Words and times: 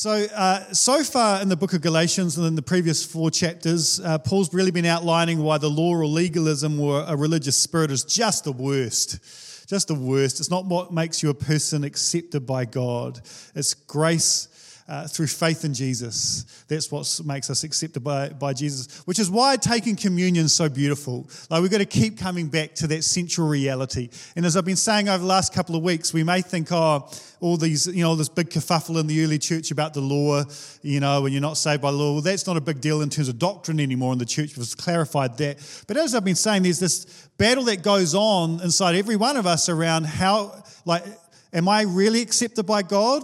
So, 0.00 0.12
uh, 0.12 0.72
so 0.72 1.04
far 1.04 1.42
in 1.42 1.50
the 1.50 1.56
book 1.56 1.74
of 1.74 1.82
Galatians 1.82 2.38
and 2.38 2.46
in 2.46 2.54
the 2.54 2.62
previous 2.62 3.04
four 3.04 3.30
chapters, 3.30 4.00
uh, 4.00 4.16
Paul's 4.16 4.54
really 4.54 4.70
been 4.70 4.86
outlining 4.86 5.40
why 5.40 5.58
the 5.58 5.68
law 5.68 5.94
or 5.94 6.06
legalism 6.06 6.80
or 6.80 7.04
a 7.06 7.14
religious 7.14 7.58
spirit 7.58 7.90
is 7.90 8.02
just 8.04 8.44
the 8.44 8.52
worst. 8.52 9.18
Just 9.68 9.88
the 9.88 9.94
worst. 9.94 10.40
It's 10.40 10.48
not 10.48 10.64
what 10.64 10.90
makes 10.90 11.22
you 11.22 11.28
a 11.28 11.34
person 11.34 11.84
accepted 11.84 12.46
by 12.46 12.64
God, 12.64 13.20
it's 13.54 13.74
grace 13.74 14.48
uh, 14.90 15.06
through 15.06 15.28
faith 15.28 15.64
in 15.64 15.72
Jesus. 15.72 16.64
That's 16.66 16.90
what 16.90 17.20
makes 17.24 17.48
us 17.48 17.62
accepted 17.62 18.02
by, 18.02 18.30
by 18.30 18.52
Jesus, 18.52 19.02
which 19.06 19.20
is 19.20 19.30
why 19.30 19.56
taking 19.56 19.94
communion 19.94 20.46
is 20.46 20.52
so 20.52 20.68
beautiful. 20.68 21.30
Like 21.48 21.62
we've 21.62 21.70
got 21.70 21.78
to 21.78 21.84
keep 21.84 22.18
coming 22.18 22.48
back 22.48 22.74
to 22.76 22.88
that 22.88 23.04
central 23.04 23.46
reality. 23.46 24.08
And 24.34 24.44
as 24.44 24.56
I've 24.56 24.64
been 24.64 24.74
saying 24.74 25.08
over 25.08 25.18
the 25.18 25.28
last 25.28 25.54
couple 25.54 25.76
of 25.76 25.84
weeks, 25.84 26.12
we 26.12 26.24
may 26.24 26.42
think, 26.42 26.72
oh, 26.72 27.08
all 27.38 27.56
these, 27.56 27.86
you 27.86 28.02
know, 28.02 28.16
this 28.16 28.28
big 28.28 28.50
kerfuffle 28.50 28.98
in 28.98 29.06
the 29.06 29.22
early 29.22 29.38
church 29.38 29.70
about 29.70 29.94
the 29.94 30.00
law, 30.00 30.42
you 30.82 30.98
know, 30.98 31.22
when 31.22 31.32
you're 31.32 31.40
not 31.40 31.56
saved 31.56 31.82
by 31.82 31.90
law. 31.90 32.14
Well, 32.14 32.22
that's 32.22 32.48
not 32.48 32.56
a 32.56 32.60
big 32.60 32.80
deal 32.80 33.00
in 33.00 33.10
terms 33.10 33.28
of 33.28 33.38
doctrine 33.38 33.78
anymore 33.78 34.12
in 34.12 34.18
the 34.18 34.26
church. 34.26 34.56
We've 34.56 34.76
clarified 34.76 35.38
that. 35.38 35.84
But 35.86 35.98
as 35.98 36.16
I've 36.16 36.24
been 36.24 36.34
saying, 36.34 36.64
there's 36.64 36.80
this 36.80 37.28
battle 37.38 37.62
that 37.64 37.84
goes 37.84 38.12
on 38.16 38.60
inside 38.60 38.96
every 38.96 39.16
one 39.16 39.36
of 39.36 39.46
us 39.46 39.68
around 39.68 40.06
how, 40.06 40.64
like, 40.84 41.04
am 41.52 41.68
I 41.68 41.82
really 41.82 42.22
accepted 42.22 42.66
by 42.66 42.82
God? 42.82 43.22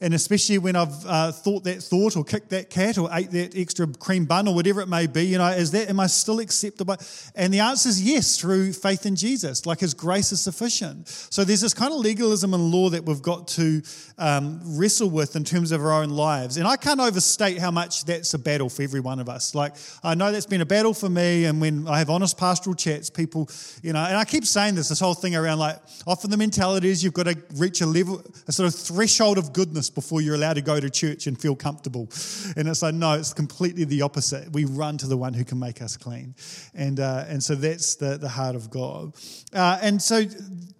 And 0.00 0.14
especially 0.14 0.58
when 0.58 0.76
I've 0.76 1.06
uh, 1.06 1.32
thought 1.32 1.64
that 1.64 1.82
thought 1.82 2.16
or 2.16 2.22
kicked 2.22 2.50
that 2.50 2.70
cat 2.70 2.98
or 2.98 3.08
ate 3.12 3.32
that 3.32 3.56
extra 3.56 3.86
cream 3.86 4.26
bun 4.26 4.46
or 4.46 4.54
whatever 4.54 4.80
it 4.80 4.88
may 4.88 5.08
be, 5.08 5.26
you 5.26 5.38
know, 5.38 5.48
is 5.48 5.72
that, 5.72 5.88
am 5.88 5.98
I 5.98 6.06
still 6.06 6.38
acceptable? 6.38 6.96
And 7.34 7.52
the 7.52 7.60
answer 7.60 7.88
is 7.88 8.00
yes, 8.00 8.38
through 8.38 8.74
faith 8.74 9.06
in 9.06 9.16
Jesus. 9.16 9.66
Like 9.66 9.80
his 9.80 9.94
grace 9.94 10.30
is 10.30 10.40
sufficient. 10.40 11.08
So 11.08 11.42
there's 11.42 11.62
this 11.62 11.74
kind 11.74 11.92
of 11.92 11.98
legalism 11.98 12.54
and 12.54 12.70
law 12.70 12.90
that 12.90 13.04
we've 13.04 13.22
got 13.22 13.48
to 13.48 13.82
um, 14.18 14.60
wrestle 14.64 15.10
with 15.10 15.34
in 15.34 15.42
terms 15.42 15.72
of 15.72 15.80
our 15.80 15.92
own 15.92 16.10
lives. 16.10 16.58
And 16.58 16.68
I 16.68 16.76
can't 16.76 17.00
overstate 17.00 17.58
how 17.58 17.72
much 17.72 18.04
that's 18.04 18.34
a 18.34 18.38
battle 18.38 18.68
for 18.68 18.82
every 18.82 19.00
one 19.00 19.18
of 19.18 19.28
us. 19.28 19.54
Like, 19.54 19.74
I 20.04 20.14
know 20.14 20.30
that's 20.30 20.46
been 20.46 20.60
a 20.60 20.66
battle 20.66 20.94
for 20.94 21.08
me. 21.08 21.46
And 21.46 21.60
when 21.60 21.88
I 21.88 21.98
have 21.98 22.08
honest 22.08 22.38
pastoral 22.38 22.76
chats, 22.76 23.10
people, 23.10 23.48
you 23.82 23.92
know, 23.92 24.04
and 24.04 24.16
I 24.16 24.24
keep 24.24 24.44
saying 24.44 24.76
this, 24.76 24.90
this 24.90 25.00
whole 25.00 25.14
thing 25.14 25.34
around 25.34 25.58
like, 25.58 25.78
often 26.06 26.30
the 26.30 26.36
mentality 26.36 26.88
is 26.88 27.02
you've 27.02 27.14
got 27.14 27.26
to 27.26 27.36
reach 27.56 27.80
a 27.80 27.86
level, 27.86 28.22
a 28.46 28.52
sort 28.52 28.72
of 28.72 28.78
threshold 28.78 29.38
of 29.38 29.52
goodness 29.52 29.87
before 29.90 30.20
you're 30.20 30.34
allowed 30.34 30.54
to 30.54 30.62
go 30.62 30.78
to 30.80 30.90
church 30.90 31.26
and 31.26 31.40
feel 31.40 31.56
comfortable. 31.56 32.08
And 32.56 32.68
it's 32.68 32.82
like, 32.82 32.94
no, 32.94 33.14
it's 33.14 33.32
completely 33.32 33.84
the 33.84 34.02
opposite. 34.02 34.52
We 34.52 34.64
run 34.64 34.98
to 34.98 35.06
the 35.06 35.16
one 35.16 35.34
who 35.34 35.44
can 35.44 35.58
make 35.58 35.82
us 35.82 35.96
clean. 35.96 36.34
And, 36.74 37.00
uh, 37.00 37.24
and 37.28 37.42
so 37.42 37.54
that's 37.54 37.96
the, 37.96 38.18
the 38.18 38.28
heart 38.28 38.56
of 38.56 38.70
God. 38.70 39.14
Uh, 39.52 39.78
and 39.82 40.00
so 40.00 40.24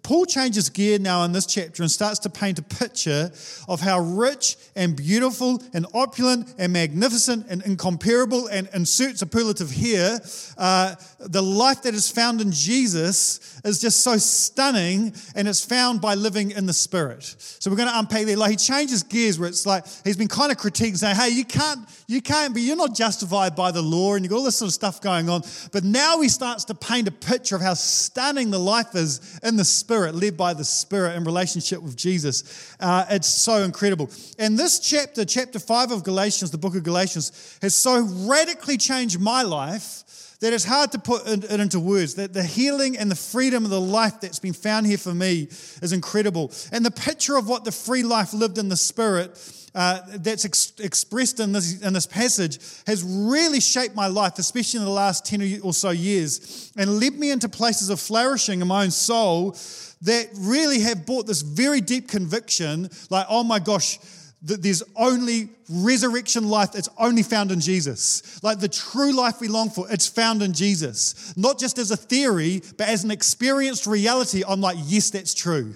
Paul 0.09 0.25
changes 0.25 0.69
gear 0.69 0.97
now 0.97 1.23
in 1.23 1.33
this 1.33 1.45
chapter 1.45 1.83
and 1.83 1.91
starts 1.91 2.17
to 2.21 2.31
paint 2.31 2.57
a 2.57 2.63
picture 2.63 3.29
of 3.67 3.79
how 3.79 3.99
rich 3.99 4.57
and 4.75 4.95
beautiful 4.95 5.61
and 5.71 5.85
opulent 5.93 6.51
and 6.57 6.73
magnificent 6.73 7.45
and 7.47 7.61
incomparable 7.61 8.47
and 8.47 8.67
insert 8.73 9.19
superlative 9.19 9.69
here, 9.69 10.19
uh, 10.57 10.95
the 11.19 11.43
life 11.43 11.83
that 11.83 11.93
is 11.93 12.09
found 12.09 12.41
in 12.41 12.51
Jesus 12.51 13.61
is 13.63 13.79
just 13.79 13.99
so 13.99 14.17
stunning 14.17 15.13
and 15.35 15.47
it's 15.47 15.63
found 15.63 16.01
by 16.01 16.15
living 16.15 16.49
in 16.49 16.65
the 16.65 16.73
Spirit. 16.73 17.35
So 17.37 17.69
we're 17.69 17.77
going 17.77 17.89
to 17.89 17.99
unpack 17.99 18.25
that. 18.25 18.37
Like 18.39 18.49
he 18.49 18.57
changes 18.57 19.03
gears 19.03 19.37
where 19.37 19.47
it's 19.47 19.67
like 19.67 19.85
he's 20.03 20.17
been 20.17 20.27
kind 20.27 20.51
of 20.51 20.57
critiquing, 20.57 20.97
saying, 20.97 21.17
hey, 21.17 21.29
you 21.29 21.45
can't, 21.45 21.87
you 22.07 22.23
can't 22.23 22.55
be, 22.55 22.63
you're 22.63 22.75
not 22.75 22.95
justified 22.95 23.55
by 23.55 23.69
the 23.69 23.83
law 23.83 24.15
and 24.15 24.25
you've 24.25 24.31
got 24.31 24.37
all 24.37 24.43
this 24.43 24.55
sort 24.55 24.69
of 24.69 24.73
stuff 24.73 25.01
going 25.01 25.29
on. 25.29 25.43
But 25.71 25.83
now 25.83 26.19
he 26.19 26.29
starts 26.29 26.65
to 26.65 26.73
paint 26.73 27.07
a 27.07 27.11
picture 27.11 27.55
of 27.55 27.61
how 27.61 27.75
stunning 27.75 28.49
the 28.49 28.57
life 28.57 28.95
is 28.95 29.39
in 29.43 29.55
the 29.55 29.63
Spirit, 29.63 29.98
led 30.07 30.37
by 30.37 30.53
the 30.53 30.63
Spirit 30.63 31.15
in 31.15 31.23
relationship 31.23 31.81
with 31.81 31.95
Jesus. 31.95 32.75
Uh, 32.79 33.05
it's 33.09 33.27
so 33.27 33.63
incredible. 33.63 34.09
And 34.37 34.57
this 34.57 34.79
chapter, 34.79 35.25
chapter 35.25 35.59
5 35.59 35.91
of 35.91 36.03
Galatians, 36.03 36.51
the 36.51 36.57
book 36.57 36.75
of 36.75 36.83
Galatians, 36.83 37.57
has 37.61 37.75
so 37.75 38.01
radically 38.27 38.77
changed 38.77 39.19
my 39.19 39.43
life 39.43 40.03
that 40.39 40.53
it's 40.53 40.63
hard 40.63 40.91
to 40.93 40.99
put 40.99 41.27
it 41.27 41.51
into 41.51 41.79
words. 41.79 42.15
That 42.15 42.33
the 42.33 42.43
healing 42.43 42.97
and 42.97 43.11
the 43.11 43.15
freedom 43.15 43.65
of 43.65 43.71
the 43.71 43.81
life 43.81 44.21
that's 44.21 44.39
been 44.39 44.53
found 44.53 44.85
here 44.85 44.97
for 44.97 45.13
me 45.13 45.47
is 45.81 45.91
incredible. 45.91 46.51
And 46.71 46.85
the 46.85 46.91
picture 46.91 47.37
of 47.37 47.47
what 47.47 47.65
the 47.65 47.71
free 47.71 48.03
life 48.03 48.33
lived 48.33 48.57
in 48.57 48.69
the 48.69 48.77
Spirit 48.77 49.37
uh, 49.75 49.99
that's 50.15 50.45
ex- 50.45 50.73
expressed 50.79 51.39
in 51.39 51.51
this, 51.51 51.81
in 51.81 51.93
this 51.93 52.07
passage 52.07 52.59
has 52.87 53.03
really 53.03 53.59
shaped 53.59 53.95
my 53.95 54.07
life, 54.07 54.39
especially 54.39 54.79
in 54.79 54.85
the 54.85 54.91
last 54.91 55.25
10 55.25 55.61
or 55.63 55.73
so 55.73 55.91
years, 55.91 56.71
and 56.75 56.99
led 56.99 57.13
me 57.13 57.31
into 57.31 57.47
places 57.47 57.89
of 57.89 57.99
flourishing 57.99 58.61
in 58.61 58.67
my 58.67 58.83
own 58.83 58.91
soul 58.91 59.55
that 60.01 60.29
really 60.37 60.79
have 60.81 61.05
brought 61.05 61.27
this 61.27 61.41
very 61.41 61.81
deep 61.81 62.07
conviction 62.07 62.89
like, 63.09 63.25
oh 63.29 63.43
my 63.43 63.59
gosh, 63.59 63.99
that 64.43 64.63
there's 64.63 64.83
only 64.95 65.49
resurrection 65.69 66.47
life 66.47 66.71
that's 66.71 66.87
only 66.97 67.23
found 67.23 67.51
in 67.51 67.59
Jesus. 67.59 68.41
Like 68.41 68.59
the 68.59 68.69
true 68.69 69.13
life 69.13 69.41
we 69.41 69.49
long 69.49 69.69
for, 69.69 69.91
it's 69.91 70.07
found 70.07 70.41
in 70.41 70.53
Jesus. 70.53 71.35
Not 71.35 71.59
just 71.59 71.77
as 71.77 71.91
a 71.91 71.97
theory, 71.97 72.61
but 72.77 72.87
as 72.87 73.03
an 73.03 73.11
experienced 73.11 73.85
reality. 73.85 74.43
I'm 74.47 74.61
like, 74.61 74.77
yes, 74.85 75.09
that's 75.09 75.33
true. 75.33 75.75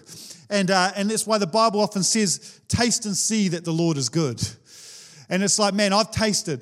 And, 0.50 0.72
uh, 0.72 0.92
and 0.96 1.10
that's 1.10 1.28
why 1.28 1.38
the 1.40 1.48
Bible 1.48 1.82
often 1.82 2.04
says, 2.04 2.62
taste 2.70 3.06
and 3.06 3.18
see 3.18 3.50
that 3.50 3.66
the 3.66 3.74
Lord 3.74 3.98
is 3.98 4.08
good. 4.08 4.42
And 5.30 5.44
it's 5.44 5.60
like, 5.60 5.74
man, 5.74 5.92
I've 5.92 6.12
tasted. 6.12 6.62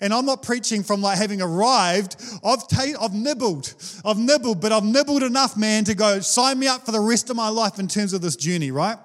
And 0.00 0.14
I'm 0.14 0.24
not 0.24 0.42
preaching 0.42 0.82
from 0.82 1.02
like 1.02 1.18
having 1.18 1.42
arrived. 1.42 2.16
I've, 2.44 2.66
ta- 2.68 2.96
I've 3.00 3.12
nibbled. 3.12 3.74
I've 4.04 4.18
nibbled, 4.18 4.60
but 4.60 4.72
I've 4.72 4.84
nibbled 4.84 5.22
enough, 5.22 5.56
man, 5.56 5.84
to 5.84 5.94
go 5.94 6.20
sign 6.20 6.58
me 6.58 6.68
up 6.68 6.86
for 6.86 6.92
the 6.92 7.00
rest 7.00 7.28
of 7.30 7.36
my 7.36 7.48
life 7.48 7.78
in 7.78 7.88
terms 7.88 8.12
of 8.12 8.22
this 8.22 8.36
journey, 8.36 8.70
right? 8.70 8.98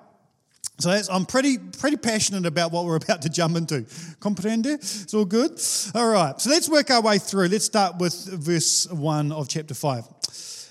So 0.79 0.91
I'm 1.09 1.25
pretty, 1.25 1.57
pretty 1.57 1.97
passionate 1.97 2.45
about 2.45 2.71
what 2.71 2.85
we're 2.85 2.95
about 3.03 3.21
to 3.23 3.29
jump 3.29 3.55
into. 3.57 3.81
Comprende? 4.19 4.73
It's 4.75 5.13
all 5.13 5.25
good? 5.25 5.59
All 5.93 6.09
right. 6.09 6.39
So 6.39 6.49
let's 6.49 6.69
work 6.69 6.91
our 6.91 7.01
way 7.01 7.17
through. 7.17 7.47
Let's 7.47 7.65
start 7.65 7.97
with 7.97 8.13
verse 8.13 8.87
1 8.89 9.31
of 9.31 9.47
chapter 9.47 9.73
5. 9.73 10.05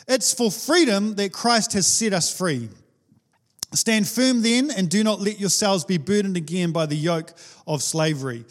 It's 0.06 0.34
for 0.34 0.50
freedom 0.50 1.14
that 1.14 1.32
Christ 1.32 1.72
has 1.72 1.86
set 1.86 2.12
us 2.12 2.36
free. 2.36 2.68
Stand 3.72 4.06
firm 4.06 4.42
then 4.42 4.70
and 4.70 4.88
do 4.88 5.02
not 5.02 5.20
let 5.20 5.40
yourselves 5.40 5.84
be 5.84 5.98
burdened 5.98 6.36
again 6.36 6.70
by 6.70 6.86
the 6.86 6.94
yoke 6.94 7.32
of 7.66 7.82
slavery. 7.82 8.44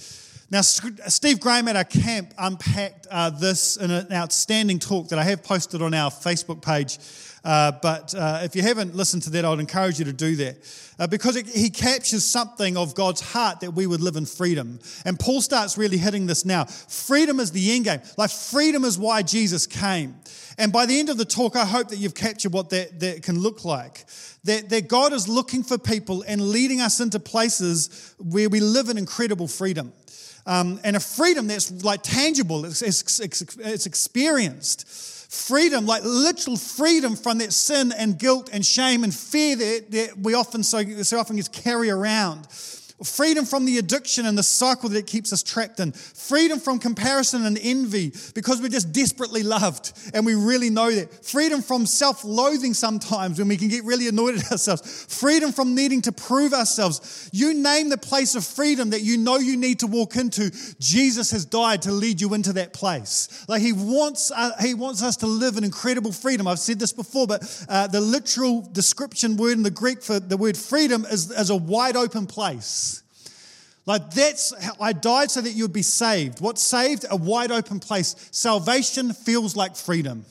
Now, 0.53 0.61
Steve 0.61 1.39
Graham 1.39 1.67
at 1.67 1.75
our 1.75 1.83
camp 1.83 2.31
unpacked 2.37 3.07
uh, 3.09 3.31
this 3.31 3.75
in 3.75 3.89
an 3.89 4.13
outstanding 4.13 4.77
talk 4.77 5.07
that 5.07 5.17
I 5.17 5.23
have 5.23 5.41
posted 5.41 5.81
on 5.81 5.95
our 5.95 6.11
Facebook 6.11 6.61
page. 6.61 6.99
Uh, 7.43 7.71
but 7.81 8.13
uh, 8.13 8.41
if 8.43 8.55
you 8.55 8.61
haven't 8.61 8.93
listened 8.93 9.23
to 9.23 9.31
that, 9.31 9.45
I 9.45 9.49
would 9.49 9.59
encourage 9.59 9.97
you 9.97 10.05
to 10.05 10.13
do 10.13 10.35
that 10.35 10.57
uh, 10.99 11.07
because 11.07 11.37
it, 11.37 11.47
he 11.47 11.71
captures 11.71 12.23
something 12.23 12.77
of 12.77 12.93
God's 12.93 13.19
heart 13.19 13.61
that 13.61 13.71
we 13.71 13.87
would 13.87 13.99
live 13.99 14.15
in 14.15 14.27
freedom. 14.27 14.79
And 15.05 15.19
Paul 15.19 15.41
starts 15.41 15.75
really 15.75 15.97
hitting 15.97 16.27
this 16.27 16.45
now. 16.45 16.65
Freedom 16.65 17.39
is 17.39 17.49
the 17.49 17.71
end 17.71 17.85
game. 17.85 18.01
Like, 18.15 18.29
freedom 18.29 18.85
is 18.85 18.99
why 18.99 19.23
Jesus 19.23 19.65
came. 19.65 20.13
And 20.59 20.71
by 20.71 20.85
the 20.85 20.99
end 20.99 21.09
of 21.09 21.17
the 21.17 21.25
talk, 21.25 21.55
I 21.55 21.65
hope 21.65 21.87
that 21.87 21.97
you've 21.97 22.13
captured 22.13 22.53
what 22.53 22.69
that, 22.69 22.99
that 22.99 23.23
can 23.23 23.39
look 23.39 23.65
like. 23.65 24.05
That, 24.43 24.69
that 24.69 24.87
God 24.87 25.13
is 25.13 25.27
looking 25.27 25.63
for 25.63 25.79
people 25.79 26.23
and 26.27 26.39
leading 26.39 26.79
us 26.79 26.99
into 26.99 27.19
places 27.19 28.13
where 28.19 28.49
we 28.49 28.59
live 28.59 28.89
in 28.89 28.99
incredible 28.99 29.47
freedom. 29.47 29.93
Um, 30.45 30.79
and 30.83 30.95
a 30.95 30.99
freedom 30.99 31.47
that's 31.47 31.83
like 31.83 32.01
tangible, 32.03 32.65
it's, 32.65 32.81
it's, 32.81 33.19
it's 33.19 33.85
experienced. 33.85 34.87
Freedom, 35.31 35.85
like 35.85 36.03
literal 36.03 36.57
freedom 36.57 37.15
from 37.15 37.39
that 37.39 37.53
sin 37.53 37.91
and 37.97 38.19
guilt 38.19 38.49
and 38.53 38.65
shame 38.65 39.03
and 39.03 39.13
fear 39.13 39.55
that, 39.55 39.91
that 39.91 40.17
we 40.17 40.33
often 40.33 40.61
so, 40.63 40.83
so 41.03 41.17
often 41.19 41.37
just 41.37 41.53
carry 41.53 41.89
around 41.89 42.47
freedom 43.03 43.45
from 43.45 43.65
the 43.65 43.77
addiction 43.77 44.25
and 44.25 44.37
the 44.37 44.43
cycle 44.43 44.89
that 44.89 44.97
it 44.97 45.07
keeps 45.07 45.33
us 45.33 45.43
trapped 45.43 45.79
in, 45.79 45.91
freedom 45.91 46.59
from 46.59 46.79
comparison 46.79 47.45
and 47.45 47.57
envy 47.61 48.13
because 48.33 48.61
we're 48.61 48.69
just 48.69 48.91
desperately 48.91 49.43
loved 49.43 49.93
and 50.13 50.25
we 50.25 50.35
really 50.35 50.69
know 50.69 50.91
that, 50.91 51.25
freedom 51.25 51.61
from 51.61 51.85
self 51.85 52.23
loathing 52.23 52.73
sometimes 52.73 53.39
when 53.39 53.47
we 53.47 53.57
can 53.57 53.67
get 53.67 53.83
really 53.83 54.07
annoyed 54.07 54.37
at 54.37 54.51
ourselves, 54.51 55.05
freedom 55.09 55.51
from 55.51 55.75
needing 55.75 56.01
to 56.01 56.11
prove 56.11 56.53
ourselves. 56.53 57.29
You 57.31 57.53
name 57.53 57.89
the 57.89 57.97
place 57.97 58.35
of 58.35 58.45
freedom 58.45 58.91
that 58.91 59.01
you 59.01 59.17
know 59.17 59.37
you 59.37 59.57
need 59.57 59.79
to 59.79 59.87
walk 59.87 60.15
into, 60.15 60.51
Jesus 60.79 61.31
has 61.31 61.45
died 61.45 61.83
to 61.83 61.91
lead 61.91 62.21
you 62.21 62.33
into 62.33 62.53
that 62.53 62.73
place. 62.73 63.45
Like 63.47 63.61
he 63.61 63.73
wants, 63.73 64.31
uh, 64.31 64.51
he 64.61 64.73
wants 64.73 65.03
us 65.03 65.17
to 65.17 65.27
live 65.27 65.57
in 65.57 65.63
incredible 65.63 66.11
freedom. 66.11 66.47
I've 66.47 66.59
said 66.59 66.79
this 66.79 66.93
before, 66.93 67.27
but 67.27 67.65
uh, 67.69 67.87
the 67.87 68.01
literal 68.01 68.61
description 68.61 69.37
word 69.37 69.53
in 69.53 69.63
the 69.63 69.71
Greek 69.71 70.01
for 70.01 70.19
the 70.19 70.37
word 70.37 70.57
freedom 70.57 71.05
is, 71.05 71.31
is 71.31 71.49
a 71.49 71.55
wide 71.55 71.95
open 71.95 72.25
place. 72.25 72.92
Like 73.85 74.11
that's 74.11 74.53
how 74.63 74.73
I 74.79 74.93
died 74.93 75.29
so 75.31 75.41
that 75.41 75.51
you 75.51 75.65
would 75.65 75.73
be 75.73 75.81
saved. 75.81 76.39
What's 76.39 76.61
saved? 76.61 77.05
A 77.09 77.15
wide 77.15 77.51
open 77.51 77.79
place. 77.79 78.15
Salvation 78.31 79.13
feels 79.13 79.55
like 79.55 79.75
freedom. 79.75 80.25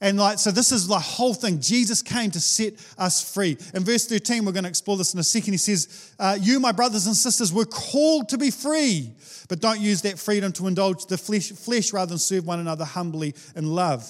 And 0.00 0.16
like, 0.16 0.38
so 0.38 0.50
this 0.52 0.70
is 0.70 0.86
the 0.86 0.98
whole 0.98 1.34
thing. 1.34 1.60
Jesus 1.60 2.02
came 2.02 2.30
to 2.30 2.40
set 2.40 2.74
us 2.96 3.34
free. 3.34 3.58
In 3.74 3.82
verse 3.84 4.06
13, 4.06 4.44
we're 4.44 4.52
going 4.52 4.62
to 4.62 4.70
explore 4.70 4.96
this 4.96 5.12
in 5.12 5.18
a 5.18 5.24
second. 5.24 5.54
He 5.54 5.58
says, 5.58 6.14
uh, 6.20 6.38
You, 6.40 6.60
my 6.60 6.70
brothers 6.70 7.06
and 7.06 7.16
sisters, 7.16 7.52
were 7.52 7.64
called 7.64 8.28
to 8.28 8.38
be 8.38 8.52
free, 8.52 9.10
but 9.48 9.60
don't 9.60 9.80
use 9.80 10.02
that 10.02 10.18
freedom 10.18 10.52
to 10.52 10.68
indulge 10.68 11.06
the 11.06 11.18
flesh, 11.18 11.50
flesh 11.50 11.92
rather 11.92 12.10
than 12.10 12.18
serve 12.18 12.46
one 12.46 12.60
another 12.60 12.84
humbly 12.84 13.34
in 13.56 13.66
love. 13.66 14.08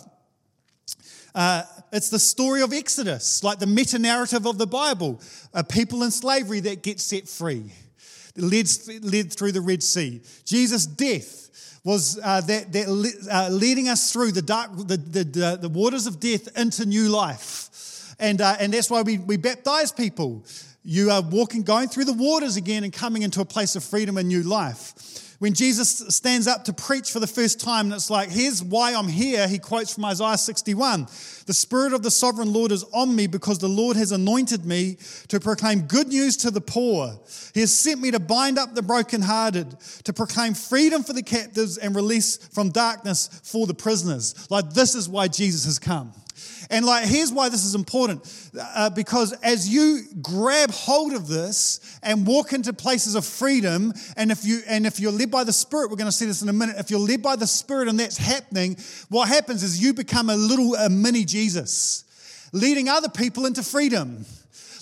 Uh, 1.35 1.63
it's 1.91 2.11
the 2.11 2.19
story 2.19 2.61
of 2.61 2.73
Exodus, 2.75 3.43
like 3.43 3.59
the 3.59 3.67
meta 3.67 3.99
narrative 3.99 4.47
of 4.47 4.59
the 4.59 4.67
Bible, 4.67 5.21
a 5.55 5.65
people 5.65 6.03
in 6.03 6.11
slavery 6.11 6.61
that 6.61 6.83
get 6.83 7.01
set 7.01 7.29
free. 7.29 7.73
Led, 8.39 8.69
led 9.03 9.33
through 9.33 9.53
the 9.53 9.61
Red 9.61 9.83
Sea. 9.83 10.21
Jesus' 10.45 10.87
death 10.87 11.79
was 11.85 12.19
uh, 12.23 12.41
that, 12.43 12.73
that 12.73 13.29
uh, 13.31 13.49
leading 13.51 13.89
us 13.89 14.13
through 14.13 14.33
the 14.33 14.43
dark, 14.43 14.77
the, 14.77 14.97
the, 14.97 15.25
the, 15.25 15.59
the, 15.63 15.69
waters 15.69 16.07
of 16.07 16.21
death 16.21 16.57
into 16.59 16.85
new 16.85 17.09
life. 17.09 18.15
And, 18.19 18.41
uh, 18.41 18.57
and 18.61 18.73
that's 18.73 18.91
why 18.91 19.03
we, 19.03 19.19
we 19.19 19.37
baptize 19.37 19.93
people. 19.93 20.45
You 20.85 21.11
are 21.11 21.23
walking, 21.23 21.63
going 21.63 21.89
through 21.89 22.07
the 22.07 22.13
waters 22.13 22.57
again 22.57 22.85
and 22.85 22.93
coming 22.93 23.23
into 23.23 23.41
a 23.41 23.45
place 23.45 23.77
of 23.77 23.85
freedom 23.85 24.17
and 24.19 24.29
new 24.29 24.43
life. 24.43 25.28
When 25.39 25.55
Jesus 25.55 26.03
stands 26.09 26.49
up 26.49 26.65
to 26.65 26.73
preach 26.73 27.13
for 27.13 27.21
the 27.21 27.27
first 27.29 27.61
time, 27.61 27.87
and 27.87 27.95
it's 27.95 28.11
like, 28.11 28.29
here's 28.29 28.61
why 28.61 28.95
I'm 28.95 29.07
here, 29.07 29.47
he 29.47 29.61
quotes 29.61 29.95
from 29.95 30.05
Isaiah 30.05 30.37
61 30.37 31.07
The 31.47 31.55
Spirit 31.55 31.93
of 31.93 32.03
the 32.03 32.11
sovereign 32.11 32.53
Lord 32.53 32.73
is 32.73 32.83
on 32.93 33.15
me 33.15 33.29
because 33.29 33.61
the 33.61 33.69
Lord 33.69 33.97
has 33.97 34.11
anointed 34.11 34.65
me 34.65 34.99
to 35.29 35.39
proclaim 35.39 35.83
good 35.83 36.09
news 36.09 36.37
to 36.39 36.51
the 36.51 36.61
poor. 36.61 37.21
He 37.55 37.61
has 37.61 37.73
sent 37.73 38.01
me 38.01 38.11
to 38.11 38.19
bind 38.19 38.59
up 38.59 38.75
the 38.75 38.83
brokenhearted, 38.83 39.77
to 40.03 40.13
proclaim 40.13 40.55
freedom 40.55 41.05
for 41.05 41.13
the 41.13 41.23
captives 41.23 41.79
and 41.79 41.95
release 41.95 42.37
from 42.49 42.71
darkness 42.71 43.29
for 43.45 43.69
the 43.69 43.75
prisoners. 43.75 44.51
Like, 44.51 44.71
this 44.71 44.97
is 44.97 45.09
why 45.09 45.29
Jesus 45.29 45.67
has 45.67 45.79
come. 45.79 46.13
And 46.71 46.85
like, 46.85 47.07
here's 47.07 47.33
why 47.33 47.49
this 47.49 47.65
is 47.65 47.75
important. 47.75 48.23
Uh, 48.61 48.91
because 48.91 49.33
as 49.43 49.69
you 49.69 50.03
grab 50.21 50.71
hold 50.71 51.15
of 51.15 51.27
this 51.27 51.99
and 52.03 52.27
walk 52.27 52.53
into 52.53 52.73
places 52.73 53.15
of 53.15 53.25
freedom, 53.25 53.93
and 54.17 54.31
if 54.31 54.45
you 54.45 54.61
and 54.67 54.87
if 54.87 55.01
you're 55.01 55.13
led 55.13 55.31
by 55.31 55.45
the 55.45 55.53
Spirit, 55.53 55.91
we're 55.91 55.97
going 55.97 56.11
to 56.11 56.17
see 56.17 56.27
this 56.27 56.43
in 56.43 56.49
a 56.49 56.53
minute. 56.53 56.77
If 56.79 56.91
you're 56.91 57.01
led 57.01 57.23
by 57.23 57.37
the 57.37 57.47
Spirit 57.47 57.89
and 57.89 57.99
that's 57.99 58.19
happening, 58.19 58.77
what 59.09 59.29
happens 59.29 59.63
is 59.63 59.83
you 59.83 59.95
become 59.95 60.29
a 60.29 60.37
little 60.37 60.75
a 60.75 60.91
mini 60.91 61.25
Jesus, 61.25 62.05
leading 62.53 62.89
other 62.89 63.09
people 63.09 63.47
into 63.47 63.63
freedom. 63.63 64.27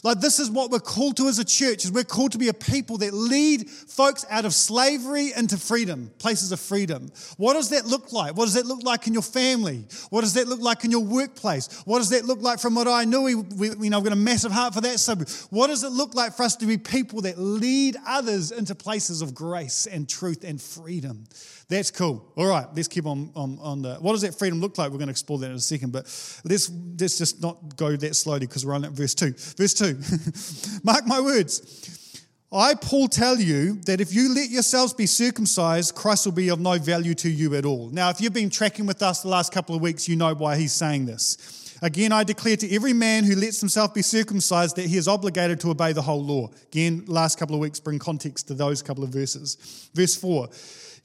Like 0.03 0.21
this 0.21 0.39
is 0.39 0.51
what 0.51 0.71
we're 0.71 0.79
called 0.79 1.17
to 1.19 1.29
as 1.29 1.39
a 1.39 1.45
church, 1.45 1.85
is 1.85 1.93
we're 1.93 2.05
called 2.05 2.33
to 2.33 2.39
be 2.39 2.49
a 2.49 2.55
people 2.55 2.99
that 2.99 3.13
lead 3.13 3.69
folks 3.69 4.25
out 4.31 4.45
of 4.45 4.55
slavery 4.55 5.33
into 5.37 5.57
freedom, 5.57 6.11
places 6.19 6.53
of 6.53 6.61
freedom. 6.61 7.11
What 7.37 7.55
does 7.55 7.71
that 7.71 7.87
look 7.87 8.13
like? 8.13 8.37
What 8.37 8.45
does 8.45 8.55
that 8.55 8.67
look 8.67 8.83
like 8.83 9.07
in 9.07 9.13
your 9.13 9.23
family? 9.23 9.85
What 10.11 10.23
does 10.23 10.35
that 10.35 10.47
look 10.49 10.61
like 10.61 10.85
in 10.85 10.91
your 10.91 11.05
workplace? 11.05 11.83
What 11.85 11.99
does 11.99 12.11
that 12.11 12.25
look 12.25 12.43
like 12.43 12.59
from 12.59 12.75
what 12.75 12.89
I 12.89 13.05
know? 13.05 13.23
We, 13.23 13.35
we, 13.35 13.71
you 13.71 13.91
know, 13.91 13.99
we've 13.99 14.05
got 14.05 14.13
a 14.13 14.17
massive 14.17 14.53
heart 14.53 14.75
for 14.75 14.81
that 14.83 15.01
subject. 15.01 15.47
What 15.51 15.69
does 15.69 15.83
it 15.85 15.91
look 15.91 16.15
like 16.15 16.35
for 16.35 16.43
us 16.43 16.57
to 16.57 16.67
be 16.67 16.79
people 16.79 17.23
that 17.23 17.39
lead 17.39 17.97
others 18.07 18.53
into 18.53 18.75
places 18.75 19.23
of 19.23 19.35
grace 19.35 19.87
and 19.87 20.09
truth 20.09 20.45
and 20.45 20.61
freedom? 20.61 21.25
That's 21.69 21.91
cool. 21.91 22.25
All 22.37 22.47
right, 22.47 22.67
let's 22.77 22.87
keep 22.87 23.07
on, 23.07 23.33
on, 23.35 23.59
on 23.61 23.83
the. 23.83 23.97
What 23.97 24.13
does 24.13 24.23
that 24.23 24.39
freedom 24.39 24.61
look 24.61 24.79
like? 24.79 24.93
We're 24.93 24.99
going 24.99 25.09
to 25.09 25.13
explore 25.13 25.39
that 25.41 25.51
in 25.51 25.57
a 25.57 25.61
second, 25.61 25.93
but 25.93 26.05
let's, 26.45 26.71
let's 27.01 27.19
just 27.19 27.43
not 27.43 27.77
go 27.77 27.97
that 27.97 28.15
slowly 28.15 28.41
because 28.41 28.65
we're 28.65 28.75
on 28.75 28.85
at 28.85 28.93
verse 28.93 29.15
2. 29.15 29.33
Verse 29.57 29.75
2. 29.75 30.81
Mark 30.85 31.07
my 31.07 31.21
words. 31.21 32.13
I, 32.53 32.75
Paul, 32.75 33.09
tell 33.09 33.39
you 33.41 33.81
that 33.87 34.01
if 34.01 34.15
you 34.15 34.33
let 34.33 34.51
yourselves 34.51 34.95
be 34.95 35.07
circumcised, 35.07 35.97
Christ 35.97 36.27
will 36.27 36.33
be 36.33 36.51
of 36.51 36.61
no 36.61 36.79
value 36.79 37.15
to 37.15 37.29
you 37.29 37.57
at 37.57 37.65
all. 37.65 37.91
Now, 37.91 38.11
if 38.11 38.21
you've 38.21 38.33
been 38.33 38.51
tracking 38.51 38.87
with 38.87 39.03
us 39.03 39.23
the 39.23 39.29
last 39.29 39.53
couple 39.53 39.75
of 39.75 39.83
weeks, 39.83 40.09
you 40.09 40.15
know 40.15 40.33
why 40.35 40.57
he's 40.57 40.73
saying 40.73 41.07
this. 41.07 41.77
Again, 41.83 42.13
I 42.13 42.23
declare 42.23 42.57
to 42.57 42.75
every 42.75 42.93
man 42.93 43.25
who 43.25 43.35
lets 43.35 43.61
himself 43.61 43.93
be 43.93 44.03
circumcised 44.03 44.77
that 44.77 44.87
he 44.87 44.97
is 44.97 45.09
obligated 45.09 45.61
to 45.61 45.71
obey 45.71 45.93
the 45.93 46.01
whole 46.01 46.25
law. 46.25 46.49
Again, 46.69 47.05
last 47.09 47.39
couple 47.39 47.57
of 47.57 47.61
weeks 47.61 47.81
bring 47.81 47.99
context 47.99 48.47
to 48.49 48.55
those 48.55 48.81
couple 48.83 49.03
of 49.03 49.11
verses. 49.11 49.91
Verse 49.93 50.15
4 50.15 50.49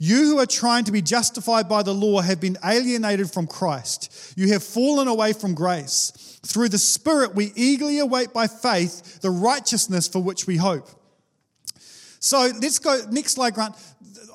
you 0.04 0.26
who 0.26 0.40
are 0.40 0.48
trying 0.48 0.84
to 0.86 0.92
be 0.92 1.04
justified 1.04 1.70
by 1.70 1.84
the 1.84 1.94
law 1.94 2.22
have 2.22 2.42
been 2.42 2.58
alienated 2.66 3.30
from 3.30 3.46
Christ. 3.46 4.34
You 4.36 4.52
have 4.52 4.64
fallen 4.64 5.08
away 5.08 5.32
from 5.32 5.54
grace. 5.54 6.40
Through 6.44 6.70
the 6.70 6.80
Spirit, 6.80 7.36
we 7.36 7.52
eagerly 7.56 8.00
await 8.00 8.34
by 8.34 8.48
faith 8.48 9.22
the 9.22 9.30
righteousness 9.30 10.08
for 10.08 10.18
which 10.18 10.48
we 10.48 10.58
hope. 10.58 10.90
So 12.20 12.50
let's 12.60 12.80
go 12.80 13.00
next 13.12 13.34
slide, 13.34 13.54
Grant. 13.54 13.76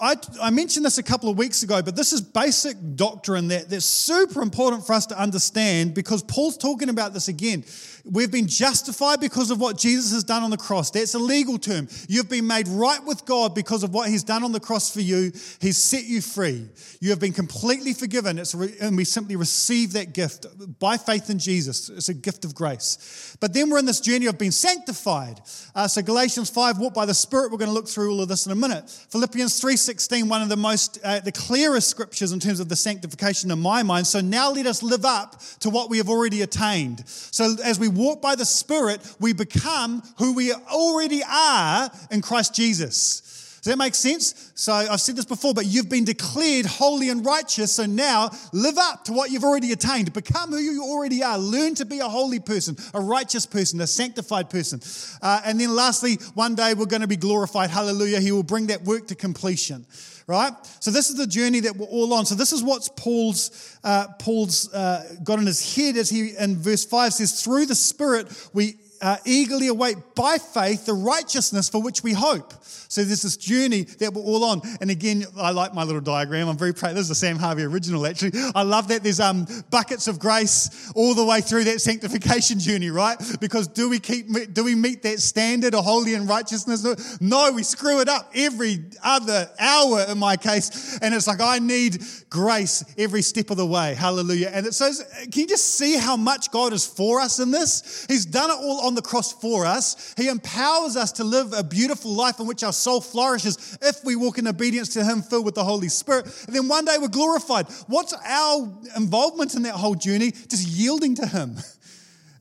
I, 0.01 0.15
I, 0.41 0.51
mentioned 0.51 0.87
this 0.87 0.99
a 0.99 1.03
couple 1.03 1.31
of 1.31 1.37
weeks 1.37 1.65
ago, 1.65 1.83
but 1.83 1.97
this 1.97 2.13
is 2.13 2.21
basic 2.21 2.77
doctrine 2.95 3.49
that, 3.49 3.69
that's 3.69 3.85
super 3.85 4.43
important 4.43 4.87
for 4.87 4.93
us 4.93 5.07
to 5.07 5.21
understand 5.21 5.95
because 5.95 6.23
Paul's 6.23 6.57
talking 6.57 6.91
about 6.91 7.13
this 7.13 7.27
again. 7.27 7.65
We've 8.08 8.31
been 8.31 8.47
justified 8.47 9.19
because 9.19 9.50
of 9.50 9.58
what 9.58 9.76
Jesus 9.76 10.12
has 10.12 10.23
done 10.23 10.44
on 10.44 10.50
the 10.50 10.56
cross. 10.56 10.91
That's 10.93 11.14
a 11.14 11.19
legal 11.19 11.58
term. 11.58 11.88
You've 12.08 12.29
been 12.29 12.47
made 12.47 12.69
right 12.69 13.05
with 13.05 13.25
God 13.25 13.53
because 13.53 13.82
of 13.82 13.93
what 13.93 14.08
He's 14.08 14.23
done 14.23 14.44
on 14.44 14.53
the 14.53 14.61
cross 14.61 14.93
for 14.93 15.00
you. 15.00 15.32
He's 15.61 15.76
set 15.76 16.05
you 16.05 16.20
free. 16.20 16.69
You 17.00 17.11
have 17.11 17.19
been 17.19 17.32
completely 17.32 17.94
forgiven. 17.94 18.38
It's 18.38 18.55
re- 18.55 18.76
and 18.81 18.97
we 18.97 19.05
simply 19.05 19.35
receive 19.35 19.94
that 19.94 20.12
gift 20.12 20.47
by 20.79 20.97
faith 20.99 21.31
in 21.31 21.41
Jesus. 21.41 21.88
It's 21.88 22.08
a 22.08 22.14
gift 22.14 22.44
of 22.44 22.55
grace. 22.55 23.37
But 23.41 23.53
then 23.53 23.70
we're 23.70 23.79
in 23.79 23.87
this 23.87 24.00
journey 24.00 24.26
of 24.26 24.38
being 24.38 24.53
sanctified. 24.53 25.41
Uh, 25.75 25.88
so 25.88 26.00
Galatians 26.00 26.49
5, 26.49 26.79
walk 26.79 26.94
by 26.94 27.06
the 27.06 27.14
Spirit. 27.14 27.50
We're 27.50 27.58
going 27.58 27.70
to 27.70 27.75
look 27.75 27.88
through 27.88 28.12
all 28.12 28.23
of 28.23 28.29
this 28.29 28.47
in 28.47 28.53
a 28.53 28.56
minute. 28.56 28.88
Philippians 29.11 29.61
3.16, 29.61 30.29
one 30.29 30.43
of 30.43 30.49
the 30.49 30.56
most, 30.56 31.00
uh, 31.03 31.19
the 31.20 31.32
clearest 31.32 31.88
scriptures 31.88 32.31
in 32.31 32.38
terms 32.38 32.61
of 32.61 32.69
the 32.69 32.76
sanctification 32.76 33.50
in 33.50 33.58
my 33.58 33.82
mind. 33.82 34.06
So 34.06 34.20
now 34.20 34.53
let 34.53 34.67
us 34.67 34.82
live 34.82 35.05
up 35.05 35.41
to 35.61 35.70
what 35.70 35.91
we 35.91 35.99
have 35.99 36.08
already 36.08 36.43
attained. 36.43 37.03
So 37.08 37.56
as 37.64 37.81
we 37.81 37.88
walk 37.96 38.22
by 38.22 38.34
the 38.34 38.44
Spirit, 38.44 39.00
we 39.19 39.32
become 39.32 40.02
who 40.19 40.34
we 40.34 40.52
already 40.52 41.22
are 41.25 41.90
in 42.10 42.22
Christ 42.22 42.54
Jesus. 42.54 43.22
Does 43.66 43.72
that 43.72 43.78
make 43.78 43.96
sense? 43.96 44.52
So 44.54 44.72
I've 44.72 45.00
said 45.00 45.16
this 45.16 45.25
before, 45.25 45.52
but 45.52 45.66
you've 45.66 45.88
been 45.88 46.04
declared 46.04 46.66
holy 46.66 47.08
and 47.08 47.26
righteous. 47.26 47.72
So 47.72 47.84
now 47.84 48.31
live 48.52 48.78
up 48.78 49.04
to 49.06 49.12
what 49.12 49.32
you've 49.32 49.43
already 49.43 49.72
attained. 49.72 50.12
Become 50.12 50.50
who 50.50 50.58
you 50.58 50.84
already 50.84 51.25
are. 51.25 51.37
Learn 51.37 51.75
to 51.75 51.84
be 51.84 51.98
a 51.98 52.08
holy 52.08 52.38
person, 52.38 52.76
a 52.94 53.00
righteous 53.00 53.44
person, 53.44 53.81
a 53.81 53.87
sanctified 53.88 54.50
person. 54.50 54.81
Uh, 55.20 55.40
and 55.44 55.58
then 55.58 55.75
lastly, 55.75 56.14
one 56.34 56.54
day 56.54 56.75
we're 56.75 56.87
going 56.87 57.02
to 57.02 57.08
be 57.08 57.16
glorified. 57.16 57.70
Hallelujah. 57.70 58.20
He 58.20 58.31
will 58.31 58.44
bring 58.44 58.69
that 58.69 58.84
work 58.84 59.08
to 59.08 59.16
completion 59.16 59.84
right? 60.26 60.52
So 60.81 60.90
this 60.90 61.11
is 61.11 61.17
the 61.17 61.26
journey 61.26 61.61
that 61.61 61.76
we're 61.76 61.87
all 61.87 62.12
on. 62.12 62.26
So 62.26 62.34
this 62.34 62.52
is 62.52 62.62
what 62.62 62.88
Paul's 62.96 63.78
uh, 63.84 64.08
Paul's 64.19 64.73
uh, 64.73 65.17
got 65.23 65.38
in 65.38 65.46
his 65.46 65.75
head 65.75 65.96
as 65.96 66.11
he 66.11 66.34
in 66.37 66.56
verse 66.56 66.84
five 66.84 67.14
says, 67.14 67.43
"Through 67.43 67.67
the 67.67 67.75
Spirit 67.75 68.28
we 68.52 68.76
uh, 69.00 69.19
eagerly 69.25 69.69
await 69.69 69.96
by 70.14 70.38
faith 70.38 70.87
the 70.87 70.94
righteousness 70.94 71.69
for 71.69 71.82
which 71.82 72.02
we 72.02 72.12
hope." 72.12 72.52
So 72.96 73.04
there's 73.04 73.20
this 73.20 73.37
journey 73.37 73.82
that 73.98 74.14
we're 74.14 74.22
all 74.22 74.43
on. 74.43 74.62
And 74.81 74.90
again, 74.90 75.26
I 75.37 75.50
like 75.50 75.75
my 75.75 75.82
little 75.82 76.00
diagram. 76.00 76.48
I'm 76.48 76.56
very 76.56 76.72
proud. 76.72 76.94
This 76.94 77.04
is 77.04 77.10
a 77.10 77.14
Sam 77.14 77.37
Harvey 77.37 77.62
original, 77.64 78.06
actually. 78.06 78.32
I 78.54 78.62
love 78.62 78.88
that 78.88 79.02
there's 79.02 79.20
um, 79.20 79.46
buckets 79.69 80.08
of 80.08 80.19
grace 80.19 80.90
all 80.96 81.14
the 81.14 81.22
way 81.22 81.43
through 81.43 81.64
that 81.64 81.82
sanctification 81.82 82.58
journey, 82.58 82.88
right? 82.88 83.19
Because 83.38 83.69
do 83.69 83.90
we 83.90 83.98
keep 83.98 84.28
do 84.54 84.64
we 84.64 84.75
meet 84.75 85.02
that 85.02 85.20
standard 85.20 85.75
of 85.75 85.84
holy 85.84 86.14
and 86.14 86.26
righteousness? 86.26 87.20
No, 87.20 87.52
we 87.52 87.64
screw 87.64 88.00
it 88.00 88.08
up 88.08 88.31
every 88.34 88.82
other 89.04 89.50
hour 89.60 90.06
in 90.08 90.17
my 90.17 90.38
case. 90.38 90.98
And 91.03 91.15
it's 91.15 91.26
like 91.26 91.43
I 91.43 91.58
need 91.58 92.03
grace 92.31 92.82
every 92.96 93.20
step 93.20 93.50
of 93.50 93.58
the 93.58 93.67
way. 93.67 93.94
Hallelujah. 93.94 94.53
And 94.55 94.67
it 94.67 94.72
says, 94.72 95.05
can 95.31 95.43
you 95.43 95.46
just 95.46 95.74
see 95.74 95.98
how 95.98 96.17
much 96.17 96.50
God 96.50 96.72
is 96.72 96.86
for 96.86 97.20
us 97.20 97.41
in 97.41 97.50
this? 97.50 98.06
He's 98.08 98.24
done 98.24 98.48
it 98.48 98.56
all 98.56 98.86
on 98.86 98.94
the 98.94 99.03
cross 99.03 99.34
for 99.34 99.67
us. 99.67 100.15
He 100.17 100.29
empowers 100.29 100.96
us 100.96 101.12
to 101.12 101.24
live 101.24 101.53
a 101.53 101.62
beautiful 101.62 102.12
life 102.12 102.41
in 102.41 102.46
which 102.46 102.62
our 102.62 102.72
soul 102.86 103.00
flourishes 103.00 103.76
if 103.82 104.05
we 104.05 104.14
walk 104.14 104.38
in 104.38 104.46
obedience 104.46 104.90
to 104.90 105.02
Him, 105.02 105.20
filled 105.20 105.44
with 105.44 105.56
the 105.56 105.64
Holy 105.64 105.88
Spirit. 105.88 106.26
And 106.46 106.55
then 106.55 106.69
one 106.69 106.84
day 106.84 106.98
we're 107.00 107.08
glorified. 107.08 107.66
What's 107.88 108.14
our 108.24 108.72
involvement 108.96 109.56
in 109.56 109.62
that 109.62 109.74
whole 109.74 109.96
journey? 109.96 110.31
Just 110.31 110.69
yielding 110.69 111.16
to 111.16 111.26
Him. 111.26 111.56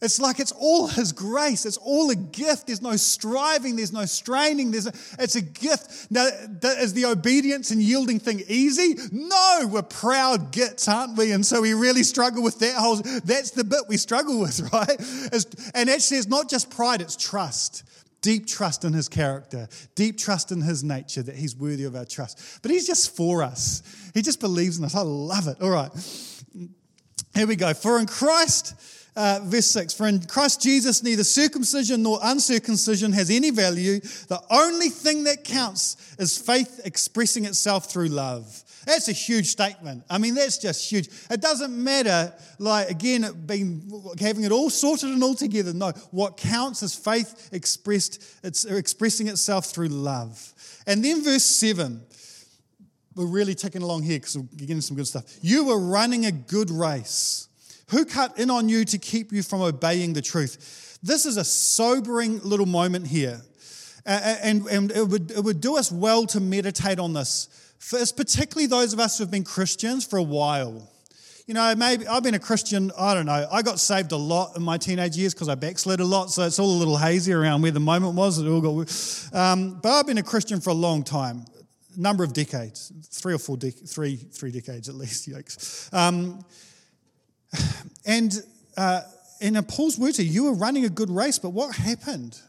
It's 0.02 0.20
like 0.20 0.40
it's 0.40 0.52
all 0.52 0.88
His 0.88 1.14
grace. 1.14 1.66
It's 1.66 1.78
all 1.78 2.12
a 2.12 2.16
gift. 2.16 2.68
There's 2.68 2.82
no 2.82 2.96
striving. 2.98 3.78
There's 3.78 3.94
no 3.94 4.06
straining. 4.06 4.70
There's 4.70 4.86
a, 4.86 4.94
it's 5.18 5.36
a 5.36 5.42
gift. 5.42 6.12
Now, 6.12 6.28
is 6.28 6.94
the 6.94 7.06
obedience 7.06 7.72
and 7.72 7.82
yielding 7.82 8.20
thing 8.20 8.44
easy? 8.48 8.96
No, 9.12 9.68
we're 9.72 9.82
proud 9.82 10.52
gits, 10.52 10.88
aren't 10.90 11.18
we? 11.18 11.32
And 11.32 11.44
so 11.44 11.62
we 11.62 11.74
really 11.74 12.04
struggle 12.04 12.44
with 12.44 12.60
that 12.60 12.76
whole. 12.76 12.98
That's 12.98 13.52
the 13.52 13.64
bit 13.64 13.86
we 13.88 13.98
struggle 13.98 14.40
with, 14.42 14.60
right? 14.74 14.98
It's, 15.00 15.72
and 15.74 15.90
actually, 15.90 16.18
it's 16.18 16.28
not 16.28 16.50
just 16.50 16.70
pride. 16.70 17.02
It's 17.02 17.16
trust 17.16 17.84
deep 18.26 18.48
trust 18.48 18.84
in 18.84 18.92
his 18.92 19.08
character, 19.08 19.68
deep 19.94 20.18
trust 20.18 20.52
in 20.52 20.60
his 20.60 20.84
nature 20.84 21.22
that 21.22 21.36
he's 21.36 21.56
worthy 21.56 21.84
of 21.84 21.96
our 21.96 22.06
trust. 22.06 22.60
But 22.64 22.72
he's 22.72 22.88
just 22.88 23.16
for 23.16 23.44
us. 23.44 23.84
He 24.16 24.24
just 24.24 24.40
believes 24.40 24.80
in 24.80 24.84
us. 24.84 24.96
I 24.96 25.02
love 25.02 25.48
it. 25.48 25.62
All 25.62 25.70
right. 25.70 25.92
Here 27.36 27.46
we 27.46 27.56
go. 27.56 27.72
For 27.76 28.00
in 28.00 28.08
Christ, 28.08 28.74
uh, 29.16 29.42
verse 29.44 29.68
6 29.68 29.94
For 29.94 30.08
in 30.08 30.26
Christ 30.26 30.60
Jesus, 30.60 31.04
neither 31.04 31.24
circumcision 31.24 32.02
nor 32.02 32.18
uncircumcision 32.24 33.12
has 33.12 33.30
any 33.30 33.52
value. 33.52 34.00
The 34.00 34.42
only 34.50 34.90
thing 34.90 35.26
that 35.26 35.44
counts 35.44 35.96
is 36.18 36.36
faith 36.36 36.82
expressing 36.84 37.46
itself 37.46 37.92
through 37.92 38.08
love. 38.08 38.64
That's 38.86 39.08
a 39.08 39.14
huge 39.14 39.48
statement. 39.48 40.04
I 40.10 40.18
mean, 40.18 40.36
that's 40.36 40.58
just 40.58 40.90
huge. 40.90 41.10
It 41.30 41.42
doesn't 41.42 41.72
matter, 41.72 42.34
like, 42.60 42.90
again, 42.90 43.26
being, 43.46 43.90
having 44.20 44.44
it 44.44 44.52
all 44.52 44.70
sorted 44.70 45.10
and 45.10 45.24
all 45.24 45.36
together. 45.36 45.74
No, 45.74 45.92
what 46.12 46.38
counts 46.38 46.84
is 46.84 46.94
faith 46.94 47.50
expressed, 47.52 48.24
it's 48.44 48.66
expressing 48.66 49.28
itself 49.28 49.66
through 49.66 49.88
love. 49.88 50.54
And 50.86 51.04
then 51.04 51.24
verse 51.24 51.44
7, 51.44 52.02
we're 53.16 53.26
really 53.26 53.56
ticking 53.56 53.82
along 53.82 54.04
here 54.04 54.20
because 54.20 54.38
we're 54.38 54.44
getting 54.58 54.82
some 54.82 54.98
good 54.98 55.08
stuff. 55.08 55.26
You 55.42 55.66
were 55.66 55.80
running 55.80 56.26
a 56.26 56.32
good 56.32 56.70
race. 56.70 57.48
Who 57.90 58.06
cut 58.06 58.38
in 58.40 58.50
on 58.50 58.68
you 58.68 58.84
to 58.86 58.98
keep 58.98 59.32
you 59.32 59.44
from 59.44 59.62
obeying 59.62 60.14
the 60.14 60.22
truth? 60.22 61.00
This 61.02 61.26
is 61.26 61.38
a 61.38 61.44
sobering 61.44 62.40
little 62.42 62.66
moment 62.66 63.08
here. 63.08 63.42
and, 64.06 64.66
and 64.68 64.92
it, 64.92 65.08
would, 65.08 65.32
it 65.32 65.44
would 65.44 65.62
do 65.62 65.78
us 65.78 65.92
well 65.92 66.26
to 66.28 66.40
meditate 66.40 67.00
on 67.00 67.14
this. 67.14 67.48
For, 67.80 68.00
particularly 68.16 68.68
those 68.68 68.94
of 68.94 69.00
us 69.00 69.18
who 69.18 69.24
have 69.24 69.32
been 69.32 69.44
Christians 69.44 70.06
for 70.06 70.18
a 70.18 70.24
while. 70.24 70.90
You 71.48 71.54
know, 71.54 71.76
maybe 71.76 72.08
I've 72.08 72.24
been 72.24 72.34
a 72.34 72.40
Christian, 72.40 72.92
I 72.98 73.14
don't 73.14 73.28
know. 73.28 73.48
I 73.52 73.62
got 73.62 73.80
saved 73.80 74.12
a 74.12 74.18
lot 74.18 74.58
in 74.58 74.64
my 74.64 74.80
teenage 74.80 75.16
years 75.16 75.36
because 75.36 75.48
I 75.48 75.54
backslid 75.54 76.00
a 76.00 76.06
lot, 76.06 76.32
so 76.32 76.42
it's 76.44 76.58
all 76.58 76.70
a 76.70 76.80
little 76.80 76.98
hazy 76.98 77.34
around 77.34 77.62
where 77.62 77.70
the 77.70 77.80
moment 77.80 78.16
was. 78.16 78.40
It 78.40 78.48
all 78.48 78.62
got, 78.62 79.32
um, 79.32 79.80
but 79.82 79.92
I've 79.92 80.08
been 80.08 80.18
a 80.18 80.24
Christian 80.24 80.60
for 80.60 80.72
a 80.72 80.74
long 80.74 81.04
time, 81.04 81.46
a 81.96 82.00
number 82.00 82.24
of 82.24 82.34
decades, 82.34 82.92
three 83.12 83.36
or 83.36 83.38
four, 83.38 83.58
de- 83.58 83.70
three, 83.70 84.16
three 84.16 84.50
decades 84.50 84.90
at 84.90 84.96
least, 84.96 85.30
yikes. 85.30 85.94
Um, 85.94 86.44
and 88.08 88.34
uh, 88.76 89.02
in 89.40 89.62
Paul's 89.66 90.00
words 90.00 90.20
you 90.20 90.46
were 90.46 90.56
running 90.56 90.86
a 90.86 90.90
good 90.90 91.12
race, 91.12 91.38
but 91.38 91.52
what 91.52 91.76
happened? 91.76 92.40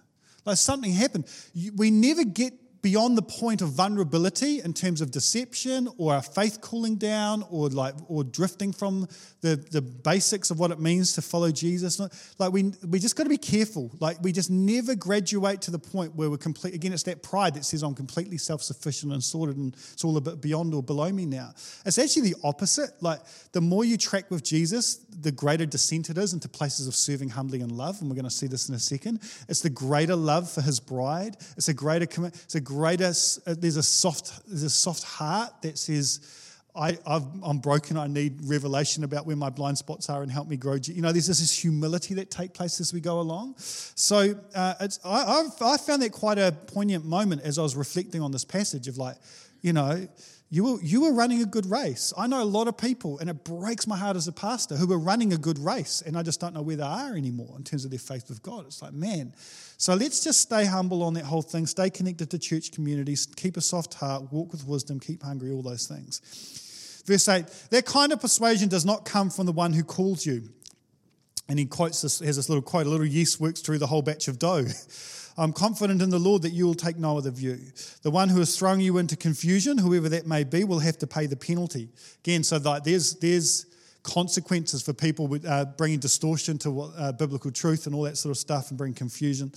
Like 0.46 0.56
something 0.56 0.92
happened. 0.92 1.26
We 1.74 1.90
never 1.90 2.24
get 2.24 2.54
beyond 2.86 3.18
the 3.18 3.22
point 3.22 3.62
of 3.62 3.70
vulnerability 3.70 4.60
in 4.60 4.72
terms 4.72 5.00
of 5.00 5.10
deception 5.10 5.88
or 5.98 6.14
our 6.14 6.22
faith 6.22 6.60
cooling 6.60 6.94
down 6.94 7.44
or 7.50 7.68
like 7.68 7.96
or 8.06 8.22
drifting 8.22 8.72
from 8.72 9.08
the, 9.40 9.56
the 9.72 9.82
basics 9.82 10.52
of 10.52 10.60
what 10.60 10.70
it 10.70 10.78
means 10.78 11.12
to 11.14 11.20
follow 11.20 11.50
Jesus. 11.50 11.98
Like 12.38 12.52
we 12.52 12.72
we 12.88 13.00
just 13.00 13.16
got 13.16 13.24
to 13.24 13.28
be 13.28 13.38
careful. 13.38 13.90
Like 13.98 14.22
we 14.22 14.30
just 14.30 14.52
never 14.52 14.94
graduate 14.94 15.62
to 15.62 15.72
the 15.72 15.80
point 15.80 16.14
where 16.14 16.30
we're 16.30 16.36
complete 16.36 16.76
again, 16.76 16.92
it's 16.92 17.02
that 17.02 17.24
pride 17.24 17.54
that 17.54 17.64
says 17.64 17.82
I'm 17.82 17.96
completely 17.96 18.38
self-sufficient 18.38 19.12
and 19.12 19.20
sorted 19.20 19.56
and 19.56 19.74
it's 19.74 20.04
all 20.04 20.16
a 20.16 20.20
bit 20.20 20.40
beyond 20.40 20.72
or 20.72 20.80
below 20.80 21.10
me 21.10 21.26
now. 21.26 21.50
It's 21.84 21.98
actually 21.98 22.30
the 22.30 22.36
opposite. 22.44 22.90
Like 23.00 23.18
the 23.50 23.60
more 23.60 23.84
you 23.84 23.96
track 23.96 24.30
with 24.30 24.44
Jesus, 24.44 25.00
the 25.20 25.32
greater 25.32 25.66
descent 25.66 26.08
it 26.08 26.18
is 26.18 26.34
into 26.34 26.48
places 26.48 26.86
of 26.86 26.94
serving 26.94 27.30
humbly 27.30 27.62
and 27.62 27.72
love. 27.72 28.00
And 28.00 28.08
we're 28.08 28.14
going 28.14 28.30
to 28.30 28.30
see 28.30 28.46
this 28.46 28.68
in 28.68 28.76
a 28.76 28.78
second. 28.78 29.22
It's 29.48 29.62
the 29.62 29.70
greater 29.70 30.14
love 30.14 30.48
for 30.48 30.60
his 30.60 30.78
bride. 30.78 31.36
It's 31.56 31.68
a 31.68 31.74
greater 31.74 32.06
commitment. 32.06 32.44
It's 32.44 32.54
a 32.54 32.60
greater, 32.60 32.75
uh, 33.46 33.54
there's 33.58 33.76
a 33.76 33.82
soft, 33.82 34.46
there's 34.46 34.62
a 34.62 34.70
soft 34.70 35.02
heart 35.04 35.62
that 35.62 35.78
says, 35.78 36.20
I, 36.76 36.98
am 37.06 37.58
broken. 37.58 37.96
I 37.96 38.06
need 38.06 38.38
revelation 38.44 39.02
about 39.04 39.26
where 39.26 39.36
my 39.36 39.48
blind 39.48 39.78
spots 39.78 40.10
are 40.10 40.22
and 40.22 40.30
help 40.30 40.46
me 40.46 40.56
grow. 40.56 40.74
You 40.74 41.00
know, 41.00 41.10
there's 41.10 41.26
this 41.26 41.58
humility 41.58 42.14
that 42.14 42.30
take 42.30 42.52
place 42.52 42.80
as 42.80 42.92
we 42.92 43.00
go 43.00 43.20
along. 43.20 43.54
So 43.56 44.34
uh, 44.54 44.74
I, 44.78 44.86
I've, 45.04 45.62
I 45.62 45.76
found 45.78 46.02
that 46.02 46.12
quite 46.12 46.38
a 46.38 46.52
poignant 46.52 47.04
moment 47.04 47.42
as 47.42 47.58
I 47.58 47.62
was 47.62 47.76
reflecting 47.76 48.20
on 48.20 48.30
this 48.30 48.44
passage 48.44 48.88
of 48.88 48.98
like, 48.98 49.16
you 49.62 49.72
know, 49.72 50.06
you 50.50 50.64
were, 50.64 50.80
you 50.82 51.00
were 51.00 51.12
running 51.12 51.42
a 51.42 51.46
good 51.46 51.66
race. 51.66 52.12
I 52.16 52.26
know 52.26 52.42
a 52.42 52.44
lot 52.44 52.68
of 52.68 52.76
people, 52.76 53.18
and 53.18 53.28
it 53.28 53.42
breaks 53.42 53.86
my 53.86 53.96
heart 53.96 54.16
as 54.16 54.28
a 54.28 54.32
pastor, 54.32 54.76
who 54.76 54.86
were 54.86 54.98
running 54.98 55.32
a 55.32 55.38
good 55.38 55.58
race, 55.58 56.02
and 56.06 56.16
I 56.16 56.22
just 56.22 56.40
don't 56.40 56.54
know 56.54 56.62
where 56.62 56.76
they 56.76 56.84
are 56.84 57.16
anymore 57.16 57.54
in 57.56 57.64
terms 57.64 57.84
of 57.84 57.90
their 57.90 57.98
faith 57.98 58.28
with 58.28 58.42
God. 58.42 58.66
It's 58.66 58.82
like, 58.82 58.92
man. 58.92 59.32
So 59.78 59.94
let's 59.94 60.24
just 60.24 60.40
stay 60.40 60.64
humble 60.64 61.02
on 61.02 61.14
that 61.14 61.24
whole 61.24 61.42
thing, 61.42 61.66
stay 61.66 61.90
connected 61.90 62.30
to 62.30 62.38
church 62.38 62.72
communities, 62.72 63.26
keep 63.26 63.56
a 63.56 63.60
soft 63.60 63.94
heart, 63.94 64.32
walk 64.32 64.52
with 64.52 64.66
wisdom, 64.66 65.00
keep 65.00 65.22
hungry, 65.22 65.50
all 65.50 65.62
those 65.62 65.86
things. 65.86 67.02
Verse 67.06 67.28
8 67.28 67.46
that 67.70 67.86
kind 67.86 68.12
of 68.12 68.20
persuasion 68.20 68.68
does 68.68 68.84
not 68.84 69.04
come 69.04 69.30
from 69.30 69.46
the 69.46 69.52
one 69.52 69.72
who 69.72 69.84
calls 69.84 70.24
you. 70.24 70.48
And 71.48 71.58
he 71.58 71.66
quotes 71.66 72.02
this, 72.02 72.18
has 72.20 72.36
this 72.36 72.48
little 72.48 72.62
quote, 72.62 72.86
a 72.86 72.90
little 72.90 73.06
yeast 73.06 73.40
works 73.40 73.60
through 73.60 73.78
the 73.78 73.86
whole 73.86 74.02
batch 74.02 74.26
of 74.28 74.38
dough. 74.38 74.64
I'm 75.38 75.52
confident 75.52 76.00
in 76.00 76.08
the 76.10 76.18
Lord 76.18 76.42
that 76.42 76.50
you 76.50 76.66
will 76.66 76.74
take 76.74 76.96
no 76.96 77.18
other 77.18 77.30
view. 77.30 77.58
The 78.02 78.10
one 78.10 78.30
who 78.30 78.38
has 78.38 78.58
thrown 78.58 78.80
you 78.80 78.96
into 78.98 79.16
confusion, 79.16 79.76
whoever 79.76 80.08
that 80.08 80.26
may 80.26 80.44
be, 80.44 80.64
will 80.64 80.78
have 80.78 80.96
to 80.98 81.06
pay 81.06 81.26
the 81.26 81.36
penalty. 81.36 81.90
Again, 82.24 82.42
so 82.42 82.58
that 82.58 82.84
there's, 82.84 83.16
there's 83.16 83.66
consequences 84.06 84.82
for 84.82 84.92
people 84.92 85.26
with, 85.26 85.44
uh, 85.44 85.64
bringing 85.76 85.98
distortion 85.98 86.56
to 86.58 86.82
uh, 86.82 87.12
biblical 87.12 87.50
truth 87.50 87.86
and 87.86 87.94
all 87.94 88.02
that 88.02 88.16
sort 88.16 88.30
of 88.30 88.38
stuff 88.38 88.70
and 88.70 88.78
bring 88.78 88.94
confusion. 88.94 89.52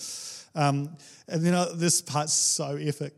Um, 0.55 0.97
and 1.27 1.45
then 1.45 1.67
this 1.75 2.01
part's 2.01 2.33
so 2.33 2.75
epic. 2.75 3.13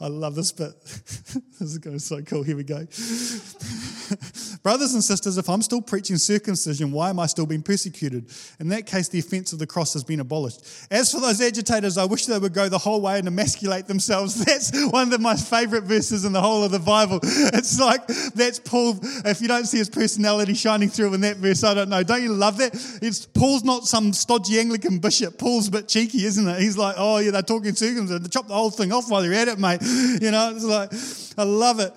I 0.00 0.06
love 0.06 0.34
this 0.34 0.52
bit. 0.52 0.80
this 0.84 1.60
is 1.60 1.78
going 1.78 1.92
to 1.92 1.96
be 1.96 1.98
so 1.98 2.22
cool. 2.22 2.42
Here 2.42 2.56
we 2.56 2.62
go. 2.62 2.76
Brothers 4.62 4.94
and 4.94 5.02
sisters, 5.02 5.36
if 5.36 5.48
I'm 5.48 5.62
still 5.62 5.82
preaching 5.82 6.16
circumcision, 6.16 6.92
why 6.92 7.10
am 7.10 7.18
I 7.18 7.26
still 7.26 7.46
being 7.46 7.62
persecuted? 7.62 8.30
In 8.60 8.68
that 8.68 8.86
case, 8.86 9.08
the 9.08 9.18
offense 9.18 9.52
of 9.52 9.58
the 9.58 9.66
cross 9.66 9.92
has 9.94 10.04
been 10.04 10.20
abolished. 10.20 10.86
As 10.90 11.10
for 11.12 11.20
those 11.20 11.40
agitators, 11.40 11.98
I 11.98 12.04
wish 12.04 12.26
they 12.26 12.38
would 12.38 12.54
go 12.54 12.68
the 12.68 12.78
whole 12.78 13.00
way 13.00 13.18
and 13.18 13.26
emasculate 13.26 13.86
themselves. 13.86 14.44
That's 14.44 14.70
one 14.90 15.12
of 15.12 15.20
my 15.20 15.34
favorite 15.34 15.84
verses 15.84 16.24
in 16.24 16.32
the 16.32 16.40
whole 16.40 16.62
of 16.62 16.70
the 16.70 16.78
Bible. 16.78 17.18
It's 17.22 17.80
like, 17.80 18.06
that's 18.34 18.58
Paul. 18.58 18.98
If 19.24 19.40
you 19.40 19.48
don't 19.48 19.66
see 19.66 19.78
his 19.78 19.88
personality 19.88 20.54
shining 20.54 20.88
through 20.88 21.14
in 21.14 21.20
that 21.22 21.36
verse, 21.36 21.64
I 21.64 21.74
don't 21.74 21.88
know. 21.88 22.02
Don't 22.02 22.22
you 22.22 22.32
love 22.32 22.58
that? 22.58 22.74
It's 23.02 23.26
Paul's 23.26 23.64
not 23.64 23.84
some 23.84 24.12
stodgy 24.12 24.58
Anglican 24.58 24.98
bishop. 24.98 25.38
Paul's 25.38 25.68
a 25.68 25.70
bit 25.70 25.88
cheeky, 25.88 26.24
isn't 26.24 26.46
it? 26.46 26.60
He's 26.60 26.75
like, 26.76 26.96
oh, 26.98 27.18
yeah, 27.18 27.30
they're 27.30 27.42
talking 27.42 27.74
circumcision. 27.74 28.22
They 28.22 28.28
chop 28.28 28.48
the 28.48 28.54
whole 28.54 28.70
thing 28.70 28.92
off 28.92 29.10
while 29.10 29.24
you're 29.24 29.34
at 29.34 29.48
it, 29.48 29.58
mate. 29.58 29.80
You 30.20 30.30
know, 30.30 30.52
it's 30.54 30.64
like, 30.64 30.92
I 31.38 31.42
love 31.42 31.80
it. 31.80 31.92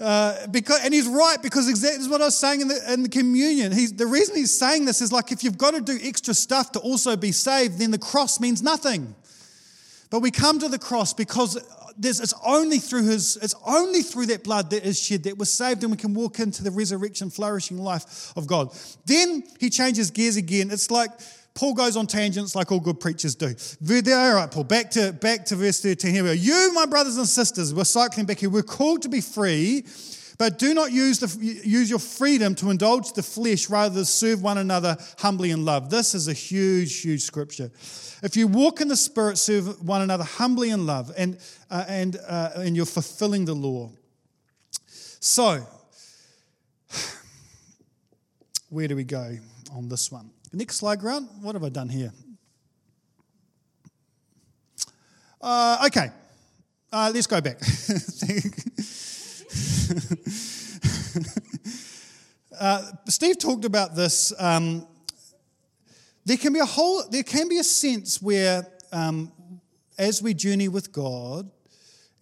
Uh, 0.00 0.46
because, 0.48 0.84
and 0.84 0.92
he's 0.92 1.06
right 1.06 1.38
because 1.42 1.68
exactly 1.68 2.00
is 2.00 2.08
what 2.08 2.20
I 2.20 2.26
was 2.26 2.36
saying 2.36 2.60
in 2.60 2.68
the, 2.68 2.92
in 2.92 3.02
the 3.04 3.08
communion. 3.08 3.72
He's, 3.72 3.92
the 3.92 4.06
reason 4.06 4.36
he's 4.36 4.56
saying 4.56 4.84
this 4.84 5.00
is 5.00 5.12
like 5.12 5.32
if 5.32 5.44
you've 5.44 5.58
got 5.58 5.72
to 5.72 5.80
do 5.80 5.98
extra 6.02 6.34
stuff 6.34 6.72
to 6.72 6.80
also 6.80 7.16
be 7.16 7.32
saved, 7.32 7.78
then 7.78 7.90
the 7.90 7.98
cross 7.98 8.40
means 8.40 8.62
nothing. 8.62 9.14
But 10.10 10.20
we 10.20 10.30
come 10.30 10.58
to 10.60 10.68
the 10.68 10.78
cross 10.78 11.14
because 11.14 11.56
it's 12.02 12.34
only 12.44 12.78
through 12.78 13.04
his, 13.04 13.36
it's 13.40 13.54
only 13.66 14.02
through 14.02 14.26
that 14.26 14.44
blood 14.44 14.70
that 14.70 14.84
is 14.84 15.00
shed 15.00 15.24
that 15.24 15.38
we're 15.38 15.44
saved 15.44 15.82
and 15.82 15.92
we 15.92 15.96
can 15.96 16.14
walk 16.14 16.38
into 16.38 16.62
the 16.62 16.70
resurrection, 16.70 17.30
flourishing 17.30 17.78
life 17.78 18.36
of 18.36 18.46
God. 18.46 18.76
Then 19.06 19.44
he 19.60 19.70
changes 19.70 20.10
gears 20.10 20.36
again. 20.36 20.70
It's 20.70 20.90
like 20.90 21.10
Paul 21.54 21.74
goes 21.74 21.96
on 21.96 22.08
tangents 22.08 22.56
like 22.56 22.72
all 22.72 22.80
good 22.80 22.98
preachers 22.98 23.36
do. 23.36 23.46
All 23.46 24.34
right, 24.34 24.50
Paul, 24.50 24.64
back 24.64 24.90
to, 24.92 25.12
back 25.12 25.44
to 25.46 25.56
verse 25.56 25.80
13 25.80 26.12
here. 26.12 26.24
We 26.24 26.30
are. 26.30 26.34
You, 26.34 26.72
my 26.74 26.84
brothers 26.84 27.16
and 27.16 27.28
sisters, 27.28 27.72
we're 27.72 27.84
cycling 27.84 28.26
back 28.26 28.38
here. 28.40 28.50
We're 28.50 28.64
called 28.64 29.02
to 29.02 29.08
be 29.08 29.20
free, 29.20 29.86
but 30.36 30.58
do 30.58 30.74
not 30.74 30.90
use, 30.90 31.20
the, 31.20 31.44
use 31.64 31.88
your 31.88 32.00
freedom 32.00 32.56
to 32.56 32.70
indulge 32.70 33.12
the 33.12 33.22
flesh, 33.22 33.70
rather 33.70 33.94
than 33.94 34.04
serve 34.04 34.42
one 34.42 34.58
another 34.58 34.98
humbly 35.18 35.52
in 35.52 35.64
love. 35.64 35.90
This 35.90 36.12
is 36.12 36.26
a 36.26 36.32
huge, 36.32 37.00
huge 37.00 37.22
scripture. 37.22 37.70
If 38.24 38.36
you 38.36 38.48
walk 38.48 38.80
in 38.80 38.88
the 38.88 38.96
Spirit, 38.96 39.38
serve 39.38 39.80
one 39.86 40.02
another 40.02 40.24
humbly 40.24 40.70
in 40.70 40.86
love, 40.86 41.12
and, 41.16 41.38
uh, 41.70 41.84
and, 41.86 42.16
uh, 42.26 42.50
and 42.56 42.74
you're 42.74 42.84
fulfilling 42.84 43.44
the 43.44 43.54
law. 43.54 43.92
So, 45.20 45.64
where 48.70 48.88
do 48.88 48.96
we 48.96 49.04
go 49.04 49.38
on 49.72 49.88
this 49.88 50.10
one? 50.10 50.33
Next 50.54 50.76
slide, 50.76 51.00
Grant. 51.00 51.28
What 51.40 51.56
have 51.56 51.64
I 51.64 51.68
done 51.68 51.88
here? 51.88 52.12
Uh, 55.40 55.84
okay, 55.86 56.10
uh, 56.92 57.10
let's 57.12 57.26
go 57.26 57.40
back. 57.40 57.56
uh, 62.60 62.82
Steve 63.08 63.38
talked 63.38 63.64
about 63.64 63.96
this. 63.96 64.32
Um, 64.38 64.86
there 66.24 66.36
can 66.36 66.52
be 66.52 66.60
a 66.60 66.64
whole, 66.64 67.02
there 67.10 67.24
can 67.24 67.48
be 67.48 67.58
a 67.58 67.64
sense 67.64 68.22
where, 68.22 68.64
um, 68.92 69.32
as 69.98 70.22
we 70.22 70.34
journey 70.34 70.68
with 70.68 70.92
God, 70.92 71.50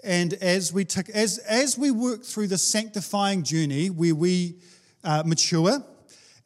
and 0.02 0.32
as 0.34 0.72
we 0.72 0.86
t- 0.86 1.02
as 1.12 1.36
as 1.38 1.76
we 1.76 1.90
work 1.90 2.24
through 2.24 2.46
the 2.46 2.58
sanctifying 2.58 3.42
journey, 3.42 3.90
where 3.90 4.14
we 4.14 4.56
uh, 5.04 5.22
mature 5.26 5.84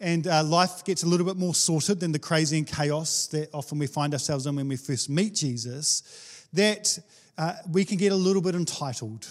and 0.00 0.26
uh, 0.26 0.42
life 0.42 0.84
gets 0.84 1.02
a 1.02 1.06
little 1.06 1.26
bit 1.26 1.36
more 1.36 1.54
sorted 1.54 2.00
than 2.00 2.12
the 2.12 2.18
crazy 2.18 2.58
and 2.58 2.66
chaos 2.66 3.26
that 3.28 3.48
often 3.54 3.78
we 3.78 3.86
find 3.86 4.12
ourselves 4.12 4.46
in 4.46 4.56
when 4.56 4.68
we 4.68 4.76
first 4.76 5.08
meet 5.08 5.34
Jesus, 5.34 6.46
that 6.52 6.98
uh, 7.38 7.54
we 7.70 7.84
can 7.84 7.96
get 7.96 8.12
a 8.12 8.16
little 8.16 8.42
bit 8.42 8.54
entitled. 8.54 9.26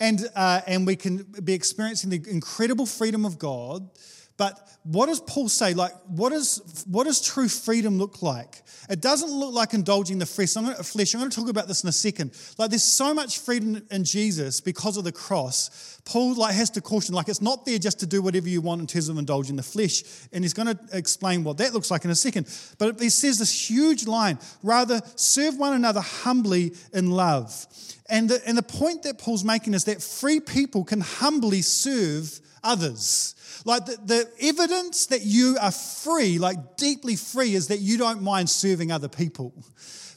And, 0.00 0.26
uh, 0.34 0.62
and 0.66 0.86
we 0.86 0.96
can 0.96 1.24
be 1.44 1.52
experiencing 1.52 2.10
the 2.10 2.22
incredible 2.28 2.86
freedom 2.86 3.24
of 3.24 3.38
God. 3.38 3.88
But 4.36 4.68
what 4.82 5.06
does 5.06 5.20
Paul 5.20 5.48
say? 5.48 5.74
Like, 5.74 5.92
what, 6.08 6.32
is, 6.32 6.84
what 6.90 7.04
does 7.04 7.20
true 7.20 7.48
freedom 7.48 7.98
look 7.98 8.20
like? 8.20 8.62
It 8.90 9.00
doesn't 9.00 9.30
look 9.30 9.54
like 9.54 9.74
indulging 9.74 10.18
the 10.18 10.26
flesh. 10.26 10.56
I'm, 10.56 10.64
going 10.64 10.76
to, 10.76 10.82
flesh. 10.82 11.14
I'm 11.14 11.20
going 11.20 11.30
to 11.30 11.36
talk 11.36 11.48
about 11.48 11.68
this 11.68 11.84
in 11.84 11.88
a 11.88 11.92
second. 11.92 12.32
Like, 12.58 12.70
there's 12.70 12.82
so 12.82 13.14
much 13.14 13.38
freedom 13.38 13.80
in 13.92 14.04
Jesus 14.04 14.60
because 14.60 14.96
of 14.96 15.04
the 15.04 15.12
cross. 15.12 16.00
Paul 16.04 16.34
like 16.34 16.54
has 16.54 16.68
to 16.70 16.80
caution, 16.80 17.14
like, 17.14 17.28
it's 17.28 17.40
not 17.40 17.64
there 17.64 17.78
just 17.78 18.00
to 18.00 18.06
do 18.06 18.20
whatever 18.22 18.48
you 18.48 18.60
want 18.60 18.80
in 18.80 18.86
terms 18.88 19.08
of 19.08 19.16
indulging 19.18 19.54
the 19.54 19.62
flesh. 19.62 20.02
And 20.32 20.42
he's 20.42 20.52
going 20.52 20.76
to 20.76 20.78
explain 20.92 21.44
what 21.44 21.58
that 21.58 21.72
looks 21.72 21.90
like 21.90 22.04
in 22.04 22.10
a 22.10 22.16
second. 22.16 22.46
But 22.78 23.00
he 23.00 23.10
says 23.10 23.38
this 23.38 23.70
huge 23.70 24.06
line: 24.06 24.38
rather 24.62 25.00
serve 25.14 25.56
one 25.58 25.74
another 25.74 26.00
humbly 26.00 26.74
in 26.92 27.10
love. 27.10 27.66
And 28.10 28.28
the, 28.28 28.46
and 28.46 28.58
the 28.58 28.62
point 28.62 29.04
that 29.04 29.18
Paul's 29.18 29.44
making 29.44 29.74
is 29.74 29.84
that 29.84 30.02
free 30.02 30.40
people 30.40 30.84
can 30.84 31.00
humbly 31.00 31.62
serve 31.62 32.40
others. 32.64 33.34
Like 33.64 33.86
the, 33.86 33.96
the 34.04 34.30
evidence 34.40 35.06
that 35.06 35.22
you 35.22 35.56
are 35.60 35.70
free, 35.70 36.38
like 36.38 36.76
deeply 36.76 37.16
free, 37.16 37.54
is 37.54 37.68
that 37.68 37.78
you 37.78 37.96
don't 37.96 38.22
mind 38.22 38.50
serving 38.50 38.90
other 38.90 39.08
people 39.08 39.54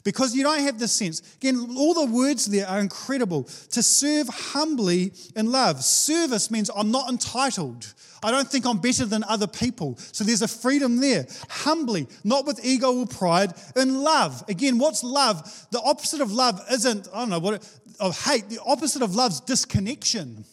because 0.04 0.34
you 0.34 0.42
don't 0.42 0.60
have 0.60 0.78
the 0.78 0.88
sense. 0.88 1.22
Again, 1.36 1.74
all 1.76 1.94
the 1.94 2.06
words 2.06 2.46
there 2.46 2.66
are 2.66 2.80
incredible. 2.80 3.44
To 3.72 3.82
serve 3.82 4.28
humbly 4.28 5.12
in 5.36 5.52
love. 5.52 5.84
Service 5.84 6.50
means 6.50 6.70
I'm 6.74 6.90
not 6.90 7.10
entitled. 7.10 7.92
I 8.22 8.30
don't 8.30 8.48
think 8.48 8.66
I'm 8.66 8.78
better 8.78 9.04
than 9.04 9.22
other 9.24 9.46
people. 9.46 9.96
So 9.98 10.24
there's 10.24 10.42
a 10.42 10.48
freedom 10.48 11.00
there. 11.00 11.26
Humbly, 11.50 12.06
not 12.24 12.46
with 12.46 12.64
ego 12.64 13.00
or 13.00 13.06
pride, 13.06 13.52
in 13.76 14.02
love. 14.02 14.42
Again, 14.48 14.78
what's 14.78 15.04
love? 15.04 15.66
The 15.70 15.80
opposite 15.80 16.20
of 16.20 16.32
love 16.32 16.60
isn't, 16.70 17.08
I 17.12 17.20
don't 17.20 17.30
know, 17.30 17.38
what 17.38 17.54
of 17.54 17.80
oh, 18.00 18.10
hate. 18.30 18.48
The 18.48 18.60
opposite 18.64 19.02
of 19.02 19.14
love's 19.14 19.40
disconnection, 19.40 20.44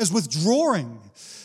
is 0.00 0.12
withdrawing. 0.12 0.98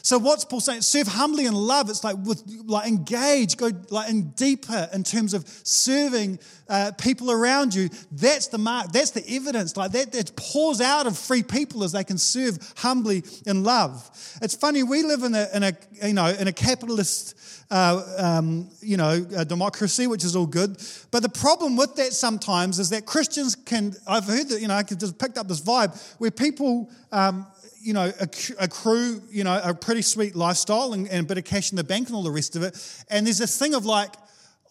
So 0.06 0.20
what's 0.20 0.46
Paul 0.46 0.60
saying? 0.60 0.82
Serve 0.82 1.08
humbly 1.08 1.48
in 1.48 1.56
love. 1.56 1.90
It's 1.90 2.04
like 2.04 2.16
with 2.26 2.44
like 2.68 2.88
engage, 2.88 3.58
go 3.58 3.72
like 3.90 4.08
in 4.08 4.30
deeper 4.34 4.88
in 4.94 5.04
terms 5.04 5.34
of 5.34 5.48
serving 5.64 6.38
uh, 6.70 6.92
people 7.00 7.32
around 7.32 7.74
you. 7.74 7.90
That's 8.12 8.46
the 8.46 8.60
mark. 8.60 8.92
That's 8.92 9.10
the 9.10 9.28
evidence. 9.28 9.76
Like 9.76 9.94
that, 9.94 10.12
that 10.12 10.36
pours 10.36 10.80
out 10.80 11.08
of 11.08 11.18
free 11.18 11.42
people 11.42 11.84
as 11.84 11.94
they 11.94 12.04
can 12.04 12.20
serve 12.20 12.60
humbly 12.78 13.24
in 13.48 13.64
love. 13.64 14.08
It's 14.44 14.54
funny. 14.54 14.84
We 14.84 15.02
live 15.02 15.24
in 15.24 15.34
a 15.34 15.48
in 15.56 15.64
a 15.64 15.74
you 16.04 16.14
know 16.14 16.28
in 16.28 16.48
a 16.48 16.54
capitalist. 16.54 17.34
Uh, 17.72 18.04
um, 18.20 18.70
you 18.80 18.96
know, 18.96 19.26
democracy, 19.48 20.06
which 20.06 20.24
is 20.24 20.36
all 20.36 20.46
good. 20.46 20.78
But 21.10 21.24
the 21.24 21.30
problem 21.30 21.76
with 21.76 21.96
that 21.96 22.14
sometimes 22.14 22.78
is 22.78 22.92
that 22.92 23.08
Christians 23.08 23.56
can, 23.56 23.96
I've 24.08 24.26
heard 24.26 24.50
that, 24.50 24.62
you 24.62 24.68
know, 24.68 24.76
I 24.76 24.84
just 24.84 25.18
picked 25.18 25.40
up 25.40 25.48
this 25.48 25.62
vibe 25.62 26.00
where 26.20 26.30
people 26.30 26.92
um, 27.12 27.48
you 27.86 27.94
know, 27.94 28.12
accrue, 28.60 29.22
you 29.30 29.44
know, 29.44 29.62
a 29.64 29.74
pretty 29.74 30.02
sweet 30.02 30.36
lifestyle 30.36 30.94
and, 30.94 31.08
and, 31.08 31.20
a 31.20 31.24
bit 31.24 31.38
of 31.38 31.44
cash 31.44 31.72
in 31.72 31.76
the 31.76 31.84
bank 31.84 32.08
and 32.08 32.16
all 32.16 32.24
the 32.24 32.32
rest 32.32 32.56
of 32.56 32.64
it. 32.64 33.06
And 33.12 33.28
there's 33.28 33.38
this 33.38 33.60
thing 33.60 33.76
of 33.76 33.86
like, 33.86 34.10